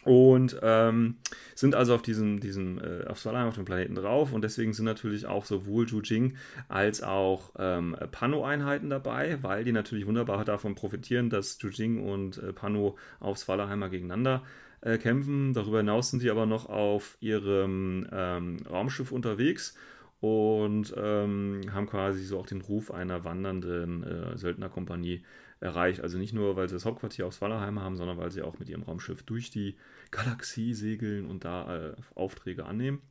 Und 0.04 0.58
ähm, 0.62 1.16
sind 1.56 1.76
also 1.76 1.94
auf 1.94 2.02
diesem, 2.02 2.40
diesem 2.40 2.80
äh, 2.80 3.06
auf 3.08 3.20
Swallerheim, 3.20 3.50
auf 3.50 3.56
dem 3.56 3.66
Planeten 3.66 3.96
drauf. 3.96 4.32
Und 4.32 4.44
deswegen 4.44 4.74
sind 4.74 4.86
natürlich 4.86 5.26
auch 5.26 5.46
sowohl 5.46 5.88
Jujing 5.88 6.36
als 6.68 7.04
auch 7.04 7.52
ähm, 7.58 7.96
Pano-Einheiten 8.12 8.90
dabei, 8.90 9.40
weil 9.42 9.64
die 9.64 9.72
natürlich 9.72 10.08
wunderbar 10.08 10.46
davon 10.46 10.76
profitieren, 10.76 11.30
dass 11.30 11.62
Jujing 11.62 12.02
und 12.02 12.38
äh, 12.38 12.54
Pano 12.54 12.98
auf 13.20 13.38
Swallerheimer 13.38 13.90
gegeneinander 13.90 14.44
äh, 14.82 14.98
kämpfen. 14.98 15.54
Darüber 15.54 15.80
hinaus 15.80 16.12
sind 16.12 16.22
sie 16.22 16.32
aber 16.32 16.46
noch 16.46 16.70
auf 16.70 17.18
ihrem 17.20 18.08
ähm, 18.12 18.58
Raumschiff 18.70 19.12
unterwegs 19.12 19.76
und 20.22 20.94
ähm, 20.98 21.62
haben 21.72 21.88
quasi 21.88 22.24
so 22.24 22.40
auch 22.40 22.48
den 22.48 22.62
Ruf 22.62 22.92
einer 22.92 23.24
wandernden 23.24 24.04
äh, 24.04 24.38
Söldnerkompanie 24.38 25.24
erreicht. 25.62 26.02
Also 26.02 26.18
nicht 26.18 26.34
nur, 26.34 26.56
weil 26.56 26.70
sie 26.70 26.76
das 26.76 26.86
Hauptquartier 26.86 27.28
auf 27.28 27.34
Swallerheim 27.34 27.80
haben, 27.80 27.96
sondern 27.96 28.18
weil 28.18 28.32
sie 28.32 28.42
auch 28.42 28.60
mit 28.60 28.70
ihrem 28.70 28.84
Raumschiff 28.84 29.24
durch 29.24 29.52
die 29.52 29.76
Galaxie 30.12 30.74
segeln 30.74 31.26
und 31.26 31.44
da 31.46 31.90
äh, 31.90 31.96
Aufträge 32.16 32.66
annehmen. 32.66 33.02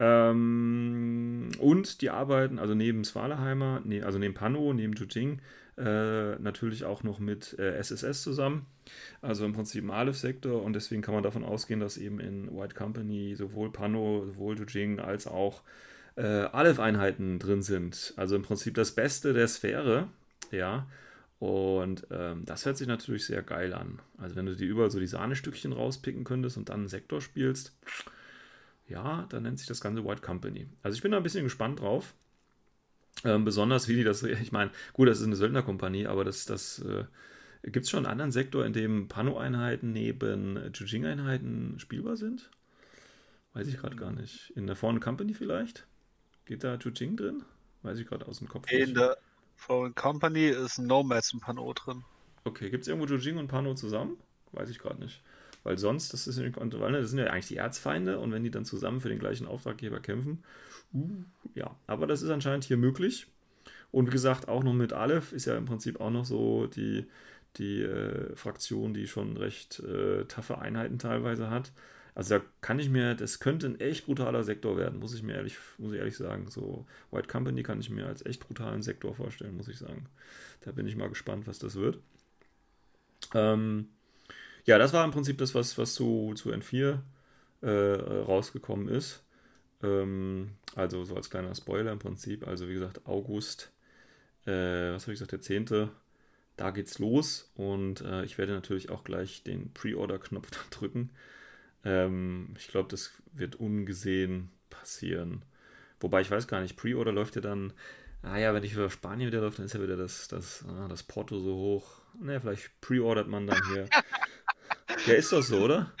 Ähm, 0.00 1.50
und 1.58 2.00
die 2.02 2.10
arbeiten 2.10 2.58
also 2.58 2.74
neben 2.74 3.04
Swallerheimer, 3.04 3.80
ne, 3.84 4.02
also 4.02 4.18
neben 4.18 4.34
Pano, 4.34 4.72
neben 4.72 4.94
Jujing, 4.94 5.40
äh, 5.76 6.36
natürlich 6.36 6.84
auch 6.84 7.02
noch 7.02 7.18
mit 7.18 7.56
äh, 7.58 7.76
SSS 7.76 8.22
zusammen. 8.22 8.66
Also 9.22 9.44
im 9.44 9.52
Prinzip 9.52 9.82
im 9.82 9.90
Aleph-Sektor 9.90 10.62
und 10.62 10.72
deswegen 10.74 11.02
kann 11.02 11.14
man 11.14 11.22
davon 11.22 11.44
ausgehen, 11.44 11.80
dass 11.80 11.96
eben 11.96 12.20
in 12.20 12.54
White 12.54 12.74
Company 12.74 13.34
sowohl 13.36 13.72
Pano, 13.72 14.24
sowohl 14.26 14.58
Jujing 14.58 14.98
als 14.98 15.26
auch 15.26 15.62
äh, 16.16 16.22
Aleph-Einheiten 16.22 17.38
drin 17.38 17.62
sind. 17.62 18.14
Also 18.16 18.36
im 18.36 18.42
Prinzip 18.42 18.74
das 18.74 18.92
Beste 18.92 19.32
der 19.32 19.48
Sphäre, 19.48 20.08
ja. 20.50 20.86
Und 21.44 22.06
ähm, 22.10 22.46
das 22.46 22.64
hört 22.64 22.78
sich 22.78 22.86
natürlich 22.86 23.26
sehr 23.26 23.42
geil 23.42 23.74
an. 23.74 23.98
Also 24.16 24.34
wenn 24.34 24.46
du 24.46 24.56
dir 24.56 24.66
überall 24.66 24.90
so 24.90 24.98
die 24.98 25.06
Sahnestückchen 25.06 25.74
rauspicken 25.74 26.24
könntest 26.24 26.56
und 26.56 26.70
dann 26.70 26.80
einen 26.80 26.88
Sektor 26.88 27.20
spielst, 27.20 27.76
ja, 28.88 29.26
dann 29.28 29.42
nennt 29.42 29.58
sich 29.58 29.68
das 29.68 29.82
Ganze 29.82 30.06
White 30.06 30.22
Company. 30.22 30.68
Also 30.82 30.96
ich 30.96 31.02
bin 31.02 31.12
da 31.12 31.18
ein 31.18 31.22
bisschen 31.22 31.44
gespannt 31.44 31.80
drauf. 31.80 32.14
Ähm, 33.26 33.44
besonders 33.44 33.88
wie 33.88 33.96
die 33.96 34.04
das, 34.04 34.22
ich 34.22 34.52
meine, 34.52 34.70
gut, 34.94 35.06
das 35.06 35.20
ist 35.20 35.26
eine 35.26 35.36
Söldnerkompanie, 35.36 36.06
aber 36.06 36.24
das, 36.24 36.46
das 36.46 36.78
äh, 36.78 37.04
gibt 37.62 37.84
es 37.84 37.90
schon 37.90 38.06
einen 38.06 38.12
anderen 38.12 38.32
Sektor, 38.32 38.64
in 38.64 38.72
dem 38.72 39.08
Pano-Einheiten 39.08 39.92
neben 39.92 40.72
Jujing-Einheiten 40.72 41.78
spielbar 41.78 42.16
sind? 42.16 42.48
Weiß 43.52 43.68
ich 43.68 43.76
gerade 43.76 43.96
gar 43.96 44.12
nicht. 44.12 44.50
In 44.56 44.66
der 44.66 44.76
Foreign 44.76 45.00
Company 45.00 45.34
vielleicht? 45.34 45.86
Geht 46.46 46.64
da 46.64 46.76
Jujing 46.76 47.18
drin? 47.18 47.42
Weiß 47.82 47.98
ich 47.98 48.06
gerade 48.06 48.26
aus 48.26 48.38
dem 48.38 48.48
Kopf 48.48 48.72
In 48.72 48.94
der 48.94 49.18
Foreign 49.56 49.94
Company 49.94 50.48
ist 50.48 50.78
Nomads 50.78 51.32
und 51.32 51.40
Pano 51.40 51.72
drin. 51.72 52.04
Okay, 52.44 52.70
gibt 52.70 52.82
es 52.82 52.88
irgendwo 52.88 53.06
Jujing 53.06 53.38
und 53.38 53.48
Pano 53.48 53.74
zusammen? 53.74 54.18
Weiß 54.52 54.68
ich 54.70 54.78
gerade 54.78 55.00
nicht. 55.00 55.22
Weil 55.62 55.78
sonst, 55.78 56.12
das, 56.12 56.26
ist, 56.26 56.38
ne, 56.38 56.50
das 56.50 57.10
sind 57.10 57.18
ja 57.18 57.26
eigentlich 57.26 57.48
die 57.48 57.56
Erzfeinde 57.56 58.18
und 58.18 58.30
wenn 58.32 58.44
die 58.44 58.50
dann 58.50 58.66
zusammen 58.66 59.00
für 59.00 59.08
den 59.08 59.18
gleichen 59.18 59.46
Auftraggeber 59.46 59.98
kämpfen, 59.98 60.44
uh, 60.92 61.08
ja. 61.54 61.74
Aber 61.86 62.06
das 62.06 62.20
ist 62.20 62.28
anscheinend 62.28 62.64
hier 62.64 62.76
möglich. 62.76 63.26
Und 63.90 64.08
wie 64.08 64.10
gesagt, 64.10 64.48
auch 64.48 64.62
noch 64.62 64.74
mit 64.74 64.92
Aleph 64.92 65.32
ist 65.32 65.46
ja 65.46 65.56
im 65.56 65.64
Prinzip 65.64 66.00
auch 66.00 66.10
noch 66.10 66.26
so 66.26 66.66
die, 66.66 67.06
die 67.56 67.80
äh, 67.80 68.36
Fraktion, 68.36 68.92
die 68.92 69.06
schon 69.06 69.36
recht 69.36 69.80
äh, 69.80 70.24
taffe 70.26 70.58
Einheiten 70.58 70.98
teilweise 70.98 71.48
hat. 71.48 71.72
Also 72.14 72.38
da 72.38 72.44
kann 72.60 72.78
ich 72.78 72.88
mir, 72.90 73.14
das 73.14 73.40
könnte 73.40 73.66
ein 73.66 73.80
echt 73.80 74.06
brutaler 74.06 74.44
Sektor 74.44 74.76
werden, 74.76 75.00
muss 75.00 75.14
ich 75.14 75.22
mir 75.22 75.34
ehrlich, 75.34 75.56
muss 75.78 75.92
ich 75.92 75.98
ehrlich 75.98 76.16
sagen. 76.16 76.48
So 76.48 76.86
White 77.10 77.28
Company 77.28 77.62
kann 77.62 77.80
ich 77.80 77.90
mir 77.90 78.06
als 78.06 78.24
echt 78.24 78.40
brutalen 78.46 78.82
Sektor 78.82 79.14
vorstellen, 79.14 79.56
muss 79.56 79.68
ich 79.68 79.78
sagen. 79.78 80.06
Da 80.60 80.72
bin 80.72 80.86
ich 80.86 80.96
mal 80.96 81.08
gespannt, 81.08 81.46
was 81.46 81.58
das 81.58 81.74
wird. 81.74 81.98
Ähm, 83.34 83.88
ja, 84.64 84.78
das 84.78 84.92
war 84.92 85.04
im 85.04 85.10
Prinzip 85.10 85.38
das, 85.38 85.54
was, 85.54 85.76
was 85.76 85.94
zu, 85.94 86.34
zu 86.36 86.50
N4 86.50 87.00
äh, 87.62 87.68
rausgekommen 87.70 88.88
ist. 88.88 89.24
Ähm, 89.82 90.50
also 90.76 91.04
so 91.04 91.16
als 91.16 91.30
kleiner 91.30 91.54
Spoiler 91.54 91.92
im 91.92 91.98
Prinzip. 91.98 92.46
Also 92.46 92.68
wie 92.68 92.74
gesagt, 92.74 93.06
August, 93.06 93.72
äh, 94.46 94.92
was 94.92 95.04
habe 95.04 95.12
ich 95.12 95.18
gesagt, 95.18 95.32
der 95.32 95.40
10. 95.40 95.90
Da 96.56 96.70
geht's 96.70 97.00
los 97.00 97.50
und 97.56 98.02
äh, 98.02 98.24
ich 98.24 98.38
werde 98.38 98.52
natürlich 98.52 98.90
auch 98.90 99.02
gleich 99.02 99.42
den 99.42 99.72
Pre-Order-Knopf 99.72 100.50
drücken. 100.70 101.10
Ähm, 101.84 102.54
ich 102.58 102.68
glaube, 102.68 102.88
das 102.90 103.12
wird 103.32 103.56
ungesehen 103.56 104.50
passieren. 104.70 105.44
Wobei 106.00 106.20
ich 106.22 106.30
weiß 106.30 106.48
gar 106.48 106.60
nicht, 106.60 106.76
Pre-Order 106.76 107.12
läuft 107.12 107.36
ja 107.36 107.42
dann. 107.42 107.72
Ah 108.22 108.38
ja, 108.38 108.54
wenn 108.54 108.64
ich 108.64 108.74
über 108.74 108.90
Spanien 108.90 109.28
wieder 109.28 109.40
läuft, 109.42 109.58
dann 109.58 109.66
ist 109.66 109.74
ja 109.74 109.82
wieder 109.82 109.96
das, 109.96 110.28
das, 110.28 110.64
ah, 110.68 110.88
das 110.88 111.02
Porto 111.04 111.38
so 111.40 111.54
hoch. 111.56 112.02
Naja, 112.20 112.40
vielleicht 112.40 112.80
pre-ordert 112.80 113.28
man 113.28 113.46
dann 113.46 113.62
hier. 113.62 113.90
ja, 115.06 115.14
ist 115.14 115.32
doch 115.32 115.42
so, 115.42 115.62
oder? 115.62 115.92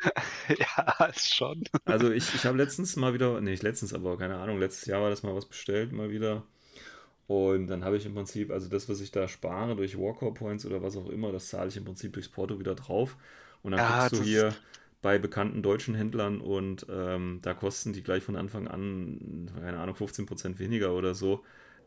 ja, 0.48 1.06
ist 1.06 1.34
schon. 1.34 1.64
Also 1.84 2.10
ich, 2.10 2.34
ich 2.34 2.44
habe 2.46 2.56
letztens 2.58 2.96
mal 2.96 3.14
wieder, 3.14 3.40
nee, 3.40 3.50
nicht 3.50 3.62
letztens, 3.62 3.92
aber 3.94 4.18
keine 4.18 4.36
Ahnung, 4.36 4.58
letztes 4.58 4.86
Jahr 4.86 5.02
war 5.02 5.10
das 5.10 5.22
mal 5.22 5.34
was 5.34 5.46
bestellt, 5.46 5.92
mal 5.92 6.10
wieder. 6.10 6.42
Und 7.28 7.68
dann 7.68 7.84
habe 7.84 7.96
ich 7.98 8.06
im 8.06 8.14
Prinzip, 8.14 8.50
also 8.52 8.68
das, 8.68 8.88
was 8.88 9.00
ich 9.00 9.10
da 9.12 9.28
spare 9.28 9.76
durch 9.76 9.98
Warcore 9.98 10.34
Points 10.34 10.66
oder 10.66 10.82
was 10.82 10.96
auch 10.96 11.08
immer, 11.10 11.32
das 11.32 11.48
zahle 11.48 11.68
ich 11.68 11.76
im 11.76 11.84
Prinzip 11.84 12.12
durchs 12.14 12.28
Porto 12.30 12.58
wieder 12.60 12.74
drauf. 12.76 13.16
Und 13.62 13.72
dann 13.72 13.82
Ja, 13.82 13.84
kriegst 13.84 14.12
du 14.12 14.20
hier 14.22 14.56
bei 15.02 15.18
bekannten 15.18 15.62
deutschen 15.62 15.94
Händlern 15.94 16.40
und 16.40 16.86
ähm, 16.90 17.40
da 17.42 17.54
kosten 17.54 17.92
die 17.92 18.02
gleich 18.02 18.22
von 18.24 18.36
Anfang 18.36 18.68
an, 18.68 19.50
keine 19.60 19.78
Ahnung, 19.78 19.94
15% 19.94 20.58
weniger 20.58 20.94
oder 20.94 21.14
so. 21.14 21.44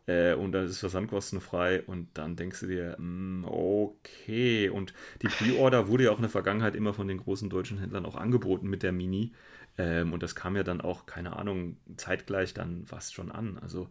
Äh, 0.07 0.33
und 0.33 0.51
dann 0.53 0.65
ist 0.65 0.79
versandkostenfrei 0.79 1.83
und 1.83 2.09
dann 2.17 2.35
denkst 2.35 2.61
du 2.61 2.67
dir, 2.67 2.95
mm, 2.99 3.45
okay. 3.45 4.69
Und 4.69 4.93
die 5.21 5.29
Pre-Order 5.29 5.87
wurde 5.87 6.05
ja 6.05 6.11
auch 6.11 6.17
in 6.17 6.23
der 6.23 6.31
Vergangenheit 6.31 6.75
immer 6.75 6.93
von 6.93 7.07
den 7.07 7.17
großen 7.19 7.49
deutschen 7.49 7.77
Händlern 7.79 8.05
auch 8.05 8.15
angeboten 8.15 8.67
mit 8.69 8.83
der 8.83 8.91
Mini. 8.91 9.33
Ähm, 9.77 10.13
und 10.13 10.23
das 10.23 10.35
kam 10.35 10.55
ja 10.55 10.63
dann 10.63 10.81
auch, 10.81 11.05
keine 11.05 11.35
Ahnung, 11.37 11.77
zeitgleich 11.97 12.53
dann 12.53 12.85
fast 12.85 13.13
schon 13.13 13.31
an. 13.31 13.57
Also 13.59 13.89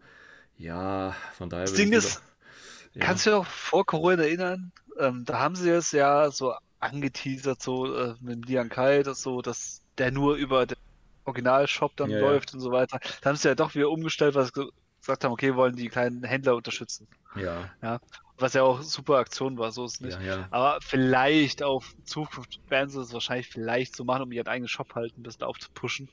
ja, 0.57 1.15
von 1.33 1.49
daher. 1.49 1.69
Das 1.69 1.73
Ding 1.73 1.93
ist, 1.93 2.19
lieber- 2.19 2.21
ja. 2.95 3.05
Kannst 3.05 3.25
du 3.25 3.31
dich 3.31 3.39
noch 3.39 3.47
vor 3.47 3.85
Corona 3.85 4.23
erinnern? 4.23 4.71
Ähm, 4.99 5.25
da 5.25 5.39
haben 5.39 5.55
sie 5.55 5.69
es 5.69 5.91
ja 5.91 6.31
so 6.31 6.53
angeteasert, 6.79 7.61
so 7.61 7.93
äh, 7.95 8.15
mit 8.21 8.35
dem 8.35 8.43
Lian 8.43 8.69
Kai, 8.69 9.03
das 9.03 9.21
so, 9.21 9.41
dass 9.41 9.81
der 9.97 10.11
nur 10.11 10.35
über 10.35 10.65
den 10.65 10.77
Originalshop 11.25 11.95
dann 11.97 12.09
Ja, 12.09 12.19
ja. 12.19 12.21
läuft 12.21 12.53
und 12.53 12.59
so 12.61 12.71
weiter. 12.71 12.99
Da 13.21 13.29
haben 13.29 13.35
sie 13.37 13.47
ja 13.49 13.55
doch 13.55 13.75
wieder 13.75 13.89
umgestellt, 13.89 14.35
was 14.35 14.51
sie 14.53 14.69
gesagt 15.01 15.23
haben, 15.23 15.31
okay, 15.31 15.55
wollen 15.55 15.75
die 15.75 15.89
kleinen 15.89 16.23
Händler 16.23 16.55
unterstützen. 16.55 17.07
Ja, 17.35 17.69
Was 18.37 18.53
ja 18.53 18.63
auch 18.63 18.81
super 18.81 19.17
Aktion 19.17 19.57
war, 19.57 19.71
so 19.71 19.85
ist 19.85 19.95
es 19.95 19.99
nicht. 20.01 20.19
ja, 20.21 20.37
ja. 20.37 20.47
Aber 20.51 20.79
vielleicht 20.81 21.61
auf 21.61 21.93
Zukunft 22.05 22.59
werden 22.69 22.89
sie 22.89 23.01
es 23.01 23.13
wahrscheinlich 23.13 23.47
vielleicht 23.49 23.95
so 23.95 24.03
machen, 24.03 24.23
um 24.23 24.31
ihren 24.31 24.47
eigenen 24.47 24.67
Shop 24.69 24.95
halt 24.95 25.17
ein 25.17 25.23
bisschen 25.23 25.43
aufzupuschen. 25.45 26.09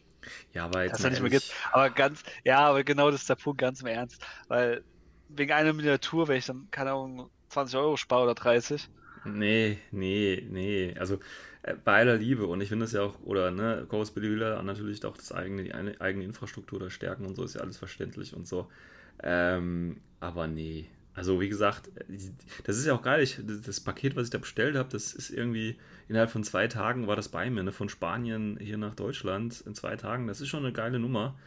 Ja, 0.53 0.65
aber 0.65 0.83
jetzt 0.83 0.95
Dass 0.95 1.05
er 1.05 1.11
nicht 1.11 1.23
mehr 1.23 1.31
ehrlich, 1.33 1.53
Aber 1.73 1.91
ganz, 1.91 2.23
ja, 2.45 2.59
aber 2.61 2.83
genau 2.85 3.11
das 3.11 3.21
ist 3.23 3.31
der 3.31 3.37
Punkt, 3.37 3.61
ganz 3.61 3.81
im 3.81 3.87
Ernst. 3.87 4.25
Weil 4.49 4.85
wegen 5.29 5.53
einer 5.53 5.73
Miniatur, 5.73 6.29
wenn 6.29 6.39
ich 6.39 6.47
dann, 6.47 6.69
keine 6.71 6.91
Ahnung, 6.93 7.31
20 7.49 7.77
Euro 7.79 7.97
spare 7.97 8.25
oder 8.25 8.35
30, 8.35 8.89
Nee, 9.27 9.79
nee, 9.91 10.47
nee. 10.51 10.95
Also 10.99 11.19
äh, 11.63 11.75
bei 11.85 12.01
aller 12.01 12.17
Liebe 12.17 12.47
und 12.47 12.61
ich 12.61 12.69
finde 12.69 12.85
es 12.85 12.93
ja 12.93 13.03
auch, 13.03 13.21
oder 13.23 13.51
ne, 13.51 13.87
Chorus 13.89 14.13
Billy 14.13 14.31
Wheeler 14.31 14.63
natürlich 14.63 15.05
auch 15.05 15.17
das 15.17 15.33
eigene, 15.33 15.65
die 15.65 15.75
eigene 15.75 16.25
Infrastruktur 16.25 16.79
da 16.79 16.91
stärken 16.91 17.27
und 17.27 17.35
so 17.35 17.45
ist 17.45 17.55
ja 17.55 17.61
alles 17.63 17.77
verständlich 17.79 18.35
und 18.35 18.47
so. 18.47 18.69
Ähm, 19.23 20.01
aber 20.21 20.47
nee, 20.47 20.89
Also 21.15 21.41
wie 21.41 21.49
gesagt, 21.49 21.91
das 22.65 22.77
ist 22.79 22.87
ja 22.87 22.95
auch 22.95 23.03
geil. 23.03 23.23
Ich, 23.23 23.41
das 23.65 23.81
Paket, 23.81 24.17
was 24.17 24.25
ich 24.27 24.31
da 24.31 24.39
bestellt 24.39 24.77
habe, 24.77 24.91
das 24.91 25.15
ist 25.15 25.31
irgendwie 25.31 25.79
innerhalb 26.09 26.31
von 26.31 26.45
zwei 26.45 26.69
Tagen 26.69 27.07
war 27.07 27.17
das 27.17 27.29
bei 27.31 27.51
mir, 27.51 27.63
ne? 27.63 27.73
von 27.73 27.89
Spanien 27.89 28.59
hier 28.61 28.79
nach 28.79 28.95
Deutschland 28.95 29.63
in 29.67 29.75
zwei 29.75 29.97
Tagen. 29.97 30.27
Das 30.29 30.41
ist 30.41 30.49
schon 30.49 30.65
eine 30.65 30.73
geile 30.75 30.99
Nummer. 31.01 31.39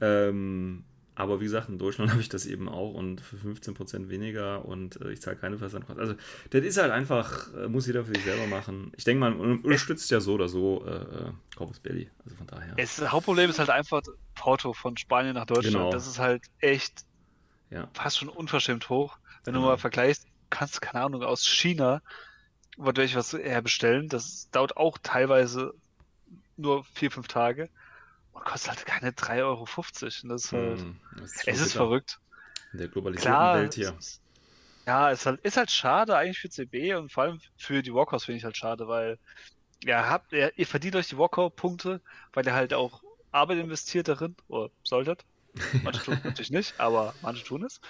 Ähm, 0.00 0.84
aber 1.18 1.40
wie 1.40 1.44
gesagt, 1.44 1.68
in 1.68 1.78
Deutschland 1.78 2.10
habe 2.12 2.20
ich 2.20 2.28
das 2.28 2.46
eben 2.46 2.68
auch 2.68 2.94
und 2.94 3.20
für 3.20 3.36
15% 3.36 4.08
weniger 4.08 4.64
und 4.64 5.00
äh, 5.00 5.10
ich 5.10 5.20
zahle 5.20 5.36
keine 5.36 5.58
Versandkosten. 5.58 6.00
Also, 6.00 6.14
das 6.50 6.62
ist 6.62 6.78
halt 6.78 6.92
einfach, 6.92 7.52
äh, 7.54 7.68
muss 7.68 7.88
jeder 7.88 8.04
für 8.04 8.14
sich 8.14 8.22
selber 8.22 8.46
machen. 8.46 8.92
Ich 8.96 9.02
denke, 9.02 9.20
man 9.20 9.38
unterstützt 9.40 10.10
ja 10.12 10.20
so 10.20 10.34
oder 10.34 10.48
so 10.48 10.84
äh, 10.86 10.90
äh 10.90 11.32
Corpus 11.56 11.80
Belli. 11.80 12.08
Also 12.24 12.36
von 12.36 12.46
daher. 12.46 12.74
Es, 12.76 12.96
das 12.96 13.10
Hauptproblem 13.10 13.50
ist 13.50 13.58
halt 13.58 13.70
einfach 13.70 14.02
Porto 14.36 14.72
von 14.72 14.96
Spanien 14.96 15.34
nach 15.34 15.46
Deutschland. 15.46 15.74
Genau. 15.74 15.90
Das 15.90 16.06
ist 16.06 16.20
halt 16.20 16.44
echt 16.60 17.04
ja. 17.70 17.88
fast 17.94 18.18
schon 18.18 18.28
unverschämt 18.28 18.88
hoch. 18.88 19.18
Wenn 19.42 19.54
genau. 19.54 19.66
du 19.66 19.70
mal 19.72 19.78
vergleichst, 19.78 20.24
kannst 20.50 20.76
du, 20.76 20.80
keine 20.80 21.04
Ahnung, 21.04 21.24
aus 21.24 21.44
China 21.44 22.00
wodurch 22.76 23.16
was 23.16 23.32
herbestellen. 23.32 24.08
Das 24.08 24.48
dauert 24.52 24.76
auch 24.76 24.98
teilweise 25.02 25.74
nur 26.56 26.84
vier, 26.84 27.10
fünf 27.10 27.26
Tage 27.26 27.70
und 28.38 28.44
kostet 28.44 28.70
halt 28.70 28.86
keine 28.86 29.10
3,50 29.10 29.42
Euro. 29.44 29.66
das 29.66 30.02
ist 30.44 30.52
halt, 30.52 30.80
mm, 30.80 31.00
das 31.18 31.32
ist 31.32 31.48
es 31.48 31.60
ist 31.60 31.72
verrückt. 31.72 32.20
In 32.72 32.78
der 32.78 32.88
globalisierten 32.88 33.32
Klar, 33.32 33.54
Welt 33.56 33.74
hier. 33.74 33.96
Ist, 33.98 34.20
ja, 34.86 35.10
es 35.10 35.20
ist 35.20 35.26
halt, 35.26 35.40
ist 35.40 35.56
halt 35.56 35.70
schade 35.70 36.16
eigentlich 36.16 36.38
für 36.38 36.50
CB 36.50 36.94
und 36.94 37.12
vor 37.12 37.24
allem 37.24 37.40
für 37.56 37.82
die 37.82 37.92
Walkouts 37.92 38.24
finde 38.24 38.38
ich 38.38 38.44
halt 38.44 38.56
schade, 38.56 38.88
weil 38.88 39.18
ja, 39.84 40.08
habt, 40.08 40.32
ihr, 40.32 40.56
ihr 40.56 40.66
verdient 40.66 40.96
euch 40.96 41.08
die 41.08 41.18
Walkout-Punkte, 41.18 42.00
weil 42.32 42.46
ihr 42.46 42.54
halt 42.54 42.74
auch 42.74 43.02
Arbeit 43.30 43.58
investiert 43.58 44.08
darin, 44.08 44.34
oder 44.48 44.70
solltet. 44.82 45.24
Manche 45.82 46.02
tun 46.02 46.14
es 46.18 46.24
natürlich 46.24 46.50
nicht, 46.50 46.80
aber 46.80 47.14
manche 47.22 47.44
tun 47.44 47.64
es. 47.64 47.80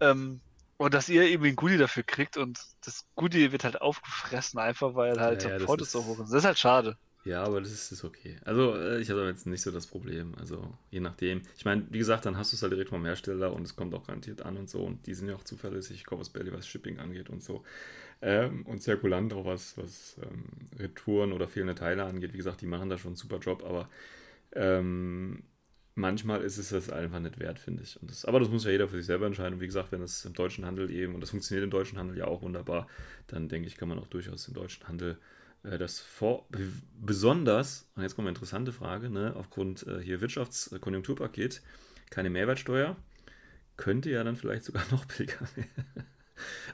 Ähm, 0.00 0.40
und 0.76 0.94
dass 0.94 1.08
ihr 1.08 1.22
irgendwie 1.22 1.50
ein 1.50 1.56
Goodie 1.56 1.78
dafür 1.78 2.02
kriegt 2.02 2.36
und 2.36 2.58
das 2.84 3.04
Goodie 3.14 3.52
wird 3.52 3.64
halt 3.64 3.80
aufgefressen, 3.80 4.58
einfach 4.58 4.94
weil 4.94 5.20
halt 5.20 5.44
ja, 5.44 5.58
ja, 5.58 5.58
das 5.58 5.92
so 5.92 6.04
hoch 6.04 6.18
ist. 6.20 6.32
Das 6.32 6.38
ist 6.38 6.44
halt 6.44 6.58
schade. 6.58 6.98
Ja, 7.24 7.42
aber 7.42 7.60
das 7.62 7.72
ist, 7.72 7.90
ist 7.90 8.04
okay. 8.04 8.36
Also, 8.44 8.76
äh, 8.76 9.00
ich 9.00 9.08
habe 9.10 9.24
jetzt 9.26 9.46
nicht 9.46 9.62
so 9.62 9.70
das 9.70 9.86
Problem. 9.86 10.34
Also, 10.38 10.74
je 10.90 11.00
nachdem. 11.00 11.40
Ich 11.56 11.64
meine, 11.64 11.86
wie 11.90 11.96
gesagt, 11.98 12.26
dann 12.26 12.36
hast 12.36 12.52
du 12.52 12.56
es 12.56 12.62
halt 12.62 12.72
direkt 12.72 12.90
vom 12.90 13.04
Hersteller 13.04 13.52
und 13.54 13.62
es 13.62 13.76
kommt 13.76 13.94
auch 13.94 14.06
garantiert 14.06 14.42
an 14.42 14.58
und 14.58 14.68
so. 14.68 14.80
Und 14.84 15.06
die 15.06 15.14
sind 15.14 15.28
ja 15.28 15.34
auch 15.34 15.44
zuverlässig, 15.44 16.04
Corvus 16.04 16.28
Belly, 16.28 16.52
was 16.52 16.66
Shipping 16.66 16.98
angeht 16.98 17.30
und 17.30 17.42
so. 17.42 17.64
Ähm, 18.20 18.66
und 18.66 18.82
zirkulant 18.82 19.32
auch 19.32 19.46
was, 19.46 19.78
was 19.78 20.16
ähm, 20.22 20.44
Retouren 20.78 21.32
oder 21.32 21.48
fehlende 21.48 21.74
Teile 21.74 22.04
angeht. 22.04 22.34
Wie 22.34 22.38
gesagt, 22.38 22.60
die 22.60 22.66
machen 22.66 22.90
da 22.90 22.98
schon 22.98 23.10
einen 23.10 23.16
super 23.16 23.38
Job, 23.38 23.64
aber 23.64 23.88
ähm, 24.54 25.44
manchmal 25.94 26.42
ist 26.42 26.58
es 26.58 26.70
das 26.70 26.90
einfach 26.90 27.20
nicht 27.20 27.38
wert, 27.40 27.58
finde 27.58 27.82
ich. 27.84 27.98
Das, 28.02 28.24
aber 28.26 28.40
das 28.40 28.50
muss 28.50 28.64
ja 28.64 28.70
jeder 28.70 28.88
für 28.88 28.96
sich 28.96 29.06
selber 29.06 29.26
entscheiden. 29.26 29.54
Und 29.54 29.60
wie 29.60 29.66
gesagt, 29.66 29.92
wenn 29.92 30.02
es 30.02 30.24
im 30.26 30.34
deutschen 30.34 30.66
Handel 30.66 30.90
eben, 30.90 31.14
und 31.14 31.20
das 31.22 31.30
funktioniert 31.30 31.64
im 31.64 31.70
deutschen 31.70 31.98
Handel 31.98 32.18
ja 32.18 32.26
auch 32.26 32.42
wunderbar, 32.42 32.86
dann 33.28 33.48
denke 33.48 33.68
ich, 33.68 33.76
kann 33.76 33.88
man 33.88 33.98
auch 33.98 34.08
durchaus 34.08 34.48
im 34.48 34.54
deutschen 34.54 34.86
Handel 34.88 35.18
das 35.64 35.98
vor, 35.98 36.46
besonders, 37.00 37.88
und 37.96 38.02
jetzt 38.02 38.14
kommt 38.16 38.26
eine 38.26 38.34
interessante 38.34 38.72
Frage, 38.72 39.08
ne, 39.08 39.34
aufgrund 39.36 39.86
äh, 39.86 40.00
hier 40.00 40.20
Wirtschaftskonjunkturpaket, 40.20 41.62
keine 42.10 42.30
Mehrwertsteuer, 42.30 42.96
könnte 43.76 44.10
ja 44.10 44.22
dann 44.24 44.36
vielleicht 44.36 44.64
sogar 44.64 44.84
noch 44.90 45.04
billiger 45.06 45.40
werden. 45.56 46.06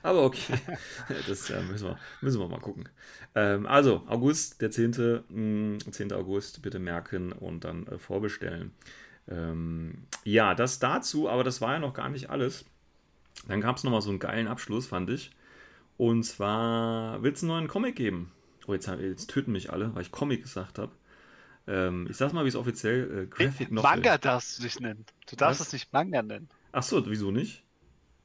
Aber 0.03 0.25
okay, 0.25 0.59
das 1.29 1.51
äh, 1.51 1.63
müssen, 1.63 1.89
wir, 1.89 1.99
müssen 2.21 2.41
wir 2.41 2.49
mal 2.49 2.61
gucken. 2.61 2.89
Ähm, 3.35 3.67
also, 3.67 4.03
August, 4.07 4.61
der 4.61 4.71
10. 4.71 5.23
Mh, 5.29 5.79
10. 5.91 6.13
August, 6.13 6.63
bitte 6.63 6.79
merken 6.79 7.33
und 7.33 7.65
dann 7.65 7.87
äh, 7.87 7.99
vorbestellen. 7.99 8.73
Ähm, 9.29 10.07
ja, 10.25 10.55
das 10.55 10.79
dazu, 10.79 11.29
aber 11.29 11.45
das 11.45 11.61
war 11.61 11.75
ja 11.75 11.79
noch 11.79 11.95
gar 11.95 12.09
nicht 12.09 12.31
alles. 12.31 12.65
Dann 13.47 13.61
gab 13.61 13.77
es 13.77 13.85
nochmal 13.85 14.03
so 14.03 14.11
einen 14.11 14.19
geilen 14.19 14.49
Abschluss, 14.49 14.87
fand 14.87 15.11
ich. 15.11 15.31
Und 15.97 16.25
zwar 16.25 17.23
wird 17.23 17.37
es 17.37 17.43
einen 17.43 17.53
neuen 17.53 17.69
Comic 17.69 17.95
geben. 17.95 18.33
Oh, 18.67 18.75
jetzt, 18.75 18.87
jetzt 18.87 19.31
töten 19.31 19.53
mich 19.53 19.73
alle, 19.73 19.95
weil 19.95 20.03
ich 20.03 20.13
Comic 20.13 20.43
gesagt 20.43 20.79
habe. 20.79 20.93
Ähm, 21.67 22.07
ich 22.11 22.17
sag's 22.17 22.33
mal, 22.33 22.45
wie 22.45 22.49
es 22.49 22.57
offiziell 22.57 23.23
äh, 23.23 23.27
Graphic 23.27 23.71
Novel. 23.71 23.91
Manga 23.91 24.19
darfst 24.19 24.59
du 24.59 24.63
dich 24.63 24.81
nennen. 24.81 25.05
Du 25.29 25.37
darfst 25.37 25.61
Was? 25.61 25.69
es 25.69 25.73
nicht 25.73 25.93
Manga 25.93 26.23
nennen. 26.23 26.49
Ach 26.73 26.83
so, 26.83 27.05
wieso 27.09 27.31
nicht? 27.31 27.65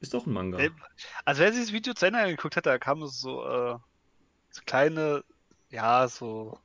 Ist 0.00 0.14
doch 0.14 0.26
ein 0.26 0.32
Manga. 0.32 0.58
Also 1.24 1.42
wer 1.42 1.52
sich 1.52 1.62
das 1.62 1.72
Video 1.72 1.94
zu 1.94 2.06
Ende 2.06 2.20
angeguckt 2.20 2.56
hat, 2.56 2.66
da 2.66 2.78
kamen 2.78 3.06
so, 3.08 3.44
äh, 3.44 3.78
so 4.50 4.62
kleine, 4.66 5.24
ja, 5.70 6.06
so 6.08 6.58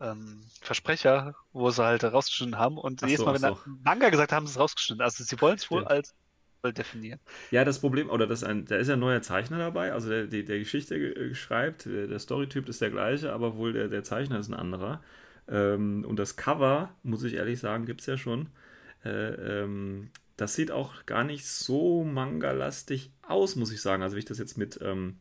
ähm, 0.00 0.42
Versprecher, 0.60 1.34
wo 1.52 1.70
sie 1.70 1.84
halt 1.84 2.04
rausgeschnitten 2.04 2.58
haben. 2.58 2.78
Und 2.78 3.02
jedes 3.02 3.18
so, 3.18 3.26
Mal, 3.26 3.34
wenn 3.34 3.54
so. 3.54 3.58
Manga 3.84 4.10
gesagt 4.10 4.32
haben, 4.32 4.46
sie 4.46 4.52
es 4.52 4.58
rausgeschnitten. 4.58 5.02
Also 5.02 5.22
sie 5.22 5.40
wollen 5.40 5.56
es 5.56 5.70
wohl 5.70 5.86
als 5.86 6.14
definieren. 6.64 7.18
Ja, 7.50 7.64
das 7.64 7.80
Problem, 7.80 8.10
oder 8.10 8.26
das 8.26 8.44
ein, 8.44 8.66
da 8.66 8.76
ist 8.76 8.88
ja 8.88 8.94
ein 8.94 9.00
neuer 9.00 9.22
Zeichner 9.22 9.58
dabei, 9.58 9.92
also 9.92 10.08
der, 10.08 10.26
die, 10.26 10.44
der 10.44 10.58
Geschichte 10.58 10.94
äh, 10.94 11.34
schreibt, 11.34 11.86
der, 11.86 12.06
der 12.06 12.18
Storytyp 12.18 12.68
ist 12.68 12.80
der 12.80 12.90
gleiche, 12.90 13.32
aber 13.32 13.56
wohl 13.56 13.72
der, 13.72 13.88
der 13.88 14.04
Zeichner 14.04 14.38
ist 14.38 14.48
ein 14.48 14.54
anderer. 14.54 15.02
Ähm, 15.48 16.04
und 16.06 16.18
das 16.18 16.36
Cover, 16.36 16.94
muss 17.02 17.24
ich 17.24 17.34
ehrlich 17.34 17.58
sagen, 17.58 17.86
gibt 17.86 18.00
es 18.02 18.06
ja 18.06 18.16
schon. 18.16 18.50
Äh, 19.04 19.62
ähm, 19.62 20.10
das 20.36 20.54
sieht 20.54 20.70
auch 20.70 21.06
gar 21.06 21.24
nicht 21.24 21.46
so 21.46 22.04
manga-lastig 22.04 23.10
aus, 23.22 23.56
muss 23.56 23.72
ich 23.72 23.82
sagen. 23.82 24.02
Also, 24.02 24.16
wie 24.16 24.20
ich 24.20 24.24
das 24.26 24.38
jetzt 24.38 24.56
mit, 24.56 24.78
ähm, 24.82 25.18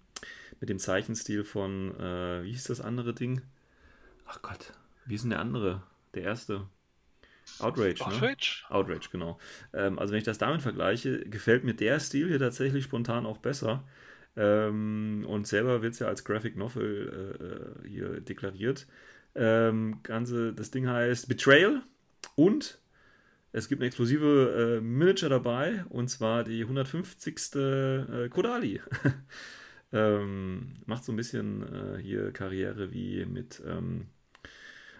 mit 0.59 0.69
dem 0.69 0.79
Zeichenstil 0.79 1.43
von, 1.43 1.97
äh, 1.99 2.43
wie 2.43 2.51
hieß 2.51 2.65
das 2.65 2.81
andere 2.81 3.13
Ding? 3.13 3.41
Ach 4.25 4.41
Gott, 4.41 4.73
wie 5.05 5.15
ist 5.15 5.23
denn 5.23 5.31
der 5.31 5.39
andere? 5.39 5.83
Der 6.13 6.23
erste? 6.23 6.67
Outrage, 7.59 8.01
Outrage? 8.05 8.63
Ne? 8.69 8.75
Outrage, 8.75 9.09
genau. 9.11 9.39
Ähm, 9.73 9.99
also 9.99 10.11
wenn 10.11 10.19
ich 10.19 10.25
das 10.25 10.37
damit 10.37 10.61
vergleiche, 10.61 11.19
gefällt 11.21 11.63
mir 11.63 11.73
der 11.73 11.99
Stil 11.99 12.27
hier 12.27 12.39
tatsächlich 12.39 12.83
spontan 12.83 13.25
auch 13.25 13.37
besser. 13.37 13.83
Ähm, 14.35 15.25
und 15.27 15.47
selber 15.47 15.81
wird 15.81 15.93
es 15.93 15.99
ja 15.99 16.07
als 16.07 16.23
Graphic 16.23 16.55
Novel 16.55 17.83
äh, 17.83 17.87
hier 17.87 18.21
deklariert. 18.21 18.87
Ähm, 19.35 19.99
ganze, 20.03 20.53
das 20.53 20.71
Ding 20.71 20.87
heißt 20.87 21.27
Betrayal 21.27 21.81
und 22.35 22.79
es 23.51 23.67
gibt 23.67 23.81
eine 23.81 23.87
exklusive 23.87 24.77
äh, 24.77 24.81
Miniature 24.81 25.29
dabei 25.29 25.83
und 25.89 26.09
zwar 26.09 26.43
die 26.43 26.61
150. 26.61 27.55
Äh, 27.55 28.29
Kodali. 28.29 28.81
ähm, 29.91 30.75
macht 30.85 31.03
so 31.03 31.11
ein 31.11 31.15
bisschen 31.15 31.63
äh, 31.63 31.97
hier 31.99 32.31
Karriere 32.31 32.93
wie 32.93 33.25
mit 33.25 33.61
ähm, 33.65 34.07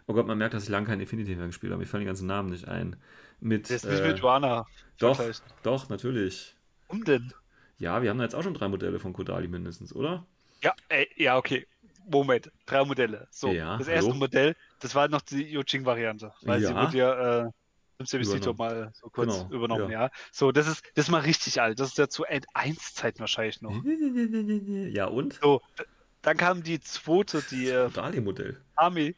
Oh 0.10 0.14
Gott, 0.14 0.26
man 0.26 0.40
merkt, 0.40 0.56
dass 0.56 0.64
ich 0.64 0.70
lange 0.70 0.88
kein 0.88 1.00
Infinity 1.00 1.36
mehr 1.36 1.46
gespielt 1.46 1.72
habe. 1.72 1.82
Mir 1.82 1.86
fallen 1.86 2.02
die 2.02 2.08
ganzen 2.08 2.26
Namen 2.26 2.50
nicht 2.50 2.68
ein. 2.68 2.96
Mit, 3.42 3.66
das 3.66 3.84
ist 3.84 3.86
nicht 3.86 4.00
äh, 4.00 4.08
mit 4.08 4.18
Joanna. 4.18 4.66
Doch, 4.98 5.22
doch, 5.62 5.88
natürlich. 5.90 6.56
Warum 6.88 7.06
denn? 7.06 7.32
Ja, 7.78 8.02
wir 8.02 8.10
haben 8.10 8.18
da 8.18 8.24
jetzt 8.24 8.34
auch 8.34 8.42
schon 8.42 8.56
drei 8.56 8.68
Modelle 8.70 8.98
von 8.98 9.14
Kodali 9.14 9.48
mindestens, 9.48 9.96
oder? 9.96 10.26
Ja, 10.64 10.74
ey, 10.90 11.08
ja, 11.16 11.38
okay. 11.38 11.68
Moment, 12.10 12.52
drei 12.66 12.84
Modelle. 12.86 13.28
So, 13.30 13.52
ja, 13.52 13.78
das 13.78 13.88
erste 13.88 14.10
hallo? 14.10 14.18
Modell, 14.18 14.56
das 14.80 14.96
war 14.96 15.08
noch 15.10 15.22
die 15.22 15.44
Yoching-Variante. 15.44 16.34
Weil 16.42 16.64
ja. 16.64 16.70
sie 16.70 16.76
wurde 16.76 16.98
ja 16.98 17.42
äh, 17.46 17.52
im 18.00 18.06
Service 18.08 18.58
mal 18.58 18.92
so 19.00 19.10
kurz 19.12 19.38
genau, 19.38 19.52
übernommen, 19.52 19.92
ja. 19.92 20.06
ja. 20.06 20.12
So, 20.32 20.52
das 20.52 20.68
ist, 20.68 20.84
das 20.96 21.06
ist 21.06 21.12
mal 21.12 21.22
richtig 21.22 21.62
alt. 21.62 21.80
Das 21.80 21.90
ist 21.90 22.00
ja 22.00 22.10
zu 22.10 22.24
End-1-Zeiten 22.24 23.20
wahrscheinlich 23.20 23.62
noch. 23.62 23.84
Ja, 24.92 25.06
und? 25.06 25.36
So, 25.40 25.62
dann 26.24 26.36
kam 26.36 26.64
die 26.64 26.80
zweite, 26.80 27.44
die. 27.52 27.68
Das 27.68 27.94
Kodali-Modell. 27.94 28.60
Army. 28.76 29.16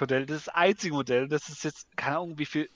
Modell. 0.00 0.26
Das 0.26 0.36
ist 0.38 0.46
das 0.48 0.54
einzige 0.54 0.94
Modell. 0.94 1.28
Das 1.28 1.48
ist 1.48 1.64
jetzt, 1.64 1.96
keine 1.96 2.16
Ahnung, 2.16 2.38
wie 2.38 2.46
viel 2.46 2.68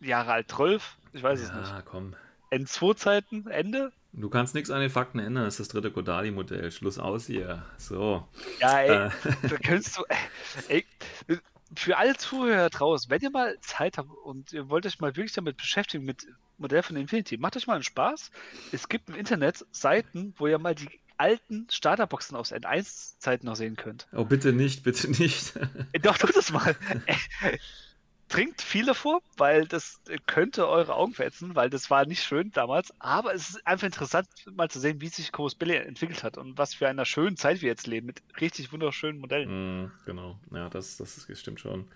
Jahre 0.00 0.32
alt? 0.32 0.50
12? 0.50 0.96
Ich 1.12 1.22
weiß 1.22 1.40
ja, 1.40 1.46
es 1.46 1.54
nicht. 1.54 1.68
Ja, 1.68 1.82
komm. 1.82 2.14
N2-Zeiten, 2.50 3.46
Ende? 3.48 3.92
Du 4.12 4.30
kannst 4.30 4.54
nichts 4.54 4.70
an 4.70 4.80
den 4.80 4.90
Fakten 4.90 5.18
ändern. 5.18 5.44
Das 5.44 5.54
ist 5.54 5.60
das 5.60 5.68
dritte 5.68 5.90
Kodali-Modell. 5.90 6.70
Schluss 6.70 6.98
aus 6.98 7.26
hier. 7.26 7.64
So. 7.78 8.28
Ja, 8.60 8.78
ey. 8.78 9.06
Äh. 9.06 9.10
Da 9.48 9.56
könntest 9.56 9.98
du. 9.98 10.04
Ey, 10.68 10.86
für 11.76 11.96
alle 11.96 12.16
Zuhörer 12.16 12.70
draußen, 12.70 13.10
wenn 13.10 13.22
ihr 13.22 13.30
mal 13.30 13.58
Zeit 13.60 13.98
habt 13.98 14.10
und 14.24 14.52
ihr 14.52 14.68
wollt 14.68 14.86
euch 14.86 15.00
mal 15.00 15.16
wirklich 15.16 15.32
damit 15.32 15.56
beschäftigen, 15.56 16.04
mit 16.04 16.26
Modell 16.58 16.82
von 16.82 16.96
Infinity, 16.96 17.36
macht 17.36 17.56
euch 17.56 17.66
mal 17.66 17.74
einen 17.74 17.82
Spaß. 17.82 18.30
Es 18.70 18.88
gibt 18.88 19.08
im 19.08 19.16
Internet 19.16 19.66
Seiten, 19.72 20.34
wo 20.36 20.46
ihr 20.46 20.58
mal 20.58 20.76
die 20.76 20.88
alten 21.16 21.66
Starterboxen 21.70 22.36
aus 22.36 22.52
N1-Zeiten 22.52 23.46
noch 23.46 23.56
sehen 23.56 23.76
könnt. 23.76 24.06
Oh, 24.12 24.24
bitte 24.24 24.52
nicht, 24.52 24.82
bitte 24.82 25.10
nicht. 25.10 25.54
Äh, 25.92 26.00
doch, 26.00 26.18
tut 26.18 26.36
es 26.36 26.50
mal. 26.52 26.74
Trinkt 28.28 28.62
viele 28.62 28.94
vor, 28.94 29.20
weil 29.36 29.66
das 29.66 30.00
könnte 30.26 30.66
eure 30.66 30.94
Augen 30.94 31.12
verätzen, 31.12 31.54
weil 31.54 31.70
das 31.70 31.90
war 31.90 32.06
nicht 32.06 32.22
schön 32.22 32.50
damals. 32.52 32.92
Aber 32.98 33.34
es 33.34 33.50
ist 33.50 33.66
einfach 33.66 33.86
interessant, 33.86 34.26
mal 34.50 34.68
zu 34.70 34.80
sehen, 34.80 35.00
wie 35.00 35.08
sich 35.08 35.30
Chorus 35.30 35.54
Billy 35.54 35.76
entwickelt 35.76 36.24
hat 36.24 36.38
und 36.38 36.58
was 36.58 36.74
für 36.74 36.88
einer 36.88 37.04
schönen 37.04 37.36
Zeit 37.36 37.60
wir 37.60 37.68
jetzt 37.68 37.86
leben, 37.86 38.06
mit 38.06 38.22
richtig 38.40 38.72
wunderschönen 38.72 39.20
Modellen. 39.20 39.84
Mm, 39.84 39.92
genau, 40.06 40.38
ja, 40.52 40.68
das, 40.70 40.96
das, 40.96 41.16
ist, 41.18 41.28
das 41.28 41.38
stimmt 41.38 41.60
schon. 41.60 41.86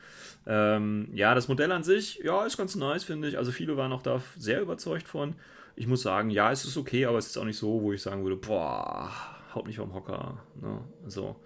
Ähm, 0.47 1.09
ja, 1.15 1.35
das 1.35 1.49
Modell 1.49 1.73
an 1.73 1.83
sich, 1.83 2.21
ja, 2.23 2.45
ist 2.45 2.57
ganz 2.57 2.77
nice, 2.77 3.05
finde 3.05 3.29
ich. 3.29 3.39
Also 3.39 3.51
viele 3.51 3.77
waren 3.77 3.93
auch 3.93 4.03
da 4.03 4.23
sehr 4.37 4.61
überzeugt 4.61 5.09
von 5.09 5.35
ich 5.79 5.87
muss 5.87 6.03
sagen, 6.03 6.31
ja, 6.31 6.51
es 6.51 6.65
ist 6.65 6.77
okay, 6.77 7.07
aber 7.07 7.19
es 7.19 7.29
ist 7.29 7.39
auch 7.39 7.45
nicht 7.45 7.57
so, 7.57 7.81
wo 7.81 7.93
ich 7.93 8.03
sagen 8.03 8.25
würde, 8.25 8.35
boah, 8.35 9.13
haut 9.55 9.67
mich 9.67 9.77
vom 9.77 9.95
Hocker. 9.95 10.43
Ne? 10.61 10.81
So. 11.07 11.37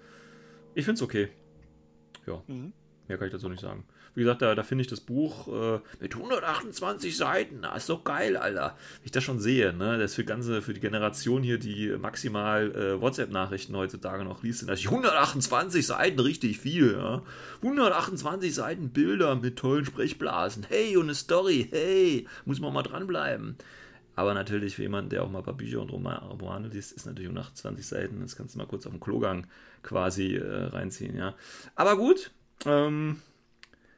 Ich 0.75 0.87
finde 0.87 0.97
es 0.97 1.03
okay. 1.03 1.29
Ja. 2.27 2.43
Mhm. 2.47 2.73
Mehr 3.09 3.19
kann 3.19 3.27
ich 3.27 3.33
dazu 3.33 3.51
nicht 3.51 3.61
sagen. 3.61 3.85
Wie 4.15 4.23
gesagt, 4.23 4.41
da, 4.41 4.55
da 4.55 4.63
finde 4.63 4.83
ich 4.83 4.89
das 4.89 5.01
Buch 5.01 5.49
äh, 5.49 5.81
mit 6.01 6.15
128 6.15 7.15
Seiten, 7.15 7.63
das 7.63 7.83
ist 7.83 7.91
doch 7.91 8.05
geil, 8.05 8.39
Alter. 8.39 8.77
Wenn 8.99 9.05
ich 9.05 9.11
das 9.11 9.25
schon 9.25 9.39
sehe, 9.39 9.75
ne? 9.75 9.99
Das 9.99 10.13
ist 10.13 10.15
für, 10.15 10.25
ganze, 10.25 10.63
für 10.63 10.73
die 10.73 10.81
Generation 10.81 11.43
hier, 11.43 11.59
die 11.59 11.95
maximal 11.99 12.75
äh, 12.75 13.01
WhatsApp-Nachrichten 13.01 13.77
heutzutage 13.77 14.25
noch 14.25 14.43
liest, 14.43 14.61
sind 14.61 14.71
das 14.71 14.85
128 14.85 15.87
Seiten 15.87 16.21
richtig 16.21 16.59
viel, 16.59 16.93
ja? 16.93 17.23
128 17.63 18.55
Seiten 18.55 18.91
Bilder 18.91 19.35
mit 19.37 19.59
tollen 19.59 19.85
Sprechblasen. 19.85 20.67
Hey, 20.69 20.97
und 20.97 21.05
eine 21.05 21.15
Story, 21.15 21.69
hey, 21.71 22.27
muss 22.47 22.61
man 22.61 22.73
mal 22.73 22.83
dranbleiben. 22.83 23.57
Aber 24.15 24.35
natürlich 24.35 24.77
für 24.77 24.83
jemanden, 24.83 25.11
der 25.11 25.23
auch 25.23 25.31
mal 25.31 25.39
ein 25.39 25.45
paar 25.45 25.57
Bücher 25.57 25.81
und 25.81 25.91
Romane 25.91 26.69
liest, 26.69 26.93
ist 26.93 27.07
natürlich 27.07 27.31
um 27.31 27.37
28 27.37 27.87
Seiten. 27.87 28.21
Das 28.21 28.37
kannst 28.37 28.55
du 28.55 28.59
mal 28.59 28.67
kurz 28.67 28.87
auf 28.87 28.93
dem 28.93 29.01
Klogang 29.01 29.47
quasi 29.83 30.37
äh, 30.37 30.65
reinziehen, 30.65 31.17
ja. 31.17 31.35
Aber 31.75 31.97
gut, 31.97 32.31
ähm, 32.67 33.21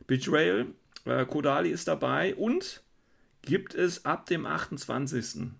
Betrayal, 0.06 0.66
äh, 1.04 1.24
Kodali 1.26 1.70
ist 1.70 1.88
dabei 1.88 2.34
und 2.34 2.82
gibt 3.42 3.74
es 3.74 4.04
ab 4.04 4.26
dem 4.26 4.46
28. 4.46 5.50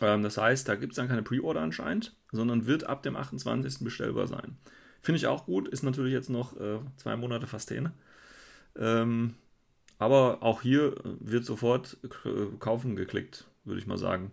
Ähm, 0.00 0.22
das 0.22 0.38
heißt, 0.38 0.68
da 0.68 0.74
gibt 0.74 0.92
es 0.92 0.96
dann 0.96 1.08
keine 1.08 1.22
Pre-Order 1.22 1.60
anscheinend, 1.60 2.16
sondern 2.32 2.66
wird 2.66 2.84
ab 2.84 3.02
dem 3.02 3.16
28. 3.16 3.84
bestellbar 3.84 4.26
sein. 4.26 4.56
Finde 5.02 5.16
ich 5.18 5.26
auch 5.26 5.46
gut, 5.46 5.68
ist 5.68 5.82
natürlich 5.82 6.12
jetzt 6.12 6.30
noch 6.30 6.58
äh, 6.58 6.78
zwei 6.96 7.16
Monate 7.16 7.46
fast 7.46 7.70
hin. 7.70 7.90
Ähm, 8.76 9.34
aber 9.98 10.42
auch 10.42 10.62
hier 10.62 10.94
wird 11.02 11.44
sofort 11.44 11.98
äh, 12.24 12.56
kaufen 12.58 12.96
geklickt, 12.96 13.46
würde 13.70 13.80
ich 13.80 13.86
mal 13.86 13.98
sagen. 13.98 14.32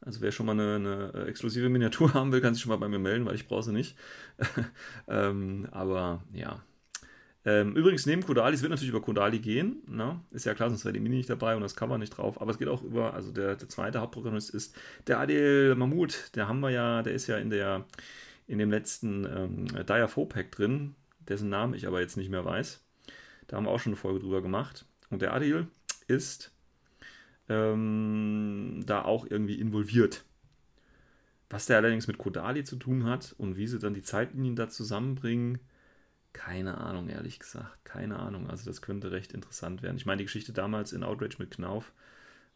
Also 0.00 0.20
wer 0.20 0.32
schon 0.32 0.46
mal 0.46 0.52
eine, 0.52 1.10
eine, 1.12 1.26
exklusive 1.26 1.68
Miniatur 1.68 2.14
haben 2.14 2.32
will, 2.32 2.40
kann 2.40 2.54
sich 2.54 2.62
schon 2.62 2.70
mal 2.70 2.76
bei 2.76 2.88
mir 2.88 2.98
melden, 2.98 3.26
weil 3.26 3.34
ich 3.34 3.46
brauche 3.46 3.62
sie 3.62 3.72
nicht. 3.72 3.96
ähm, 5.08 5.68
aber 5.70 6.22
ja. 6.32 6.62
Ähm, 7.44 7.76
übrigens, 7.76 8.04
neben 8.04 8.22
Kodali, 8.22 8.54
es 8.54 8.62
wird 8.62 8.70
natürlich 8.70 8.90
über 8.90 9.00
Kodali 9.00 9.38
gehen. 9.38 9.82
Ne? 9.86 10.20
Ist 10.30 10.44
ja 10.44 10.54
klar, 10.54 10.68
sonst 10.68 10.84
wäre 10.84 10.92
die 10.92 11.00
Mini 11.00 11.16
nicht 11.16 11.30
dabei 11.30 11.56
und 11.56 11.62
das 11.62 11.76
Cover 11.76 11.96
nicht 11.98 12.10
drauf. 12.10 12.40
Aber 12.40 12.50
es 12.50 12.58
geht 12.58 12.68
auch 12.68 12.82
über, 12.82 13.14
also 13.14 13.32
der, 13.32 13.56
der 13.56 13.68
zweite 13.68 14.00
Hauptprotagonist 14.00 14.50
ist 14.50 14.76
der 15.06 15.18
Adel 15.18 15.74
Mahmoud. 15.74 16.32
Der 16.34 16.48
haben 16.48 16.60
wir 16.60 16.70
ja, 16.70 17.02
der 17.02 17.14
ist 17.14 17.26
ja 17.26 17.38
in 17.38 17.50
der 17.50 17.86
in 18.48 18.58
dem 18.58 18.70
letzten 18.70 19.24
ähm, 19.24 19.66
Dire 19.86 20.08
Pack 20.26 20.50
drin, 20.52 20.94
dessen 21.28 21.50
Namen 21.50 21.74
ich 21.74 21.86
aber 21.86 22.00
jetzt 22.00 22.16
nicht 22.16 22.30
mehr 22.30 22.44
weiß. 22.44 22.84
Da 23.46 23.56
haben 23.56 23.64
wir 23.64 23.70
auch 23.70 23.78
schon 23.80 23.92
eine 23.92 24.00
Folge 24.00 24.20
drüber 24.20 24.42
gemacht. 24.42 24.86
Und 25.10 25.22
der 25.22 25.34
Adil 25.34 25.68
ist 26.06 26.52
ähm, 27.48 28.82
da 28.86 29.02
auch 29.02 29.26
irgendwie 29.28 29.60
involviert. 29.60 30.24
Was 31.50 31.66
der 31.66 31.78
allerdings 31.78 32.06
mit 32.06 32.18
Kodali 32.18 32.64
zu 32.64 32.76
tun 32.76 33.04
hat 33.04 33.34
und 33.38 33.56
wie 33.56 33.66
sie 33.66 33.78
dann 33.78 33.94
die 33.94 34.02
Zeitlinien 34.02 34.54
da 34.54 34.68
zusammenbringen, 34.68 35.58
keine 36.34 36.78
Ahnung, 36.78 37.08
ehrlich 37.08 37.38
gesagt. 37.38 37.84
Keine 37.84 38.18
Ahnung. 38.18 38.50
Also 38.50 38.66
das 38.66 38.82
könnte 38.82 39.10
recht 39.10 39.32
interessant 39.32 39.82
werden. 39.82 39.96
Ich 39.96 40.06
meine, 40.06 40.18
die 40.18 40.24
Geschichte 40.24 40.52
damals 40.52 40.92
in 40.92 41.02
Outrage 41.02 41.36
mit 41.38 41.50
Knauf 41.50 41.92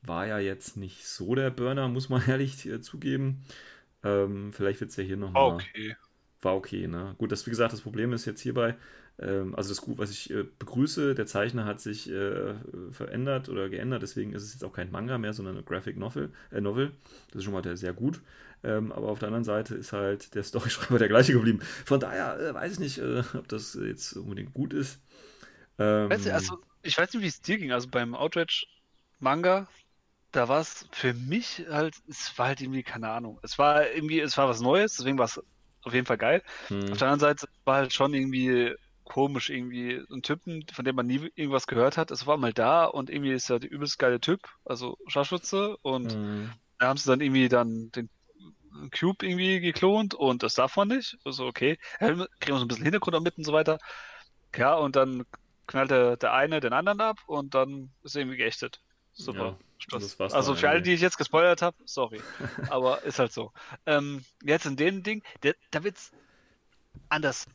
war 0.02 0.26
ja 0.26 0.38
jetzt 0.38 0.76
nicht 0.76 1.06
so 1.06 1.34
der 1.34 1.50
Burner, 1.50 1.88
muss 1.88 2.08
man 2.08 2.22
ehrlich 2.28 2.66
äh, 2.66 2.80
zugeben. 2.80 3.44
Ähm, 4.04 4.52
vielleicht 4.52 4.80
wird 4.80 4.90
es 4.90 4.96
ja 4.96 5.04
hier 5.04 5.16
nochmal. 5.16 5.54
Okay. 5.54 5.96
War 6.42 6.56
okay, 6.56 6.86
ne? 6.88 7.14
Gut, 7.18 7.32
das 7.32 7.46
wie 7.46 7.50
gesagt, 7.50 7.72
das 7.72 7.82
Problem 7.82 8.12
ist 8.12 8.24
jetzt 8.24 8.40
hierbei, 8.40 8.76
also 9.24 9.68
das, 9.68 9.82
was 9.98 10.10
ich 10.10 10.30
äh, 10.30 10.44
begrüße, 10.58 11.14
der 11.14 11.26
Zeichner 11.26 11.64
hat 11.64 11.80
sich 11.80 12.10
äh, 12.10 12.54
verändert 12.90 13.48
oder 13.48 13.68
geändert, 13.68 14.02
deswegen 14.02 14.32
ist 14.32 14.42
es 14.42 14.54
jetzt 14.54 14.64
auch 14.64 14.72
kein 14.72 14.90
Manga 14.90 15.18
mehr, 15.18 15.32
sondern 15.32 15.56
eine 15.56 15.64
Graphic 15.64 15.96
Novel. 15.96 16.30
Äh, 16.50 16.60
Novel. 16.60 16.92
Das 17.28 17.36
ist 17.36 17.44
schon 17.44 17.52
mal 17.52 17.62
der, 17.62 17.76
sehr 17.76 17.92
gut. 17.92 18.20
Ähm, 18.64 18.92
aber 18.92 19.08
auf 19.08 19.18
der 19.18 19.28
anderen 19.28 19.44
Seite 19.44 19.74
ist 19.74 19.92
halt 19.92 20.34
der 20.34 20.42
Storyschreiber 20.44 20.98
der 20.98 21.08
gleiche 21.08 21.32
geblieben. 21.32 21.60
Von 21.84 22.00
daher 22.00 22.38
äh, 22.38 22.54
weiß 22.54 22.74
ich 22.74 22.78
nicht, 22.78 23.02
ob 23.34 23.48
das 23.48 23.74
jetzt 23.74 24.14
unbedingt 24.14 24.54
gut 24.54 24.72
ist. 24.72 25.00
Ähm, 25.78 26.10
weißt 26.10 26.26
du, 26.26 26.34
also, 26.34 26.58
ich 26.82 26.96
weiß 26.96 27.12
nicht, 27.12 27.22
wie 27.22 27.28
es 27.28 27.40
dir 27.40 27.58
ging. 27.58 27.72
Also 27.72 27.88
beim 27.88 28.14
Outrage 28.14 28.66
Manga, 29.18 29.68
da 30.32 30.48
war 30.48 30.60
es 30.60 30.86
für 30.92 31.14
mich 31.14 31.64
halt, 31.70 31.94
es 32.08 32.36
war 32.38 32.48
halt 32.48 32.60
irgendwie, 32.60 32.82
keine 32.82 33.10
Ahnung. 33.10 33.38
Es 33.42 33.58
war 33.58 33.90
irgendwie, 33.90 34.20
es 34.20 34.36
war 34.36 34.48
was 34.48 34.60
Neues, 34.60 34.96
deswegen 34.96 35.18
war 35.18 35.26
es 35.26 35.40
auf 35.82 35.94
jeden 35.94 36.06
Fall 36.06 36.18
geil. 36.18 36.42
Hm. 36.68 36.92
Auf 36.92 36.98
der 36.98 37.08
anderen 37.08 37.20
Seite 37.20 37.48
war 37.64 37.76
halt 37.76 37.92
schon 37.92 38.14
irgendwie 38.14 38.74
komisch, 39.12 39.50
irgendwie 39.50 40.02
ein 40.10 40.22
Typen, 40.22 40.64
von 40.72 40.86
dem 40.86 40.96
man 40.96 41.06
nie 41.06 41.30
irgendwas 41.34 41.66
gehört 41.66 41.98
hat. 41.98 42.10
Es 42.10 42.26
war 42.26 42.38
mal 42.38 42.54
da 42.54 42.86
und 42.86 43.10
irgendwie 43.10 43.32
ist 43.32 43.50
er 43.50 43.58
der 43.58 43.70
übelst 43.70 43.98
geile 43.98 44.20
Typ, 44.20 44.48
also 44.64 44.96
Scharfschütze 45.06 45.76
und 45.82 46.14
hm. 46.14 46.50
da 46.78 46.86
haben 46.86 46.96
sie 46.96 47.10
dann 47.10 47.20
irgendwie 47.20 47.50
dann 47.50 47.90
den 47.92 48.08
Cube 48.90 49.26
irgendwie 49.26 49.60
geklont 49.60 50.14
und 50.14 50.42
das 50.42 50.54
darf 50.54 50.76
man 50.76 50.88
nicht. 50.88 51.18
Also 51.26 51.44
okay, 51.44 51.78
kriegen 51.98 52.18
wir 52.18 52.56
so 52.56 52.64
ein 52.64 52.68
bisschen 52.68 52.84
Hintergrund 52.84 53.22
mit 53.22 53.36
und 53.36 53.44
so 53.44 53.52
weiter. 53.52 53.78
Ja, 54.56 54.76
und 54.76 54.96
dann 54.96 55.26
knallt 55.66 55.90
der, 55.90 56.16
der 56.16 56.32
eine 56.32 56.60
den 56.60 56.72
anderen 56.72 57.02
ab 57.02 57.18
und 57.26 57.54
dann 57.54 57.92
ist 58.02 58.16
er 58.16 58.22
irgendwie 58.22 58.38
geächtet. 58.38 58.80
Super. 59.12 59.58
Ja, 59.90 59.98
also 60.30 60.54
für 60.54 60.70
alle, 60.70 60.80
die 60.80 60.94
ich 60.94 61.02
jetzt 61.02 61.18
gespoilert 61.18 61.60
habe, 61.60 61.76
sorry. 61.84 62.22
aber 62.70 63.02
ist 63.02 63.18
halt 63.18 63.32
so. 63.32 63.52
Ähm, 63.84 64.24
jetzt 64.42 64.64
in 64.64 64.76
dem 64.76 65.02
Ding, 65.02 65.22
der, 65.42 65.54
da 65.70 65.84
wird's 65.84 66.12
anders. 67.10 67.46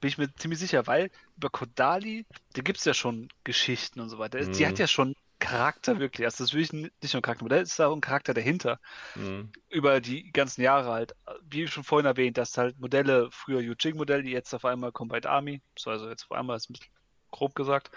Bin 0.00 0.08
ich 0.08 0.18
mir 0.18 0.34
ziemlich 0.34 0.58
sicher, 0.58 0.86
weil 0.86 1.10
über 1.36 1.50
Kodali, 1.50 2.26
da 2.54 2.62
gibt 2.62 2.78
es 2.78 2.84
ja 2.84 2.94
schon 2.94 3.28
Geschichten 3.44 4.00
und 4.00 4.08
so 4.08 4.18
weiter. 4.18 4.42
Mhm. 4.42 4.52
Die 4.52 4.66
hat 4.66 4.78
ja 4.78 4.86
schon 4.86 5.14
Charakter 5.38 5.98
wirklich. 5.98 6.24
Also 6.24 6.44
das 6.44 6.52
ist 6.52 6.54
wirklich 6.54 6.72
nicht 6.72 7.12
nur 7.12 7.20
ein 7.20 7.22
Charaktermodell, 7.22 7.62
es 7.62 7.72
ist 7.72 7.80
auch 7.80 7.94
ein 7.94 8.00
Charakter 8.00 8.34
dahinter. 8.34 8.80
Mhm. 9.14 9.50
Über 9.68 10.00
die 10.00 10.30
ganzen 10.32 10.62
Jahre 10.62 10.90
halt. 10.90 11.14
Wie 11.42 11.66
schon 11.66 11.84
vorhin 11.84 12.06
erwähnt, 12.06 12.38
dass 12.38 12.56
halt 12.56 12.78
Modelle, 12.78 13.28
früher 13.30 13.60
Yujing-Modelle, 13.60 14.22
die 14.22 14.30
jetzt 14.30 14.54
auf 14.54 14.64
einmal 14.64 14.92
Combat 14.92 15.26
Army, 15.26 15.62
so 15.78 15.90
also 15.90 16.08
jetzt 16.08 16.24
auf 16.30 16.36
einmal 16.36 16.56
ist 16.56 16.70
ein 16.70 16.74
bisschen 16.74 16.92
grob 17.30 17.54
gesagt. 17.54 17.90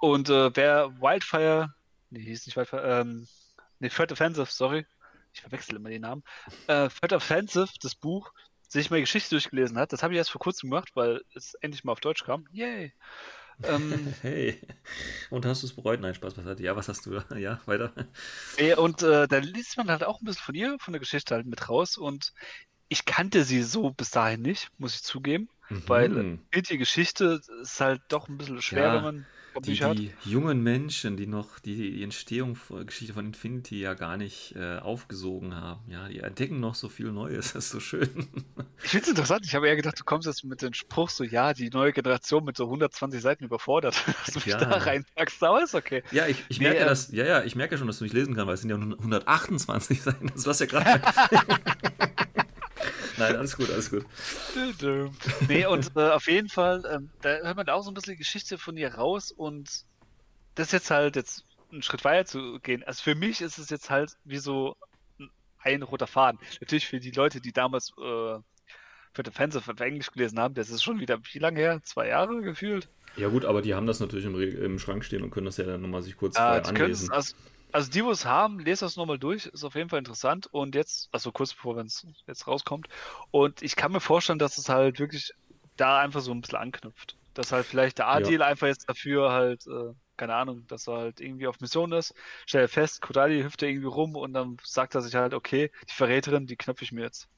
Und 0.00 0.28
äh, 0.28 0.54
wer 0.56 1.00
Wildfire, 1.00 1.74
nee, 2.10 2.20
hieß 2.20 2.46
nicht 2.46 2.56
Wildfire, 2.56 3.00
ähm, 3.00 3.28
nee, 3.78 3.88
Third 3.88 4.12
Offensive, 4.12 4.46
sorry, 4.50 4.86
ich 5.32 5.42
verwechsel 5.42 5.76
immer 5.76 5.90
den 5.90 6.02
Namen. 6.02 6.24
Äh, 6.66 6.88
Third 6.88 7.12
Offensive, 7.12 7.68
das 7.80 7.94
Buch, 7.94 8.32
sich 8.72 8.90
mal 8.90 9.00
Geschichte 9.00 9.30
durchgelesen 9.30 9.78
hat, 9.78 9.92
das 9.92 10.02
habe 10.02 10.14
ich 10.14 10.18
erst 10.18 10.30
vor 10.30 10.40
kurzem 10.40 10.70
gemacht, 10.70 10.90
weil 10.94 11.22
es 11.34 11.54
endlich 11.54 11.84
mal 11.84 11.92
auf 11.92 12.00
Deutsch 12.00 12.24
kam. 12.24 12.46
Yay! 12.52 12.92
Ähm, 13.62 14.14
hey, 14.22 14.60
und 15.28 15.44
hast 15.44 15.62
du 15.62 15.66
es 15.66 15.74
bereut? 15.74 16.00
Nein, 16.00 16.14
Spaß 16.14 16.34
beiseite. 16.34 16.62
Ja, 16.62 16.76
was 16.76 16.88
hast 16.88 17.04
du 17.04 17.10
da? 17.10 17.24
Ja, 17.36 17.60
weiter. 17.66 17.92
Und 18.76 19.02
äh, 19.02 19.26
da 19.28 19.38
liest 19.38 19.76
man 19.76 19.90
halt 19.90 20.04
auch 20.04 20.20
ein 20.20 20.24
bisschen 20.24 20.42
von 20.42 20.54
ihr, 20.54 20.76
von 20.78 20.92
der 20.92 21.00
Geschichte 21.00 21.34
halt 21.34 21.46
mit 21.46 21.68
raus. 21.68 21.98
Und 21.98 22.32
ich 22.88 23.04
kannte 23.04 23.44
sie 23.44 23.62
so 23.62 23.90
bis 23.90 24.10
dahin 24.10 24.42
nicht, 24.42 24.68
muss 24.78 24.94
ich 24.94 25.02
zugeben. 25.02 25.48
Mhm. 25.68 25.82
Weil 25.86 26.38
die 26.52 26.78
Geschichte 26.78 27.40
ist 27.60 27.80
halt 27.80 28.02
doch 28.08 28.28
ein 28.28 28.38
bisschen 28.38 28.62
schwer, 28.62 28.84
ja. 28.84 28.94
wenn 28.94 29.02
man 29.02 29.26
die, 29.62 29.78
die, 29.78 30.12
jungen 30.24 30.62
Menschen, 30.62 31.16
die 31.16 31.26
noch 31.26 31.58
die, 31.58 31.92
die 31.92 32.02
Entstehung, 32.02 32.56
Geschichte 32.86 33.14
von 33.14 33.26
Infinity 33.26 33.80
ja 33.80 33.94
gar 33.94 34.16
nicht 34.16 34.54
äh, 34.56 34.78
aufgesogen 34.78 35.54
haben, 35.54 35.80
ja, 35.88 36.08
die 36.08 36.20
entdecken 36.20 36.60
noch 36.60 36.74
so 36.74 36.88
viel 36.88 37.12
Neues, 37.12 37.52
das 37.52 37.66
ist 37.66 37.70
so 37.70 37.80
schön. 37.80 38.28
Ich 38.82 38.90
finde 38.90 39.04
es 39.04 39.10
interessant, 39.10 39.44
ich 39.44 39.54
habe 39.54 39.68
eher 39.68 39.76
gedacht, 39.76 39.98
du 39.98 40.04
kommst 40.04 40.26
jetzt 40.26 40.44
mit 40.44 40.62
dem 40.62 40.72
Spruch 40.72 41.10
so, 41.10 41.24
ja, 41.24 41.52
die 41.52 41.70
neue 41.70 41.92
Generation 41.92 42.44
mit 42.44 42.56
so 42.56 42.64
120 42.64 43.20
Seiten 43.20 43.44
überfordert, 43.44 44.02
dass 44.24 44.34
du 44.34 44.38
mich 44.38 44.46
ja. 44.46 44.58
da 44.58 44.68
reinpackst, 44.76 45.42
aber 45.42 45.62
ist 45.62 45.74
okay. 45.74 46.02
Ja, 46.12 46.26
ich, 46.26 46.44
ich 46.48 46.58
nee, 46.58 46.64
merke 46.64 46.80
ähm, 46.80 46.86
das, 46.88 47.10
ja, 47.12 47.24
ja, 47.24 47.44
ich 47.44 47.56
merke 47.56 47.78
schon, 47.78 47.86
dass 47.86 47.98
du 47.98 48.04
nicht 48.04 48.14
lesen 48.14 48.34
kannst, 48.34 48.46
weil 48.46 48.54
es 48.54 48.60
sind 48.60 48.70
ja 48.70 48.76
128 48.76 50.02
Seiten, 50.02 50.30
das 50.34 50.46
war's 50.46 50.58
ja 50.60 50.66
gerade. 50.66 51.00
Nein, 53.20 53.36
alles 53.36 53.56
gut, 53.56 53.70
alles 53.70 53.90
gut. 53.90 54.04
nee, 55.48 55.66
und 55.66 55.90
äh, 55.96 56.10
auf 56.10 56.26
jeden 56.26 56.48
Fall, 56.48 56.82
ähm, 56.90 57.10
da 57.20 57.28
hört 57.28 57.56
man 57.56 57.68
auch 57.68 57.82
so 57.82 57.90
ein 57.90 57.94
bisschen 57.94 58.14
die 58.14 58.18
Geschichte 58.18 58.58
von 58.58 58.76
ihr 58.76 58.94
raus 58.94 59.30
und 59.30 59.84
das 60.54 60.72
jetzt 60.72 60.90
halt 60.90 61.16
jetzt 61.16 61.44
einen 61.70 61.82
Schritt 61.82 62.04
weiter 62.04 62.26
zu 62.26 62.58
gehen. 62.60 62.82
Also 62.84 63.02
für 63.02 63.14
mich 63.14 63.40
ist 63.40 63.58
es 63.58 63.70
jetzt 63.70 63.90
halt 63.90 64.16
wie 64.24 64.38
so 64.38 64.76
ein 65.62 65.82
roter 65.82 66.06
Faden. 66.06 66.40
Natürlich 66.60 66.86
für 66.86 67.00
die 67.00 67.10
Leute, 67.10 67.40
die 67.40 67.52
damals 67.52 67.90
äh, 67.98 68.38
für 69.12 69.22
Defensive 69.22 69.70
auf 69.70 69.80
Englisch 69.80 70.10
gelesen 70.10 70.38
haben, 70.38 70.54
das 70.54 70.70
ist 70.70 70.82
schon 70.82 71.00
wieder 71.00 71.18
wie 71.32 71.38
lange 71.38 71.60
her? 71.60 71.80
Zwei 71.82 72.08
Jahre 72.08 72.40
gefühlt? 72.40 72.88
Ja 73.16 73.28
gut, 73.28 73.44
aber 73.44 73.60
die 73.60 73.74
haben 73.74 73.86
das 73.86 74.00
natürlich 74.00 74.24
im, 74.24 74.34
im 74.40 74.78
Schrank 74.78 75.04
stehen 75.04 75.22
und 75.22 75.30
können 75.30 75.46
das 75.46 75.56
ja 75.56 75.64
dann 75.64 75.82
nochmal 75.82 76.02
sich 76.02 76.16
kurz 76.16 76.36
ja, 76.36 76.60
anlesen. 76.62 77.10
Also, 77.10 77.34
also 77.72 77.90
die, 77.90 78.04
wo 78.04 78.10
es 78.10 78.24
haben, 78.24 78.58
lest 78.58 78.82
das 78.82 78.96
nochmal 78.96 79.18
durch, 79.18 79.46
ist 79.46 79.64
auf 79.64 79.74
jeden 79.74 79.88
Fall 79.88 79.98
interessant. 79.98 80.48
Und 80.52 80.74
jetzt, 80.74 81.08
also 81.12 81.32
kurz 81.32 81.54
bevor 81.54 81.76
es 81.78 82.06
jetzt 82.26 82.46
rauskommt. 82.46 82.88
Und 83.30 83.62
ich 83.62 83.76
kann 83.76 83.92
mir 83.92 84.00
vorstellen, 84.00 84.38
dass 84.38 84.58
es 84.58 84.68
halt 84.68 84.98
wirklich 84.98 85.32
da 85.76 85.98
einfach 85.98 86.20
so 86.20 86.32
ein 86.32 86.40
bisschen 86.40 86.58
anknüpft. 86.58 87.16
Dass 87.34 87.52
halt 87.52 87.66
vielleicht 87.66 87.98
der 87.98 88.08
A-Deal 88.08 88.40
ja. 88.40 88.46
einfach 88.46 88.66
jetzt 88.66 88.88
dafür 88.88 89.32
halt, 89.32 89.66
äh, 89.66 89.94
keine 90.16 90.34
Ahnung, 90.34 90.66
dass 90.66 90.88
er 90.88 90.96
halt 90.96 91.20
irgendwie 91.20 91.46
auf 91.46 91.60
Mission 91.60 91.92
ist, 91.92 92.14
stellt 92.44 92.70
fest, 92.70 93.00
Kodali 93.00 93.42
hüpft 93.42 93.62
irgendwie 93.62 93.86
rum 93.86 94.16
und 94.16 94.34
dann 94.34 94.58
sagt 94.62 94.94
er 94.94 95.00
sich 95.00 95.14
halt, 95.14 95.32
okay, 95.32 95.70
die 95.88 95.94
Verräterin, 95.94 96.46
die 96.46 96.56
knöpfe 96.56 96.84
ich 96.84 96.92
mir 96.92 97.02
jetzt. 97.02 97.28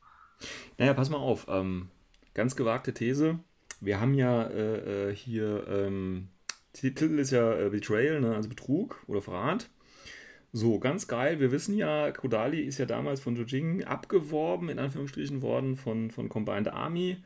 Naja, 0.78 0.94
pass 0.94 1.10
mal 1.10 1.18
auf. 1.18 1.46
Ähm, 1.48 1.90
ganz 2.34 2.56
gewagte 2.56 2.92
These. 2.94 3.38
Wir 3.80 4.00
haben 4.00 4.14
ja 4.14 4.42
äh, 4.44 5.10
äh 5.10 5.14
hier, 5.14 5.66
ähm, 5.68 6.28
Titel 6.72 7.18
ist 7.18 7.30
ja 7.30 7.52
äh, 7.54 7.68
Betrayal, 7.68 8.20
ne? 8.20 8.34
also 8.34 8.48
Betrug 8.48 9.02
oder 9.06 9.22
Verrat. 9.22 9.68
So, 10.54 10.78
ganz 10.78 11.08
geil. 11.08 11.40
Wir 11.40 11.50
wissen 11.50 11.74
ja, 11.76 12.10
Kodali 12.12 12.60
ist 12.60 12.76
ja 12.78 12.84
damals 12.84 13.20
von 13.20 13.36
Jojing 13.36 13.84
abgeworben, 13.84 14.68
in 14.68 14.78
Anführungsstrichen 14.78 15.40
worden, 15.40 15.76
von, 15.76 16.10
von 16.10 16.28
Combined 16.28 16.68
Army. 16.68 17.16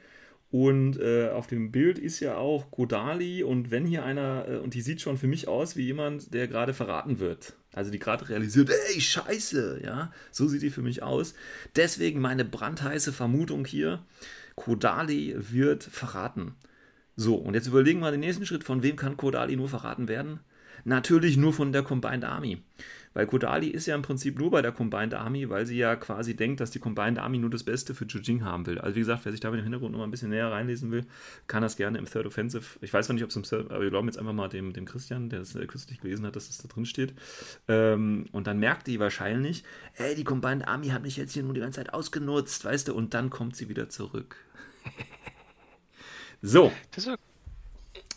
Und 0.52 1.00
äh, 1.00 1.30
auf 1.30 1.48
dem 1.48 1.72
Bild 1.72 1.98
ist 1.98 2.20
ja 2.20 2.36
auch 2.36 2.70
Kodali 2.70 3.42
und 3.42 3.72
wenn 3.72 3.84
hier 3.84 4.04
einer, 4.04 4.46
äh, 4.48 4.56
und 4.58 4.74
die 4.74 4.80
sieht 4.80 5.00
schon 5.00 5.18
für 5.18 5.26
mich 5.26 5.48
aus 5.48 5.74
wie 5.74 5.82
jemand, 5.82 6.32
der 6.32 6.46
gerade 6.46 6.72
verraten 6.72 7.18
wird. 7.18 7.54
Also 7.72 7.90
die 7.90 7.98
gerade 7.98 8.28
realisiert, 8.28 8.70
ey, 8.70 9.00
scheiße, 9.00 9.80
ja, 9.84 10.12
so 10.30 10.46
sieht 10.46 10.62
die 10.62 10.70
für 10.70 10.82
mich 10.82 11.02
aus. 11.02 11.34
Deswegen 11.74 12.20
meine 12.20 12.44
brandheiße 12.44 13.12
Vermutung 13.12 13.64
hier, 13.64 14.04
Kodali 14.54 15.34
wird 15.36 15.82
verraten. 15.82 16.54
So, 17.16 17.34
und 17.34 17.54
jetzt 17.54 17.66
überlegen 17.66 18.00
wir 18.00 18.12
den 18.12 18.20
nächsten 18.20 18.46
Schritt, 18.46 18.62
von 18.62 18.84
wem 18.84 18.94
kann 18.94 19.16
Kodali 19.16 19.56
nur 19.56 19.68
verraten 19.68 20.06
werden? 20.06 20.38
Natürlich 20.84 21.36
nur 21.36 21.52
von 21.52 21.72
der 21.72 21.82
Combined 21.82 22.24
Army. 22.24 22.62
Weil 23.16 23.26
Kodali 23.26 23.68
ist 23.68 23.86
ja 23.86 23.94
im 23.94 24.02
Prinzip 24.02 24.38
nur 24.38 24.50
bei 24.50 24.60
der 24.60 24.72
Combined 24.72 25.14
Army, 25.14 25.48
weil 25.48 25.64
sie 25.64 25.78
ja 25.78 25.96
quasi 25.96 26.36
denkt, 26.36 26.60
dass 26.60 26.70
die 26.70 26.80
Combined 26.80 27.18
Army 27.18 27.38
nur 27.38 27.48
das 27.48 27.62
Beste 27.62 27.94
für 27.94 28.04
Jujing 28.04 28.44
haben 28.44 28.66
will. 28.66 28.78
Also 28.78 28.94
wie 28.94 28.98
gesagt, 28.98 29.24
wer 29.24 29.32
sich 29.32 29.40
da 29.40 29.50
mit 29.50 29.58
dem 29.58 29.62
Hintergrund 29.62 29.92
noch 29.92 30.00
mal 30.00 30.04
ein 30.04 30.10
bisschen 30.10 30.28
näher 30.28 30.52
reinlesen 30.52 30.90
will, 30.90 31.06
kann 31.46 31.62
das 31.62 31.78
gerne 31.78 31.96
im 31.96 32.04
Third 32.04 32.26
Offensive. 32.26 32.78
Ich 32.82 32.92
weiß 32.92 33.08
noch 33.08 33.14
nicht, 33.14 33.24
ob 33.24 33.30
es 33.30 33.36
im 33.36 33.44
Third, 33.44 33.70
aber 33.70 33.80
wir 33.80 33.88
glauben 33.88 34.06
jetzt 34.06 34.18
einfach 34.18 34.34
mal 34.34 34.50
dem, 34.50 34.74
dem 34.74 34.84
Christian, 34.84 35.30
der 35.30 35.38
das 35.38 35.54
äh, 35.54 35.64
kürzlich 35.64 35.98
gelesen 36.02 36.26
hat, 36.26 36.36
dass 36.36 36.48
das 36.48 36.58
da 36.58 36.68
drin 36.68 36.84
steht. 36.84 37.14
Ähm, 37.68 38.26
und 38.32 38.46
dann 38.46 38.58
merkt 38.58 38.86
die 38.86 39.00
wahrscheinlich, 39.00 39.64
ey, 39.94 40.14
die 40.14 40.24
Combined 40.24 40.68
Army 40.68 40.88
hat 40.88 41.00
mich 41.00 41.16
jetzt 41.16 41.32
hier 41.32 41.42
nur 41.42 41.54
die 41.54 41.60
ganze 41.60 41.76
Zeit 41.80 41.94
ausgenutzt, 41.94 42.66
weißt 42.66 42.88
du, 42.88 42.94
und 42.94 43.14
dann 43.14 43.30
kommt 43.30 43.56
sie 43.56 43.70
wieder 43.70 43.88
zurück. 43.88 44.36
so. 46.42 46.70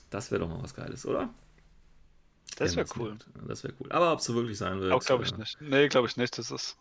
Das 0.09 0.29
wäre 0.29 0.41
doch 0.41 0.49
mal 0.49 0.61
was 0.61 0.75
Geiles, 0.75 1.05
oder? 1.05 1.29
Das 2.59 2.75
wär 2.75 2.85
Wenn 2.89 3.01
cool. 3.01 3.17
Das 3.47 3.63
wäre 3.63 3.73
cool. 3.79 3.91
Aber 3.91 4.13
ob 4.13 4.19
es 4.19 4.25
so 4.25 4.35
wirklich 4.35 4.57
sein 4.57 4.79
wird. 4.79 4.91
Auch 4.91 5.03
glaube 5.03 5.23
ich 5.23 5.33
äh, 5.33 5.37
nicht. 5.37 5.57
Nee, 5.61 5.87
glaube 5.87 6.07
ich 6.07 6.17
nicht. 6.17 6.37
Das 6.37 6.51
ist. 6.51 6.77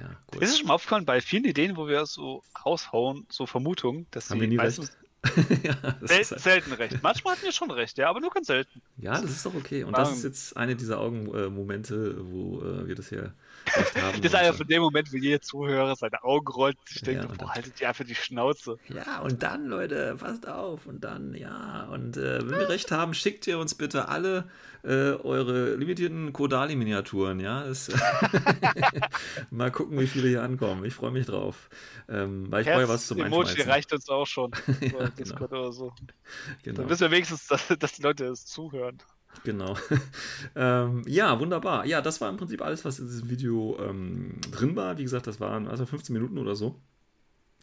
Ja, 0.00 0.10
gut. 0.26 0.42
Ist 0.42 0.50
es 0.50 0.58
schon 0.58 0.68
mal 0.68 0.74
aufgefallen, 0.74 1.06
bei 1.06 1.20
vielen 1.20 1.44
Ideen, 1.44 1.76
wo 1.76 1.88
wir 1.88 2.04
so 2.06 2.42
raushauen, 2.64 3.26
so 3.30 3.46
Vermutungen, 3.46 4.06
dass 4.10 4.30
Haben 4.30 4.38
sie 4.38 4.40
wir 4.42 4.48
nie 4.48 4.56
meistens 4.56 4.90
recht. 4.90 4.96
ja, 5.64 5.96
sel 6.02 6.24
halt- 6.24 6.40
selten 6.40 6.72
recht. 6.72 7.02
Manchmal 7.02 7.34
hatten 7.34 7.44
wir 7.44 7.52
schon 7.52 7.70
recht, 7.70 7.98
ja, 7.98 8.08
aber 8.10 8.20
nur 8.20 8.30
ganz 8.30 8.46
selten. 8.46 8.82
ja, 8.98 9.20
das 9.20 9.30
ist 9.30 9.46
doch 9.46 9.54
okay. 9.54 9.84
Und 9.84 9.96
das 9.96 10.12
ist 10.12 10.24
jetzt 10.24 10.56
eine 10.56 10.76
dieser 10.76 11.00
Augenmomente, 11.00 12.16
wo 12.30 12.60
äh, 12.60 12.86
wir 12.86 12.94
das 12.94 13.08
hier. 13.08 13.32
Das 13.74 14.18
ist 14.20 14.34
einer 14.34 14.54
von 14.54 14.66
dem 14.66 14.82
Moment, 14.82 15.12
wo 15.12 15.16
jeder 15.16 15.40
Zuhörer 15.40 15.96
seine 15.96 16.22
Augen 16.22 16.46
rollt 16.48 16.78
und 16.78 16.88
sich 16.88 17.02
denkt, 17.02 17.24
Ja, 17.24 17.28
und 17.28 17.38
boah, 17.38 17.54
haltet 17.54 17.80
ihr 17.80 17.88
einfach 17.88 18.04
die 18.04 18.14
Schnauze. 18.14 18.78
Ja, 18.88 19.20
und 19.20 19.42
dann, 19.42 19.66
Leute, 19.66 20.16
passt 20.18 20.48
auf. 20.48 20.86
Und 20.86 21.04
dann, 21.04 21.34
ja. 21.34 21.88
Und 21.92 22.16
äh, 22.16 22.40
wenn 22.48 22.58
wir 22.58 22.68
recht 22.68 22.90
haben, 22.90 23.14
schickt 23.14 23.46
ihr 23.46 23.58
uns 23.58 23.74
bitte 23.74 24.08
alle 24.08 24.48
äh, 24.82 25.14
eure 25.14 25.74
limitierten 25.74 26.32
Kodali-Miniaturen, 26.32 27.40
ja. 27.40 27.64
Das, 27.64 27.90
mal 29.50 29.70
gucken, 29.70 29.98
wie 29.98 30.06
viele 30.06 30.28
hier 30.28 30.42
ankommen. 30.42 30.84
Ich 30.84 30.94
freue 30.94 31.10
mich 31.10 31.26
drauf. 31.26 31.68
Ähm, 32.08 32.50
weil 32.50 32.62
ich 32.62 32.68
brauche 32.68 32.82
ja 32.82 32.88
was 32.88 33.08
zum 33.08 33.18
Emoji 33.18 33.48
Einschmeißen. 33.50 33.70
reicht 33.70 33.92
uns 33.92 34.08
auch 34.08 34.26
schon. 34.26 34.52
Ja, 34.86 35.40
oder 35.40 35.72
so. 35.72 35.92
Genau. 36.62 36.82
Dann 36.82 36.90
wissen 36.90 37.00
wir 37.02 37.10
wenigstens, 37.10 37.46
dass, 37.46 37.66
dass 37.78 37.92
die 37.94 38.02
Leute 38.02 38.26
es 38.26 38.46
zuhören. 38.46 38.98
Genau. 39.44 39.76
ähm, 40.56 41.02
ja, 41.06 41.38
wunderbar. 41.38 41.86
Ja, 41.86 42.00
das 42.00 42.20
war 42.20 42.28
im 42.28 42.36
Prinzip 42.36 42.62
alles, 42.62 42.84
was 42.84 42.98
in 42.98 43.06
diesem 43.06 43.30
Video 43.30 43.78
ähm, 43.80 44.40
drin 44.50 44.76
war. 44.76 44.98
Wie 44.98 45.02
gesagt, 45.02 45.26
das 45.26 45.40
waren 45.40 45.68
also 45.68 45.86
15 45.86 46.12
Minuten 46.12 46.38
oder 46.38 46.54
so. 46.54 46.80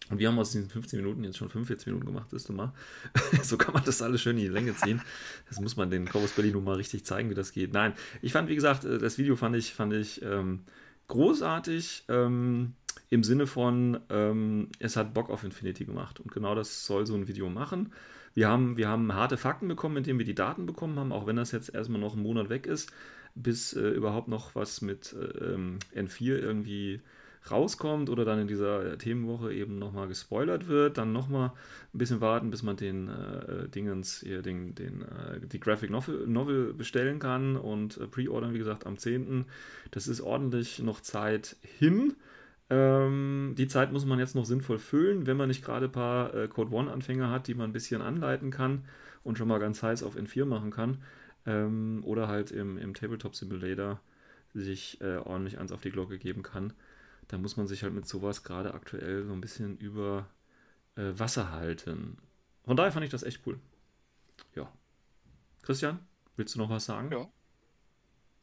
Und 0.10 0.20
wir 0.20 0.28
haben 0.28 0.38
aus 0.38 0.52
diesen 0.52 0.70
15 0.70 1.00
Minuten 1.00 1.24
jetzt 1.24 1.38
schon 1.38 1.50
45 1.50 1.88
Minuten 1.88 2.06
gemacht, 2.06 2.28
siehst 2.32 2.50
du 2.50 2.54
mal. 2.54 2.74
so 3.44 3.58
kann 3.58 3.74
man 3.74 3.84
das 3.86 4.02
alles 4.02 4.22
schön 4.22 4.38
in 4.38 4.44
die 4.44 4.50
Länge 4.50 4.76
ziehen. 4.76 5.02
Das 5.48 5.62
muss 5.62 5.78
man 5.78 5.90
den 5.90 6.08
Corvus 6.10 6.32
Belli 6.32 6.52
nun 6.52 6.66
mal 6.66 6.76
richtig 6.76 7.06
zeigen, 7.06 7.30
wie 7.30 7.36
das 7.36 7.54
geht. 7.54 7.74
Nein, 7.74 7.94
ich 8.22 8.34
fand, 8.34 8.50
wie 8.50 8.56
gesagt, 8.56 8.84
äh, 8.84 8.98
das 8.98 9.18
Video 9.18 9.36
fand 9.36 9.56
ich, 9.56 9.74
fand 9.74 9.94
ich 9.94 10.22
ähm, 10.22 10.66
großartig 11.08 12.04
ähm, 12.10 12.74
im 13.10 13.24
Sinne 13.24 13.48
von, 13.48 14.00
ähm, 14.10 14.70
es 14.80 14.98
hat 14.98 15.14
Bock 15.14 15.30
auf 15.30 15.44
Infinity 15.44 15.86
gemacht. 15.86 16.20
Und 16.20 16.32
genau 16.32 16.54
das 16.54 16.86
soll 16.86 17.08
so 17.08 17.16
ein 17.16 17.28
Video 17.28 17.50
machen. 17.50 17.94
Wir 18.34 18.50
haben, 18.50 18.78
wir 18.78 18.88
haben 18.88 19.14
harte 19.14 19.38
Fakten 19.38 19.68
bekommen, 19.68 19.98
indem 19.98 20.18
wir 20.18 20.26
die 20.26 20.36
Daten 20.36 20.66
bekommen 20.66 20.98
haben, 20.98 21.12
auch 21.12 21.28
wenn 21.28 21.36
das 21.36 21.52
jetzt 21.52 21.74
erstmal 21.74 22.02
noch 22.02 22.14
einen 22.14 22.24
Monat 22.24 22.50
weg 22.50 22.66
ist, 22.66 22.92
bis 23.36 23.74
äh, 23.74 23.90
überhaupt 23.90 24.28
noch 24.28 24.56
was 24.56 24.82
mit 24.82 25.14
äh, 25.14 25.54
ähm, 25.54 25.80
N4 25.96 26.38
irgendwie 26.38 27.02
rauskommt 27.50 28.10
oder 28.10 28.24
dann 28.26 28.40
in 28.40 28.48
dieser 28.48 28.98
Themenwoche 28.98 29.54
eben 29.54 29.78
nochmal 29.78 30.08
gespoilert 30.08 30.68
wird, 30.68 30.98
dann 30.98 31.12
nochmal 31.12 31.52
ein 31.94 31.98
bisschen 31.98 32.22
warten, 32.22 32.50
bis 32.50 32.64
man 32.64 32.78
den 32.78 33.10
äh, 33.10 33.68
Dingens, 33.68 34.22
hier, 34.22 34.42
den, 34.42 34.76
den, 34.76 35.02
äh, 35.02 35.46
die 35.46 35.60
Graphic 35.60 35.90
Novel, 35.90 36.26
Novel 36.26 36.74
bestellen 36.74 37.20
kann 37.20 37.58
und 37.58 37.98
äh, 37.98 38.08
pre-ordern, 38.08 38.54
wie 38.54 38.60
gesagt, 38.60 38.86
am 38.86 38.98
10. 38.98 39.46
Das 39.92 40.08
ist 40.08 40.22
ordentlich 40.22 40.80
noch 40.80 41.02
Zeit 41.02 41.58
hin. 41.62 42.16
Ähm, 42.70 43.56
die 43.58 43.68
Zeit 43.68 43.92
muss 43.92 44.06
man 44.06 44.20
jetzt 44.20 44.36
noch 44.36 44.46
sinnvoll 44.46 44.80
füllen, 44.80 45.26
wenn 45.28 45.38
man 45.38 45.50
nicht 45.50 45.64
gerade 45.64 45.86
ein 45.88 45.92
paar 45.92 46.34
äh, 46.34 46.48
Code 46.48 46.72
One-Anfänger 46.74 47.30
hat, 47.30 47.48
die 47.48 47.54
man 47.54 47.70
ein 47.70 47.74
bisschen 47.74 48.02
anleiten 48.02 48.52
kann 48.52 48.86
und 49.24 49.38
schon 49.38 49.48
mal 49.48 49.60
ganz 49.60 49.84
heiß 49.84 50.04
auf 50.04 50.16
N4 50.16 50.46
machen 50.46 50.72
kann. 50.72 51.04
Ähm, 51.46 52.02
oder 52.06 52.28
halt 52.28 52.52
im, 52.52 52.78
im 52.78 52.94
Tabletop 52.94 53.36
Simulator 53.36 54.00
sich 54.54 55.02
äh, 55.02 55.18
ordentlich 55.18 55.58
eins 55.60 55.72
auf 55.72 55.82
die 55.82 55.92
Glocke 55.92 56.18
geben 56.18 56.42
kann. 56.44 56.74
Da 57.28 57.38
muss 57.38 57.58
man 57.58 57.68
sich 57.68 57.84
halt 57.84 57.94
mit 57.94 58.08
sowas 58.08 58.44
gerade 58.44 58.74
aktuell 58.74 59.26
so 59.26 59.34
ein 59.34 59.42
bisschen 59.42 59.78
über 59.78 60.28
äh, 60.96 61.12
Wasser 61.18 61.52
halten. 61.52 62.18
Von 62.66 62.78
daher 62.78 62.92
fand 62.92 63.04
ich 63.06 63.12
das 63.12 63.24
echt 63.24 63.42
cool. 63.46 63.60
Ja. 64.56 64.72
Christian, 65.64 66.00
willst 66.38 66.56
du 66.56 66.60
noch 66.60 66.70
was 66.70 66.86
sagen? 66.86 67.12
Ja. 67.12 67.28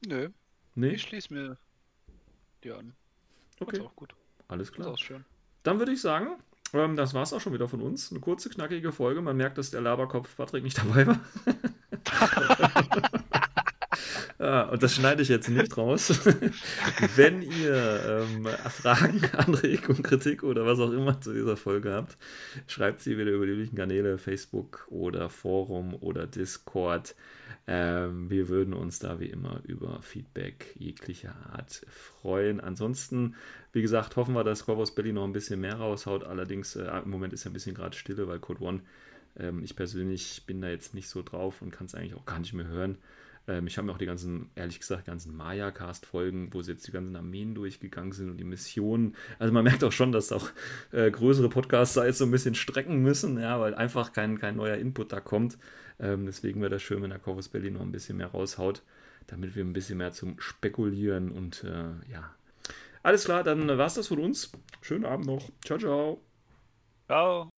Nö, 0.07 0.31
Nee? 0.75 0.91
ich 0.95 1.03
schließe 1.03 1.33
mir 1.33 1.59
die 2.64 2.73
an. 2.73 2.95
Okay, 3.61 3.77
Ist 3.77 3.83
auch 3.83 3.95
gut. 3.97 4.15
alles 4.49 4.69
Ist 4.69 4.75
klar. 4.75 4.89
auch 4.89 4.99
schön. 4.99 5.25
Dann 5.63 5.79
würde 5.79 5.93
ich 5.93 6.01
sagen, 6.01 6.39
ähm, 6.73 6.97
das 6.97 7.15
war 7.15 7.23
es 7.23 7.33
auch 7.33 7.41
schon 7.41 7.53
wieder 7.53 7.69
von 7.69 7.81
uns. 7.83 8.11
Eine 8.11 8.21
kurze, 8.21 8.49
knackige 8.51 8.93
Folge. 8.93 9.21
Man 9.21 9.37
merkt, 9.37 9.59
dass 9.59 9.71
der 9.71 9.81
Laberkopf 9.83 10.37
Patrick 10.37 10.65
nicht 10.65 10.79
dabei 10.79 11.07
war. 11.07 11.21
ja, 14.41 14.62
und 14.70 14.82
das 14.82 14.95
schneide 14.95 15.20
ich 15.20 15.28
jetzt 15.28 15.51
nicht 15.51 15.76
raus. 15.76 16.18
Wenn 17.16 17.43
ihr 17.43 18.24
ähm, 18.24 18.47
Fragen, 18.70 19.22
Anregungen, 19.36 20.03
Kritik 20.03 20.43
oder 20.45 20.64
was 20.64 20.78
auch 20.78 20.93
immer 20.93 21.20
zu 21.20 21.34
dieser 21.34 21.59
Folge 21.59 21.93
habt, 21.93 22.16
schreibt 22.66 23.03
sie 23.03 23.18
wieder 23.18 23.32
über 23.32 23.45
die 23.45 23.53
üblichen 23.53 23.76
Kanäle, 23.76 24.16
Facebook 24.16 24.86
oder 24.88 25.28
Forum 25.28 25.95
oder 25.95 26.26
Discord. 26.26 27.14
Ähm, 27.66 28.30
wir 28.30 28.49
würden 28.49 28.72
uns 28.72 28.99
da 28.99 29.20
wie 29.20 29.26
immer 29.26 29.61
über 29.64 30.01
Feedback 30.01 30.74
jeglicher 30.78 31.34
Art 31.53 31.82
freuen. 31.91 32.61
Ansonsten, 32.61 33.34
wie 33.74 33.82
gesagt, 33.82 34.16
hoffen 34.16 34.34
wir, 34.34 34.43
dass 34.43 34.64
Corvus 34.64 34.95
Belly 34.95 35.12
noch 35.12 35.24
ein 35.24 35.34
bisschen 35.34 35.61
mehr 35.61 35.74
raushaut. 35.74 36.24
Allerdings, 36.24 36.76
äh, 36.76 36.86
im 37.05 37.11
Moment 37.11 37.34
ist 37.34 37.45
ja 37.45 37.51
ein 37.51 37.55
bisschen 37.55 37.74
gerade 37.74 37.95
Stille, 37.95 38.26
weil 38.26 38.38
Code 38.38 38.62
One, 38.62 38.80
ähm, 39.38 39.62
ich 39.62 39.76
persönlich 39.76 40.45
bin 40.47 40.62
da 40.62 40.70
jetzt 40.70 40.95
nicht 40.95 41.11
so 41.11 41.22
drauf 41.22 41.61
und 41.61 41.72
kann 41.72 41.86
es 41.86 41.95
eigentlich 41.95 42.14
auch 42.14 42.24
gar 42.24 42.38
nicht 42.38 42.55
mehr 42.55 42.68
hören. 42.68 42.97
Ähm, 43.51 43.66
ich 43.66 43.76
habe 43.76 43.86
mir 43.86 43.92
auch 43.92 43.98
die 43.98 44.07
ganzen, 44.07 44.51
ehrlich 44.55 44.78
gesagt, 44.78 45.07
ganzen 45.07 45.36
Maya-Cast-Folgen, 45.36 46.53
wo 46.53 46.62
sie 46.62 46.72
jetzt 46.72 46.86
die 46.86 46.92
ganzen 46.92 47.16
Armeen 47.16 47.55
durchgegangen 47.55 48.12
sind 48.12 48.30
und 48.30 48.36
die 48.36 48.44
Missionen. 48.44 49.16
Also 49.38 49.53
man 49.53 49.64
merkt 49.64 49.82
auch 49.82 49.92
schon, 49.92 50.12
dass 50.12 50.30
auch 50.30 50.51
äh, 50.92 51.11
größere 51.11 51.48
Podcasts 51.48 51.94
da 51.94 52.07
jetzt 52.07 52.18
so 52.18 52.24
ein 52.24 52.30
bisschen 52.30 52.55
strecken 52.55 53.03
müssen, 53.03 53.38
ja, 53.40 53.59
weil 53.61 53.74
einfach 53.74 54.12
kein, 54.12 54.38
kein 54.38 54.57
neuer 54.57 54.76
Input 54.76 55.12
da 55.12 55.20
kommt. 55.20 55.59
Ähm, 55.98 56.26
deswegen 56.26 56.61
wäre 56.61 56.70
das 56.70 56.82
schön, 56.82 57.03
wenn 57.03 57.11
der 57.11 57.18
Corvus 57.18 57.48
Belly 57.48 57.70
noch 57.70 57.80
ein 57.80 57.92
bisschen 57.92 58.16
mehr 58.16 58.28
raushaut, 58.28 58.82
damit 59.26 59.57
wir 59.57 59.64
ein 59.64 59.72
bisschen 59.72 59.98
mehr 59.98 60.12
zum 60.12 60.38
Spekulieren 60.38 61.32
und 61.32 61.64
äh, 61.64 62.12
ja. 62.12 62.34
Alles 63.03 63.24
klar, 63.24 63.42
dann 63.42 63.66
war 63.66 63.86
es 63.86 63.94
das 63.94 64.09
von 64.09 64.18
uns. 64.18 64.53
Schönen 64.82 65.07
Abend 65.07 65.26
noch. 65.26 65.51
Ciao, 65.64 65.78
ciao. 65.78 66.20
Ciao. 67.07 67.51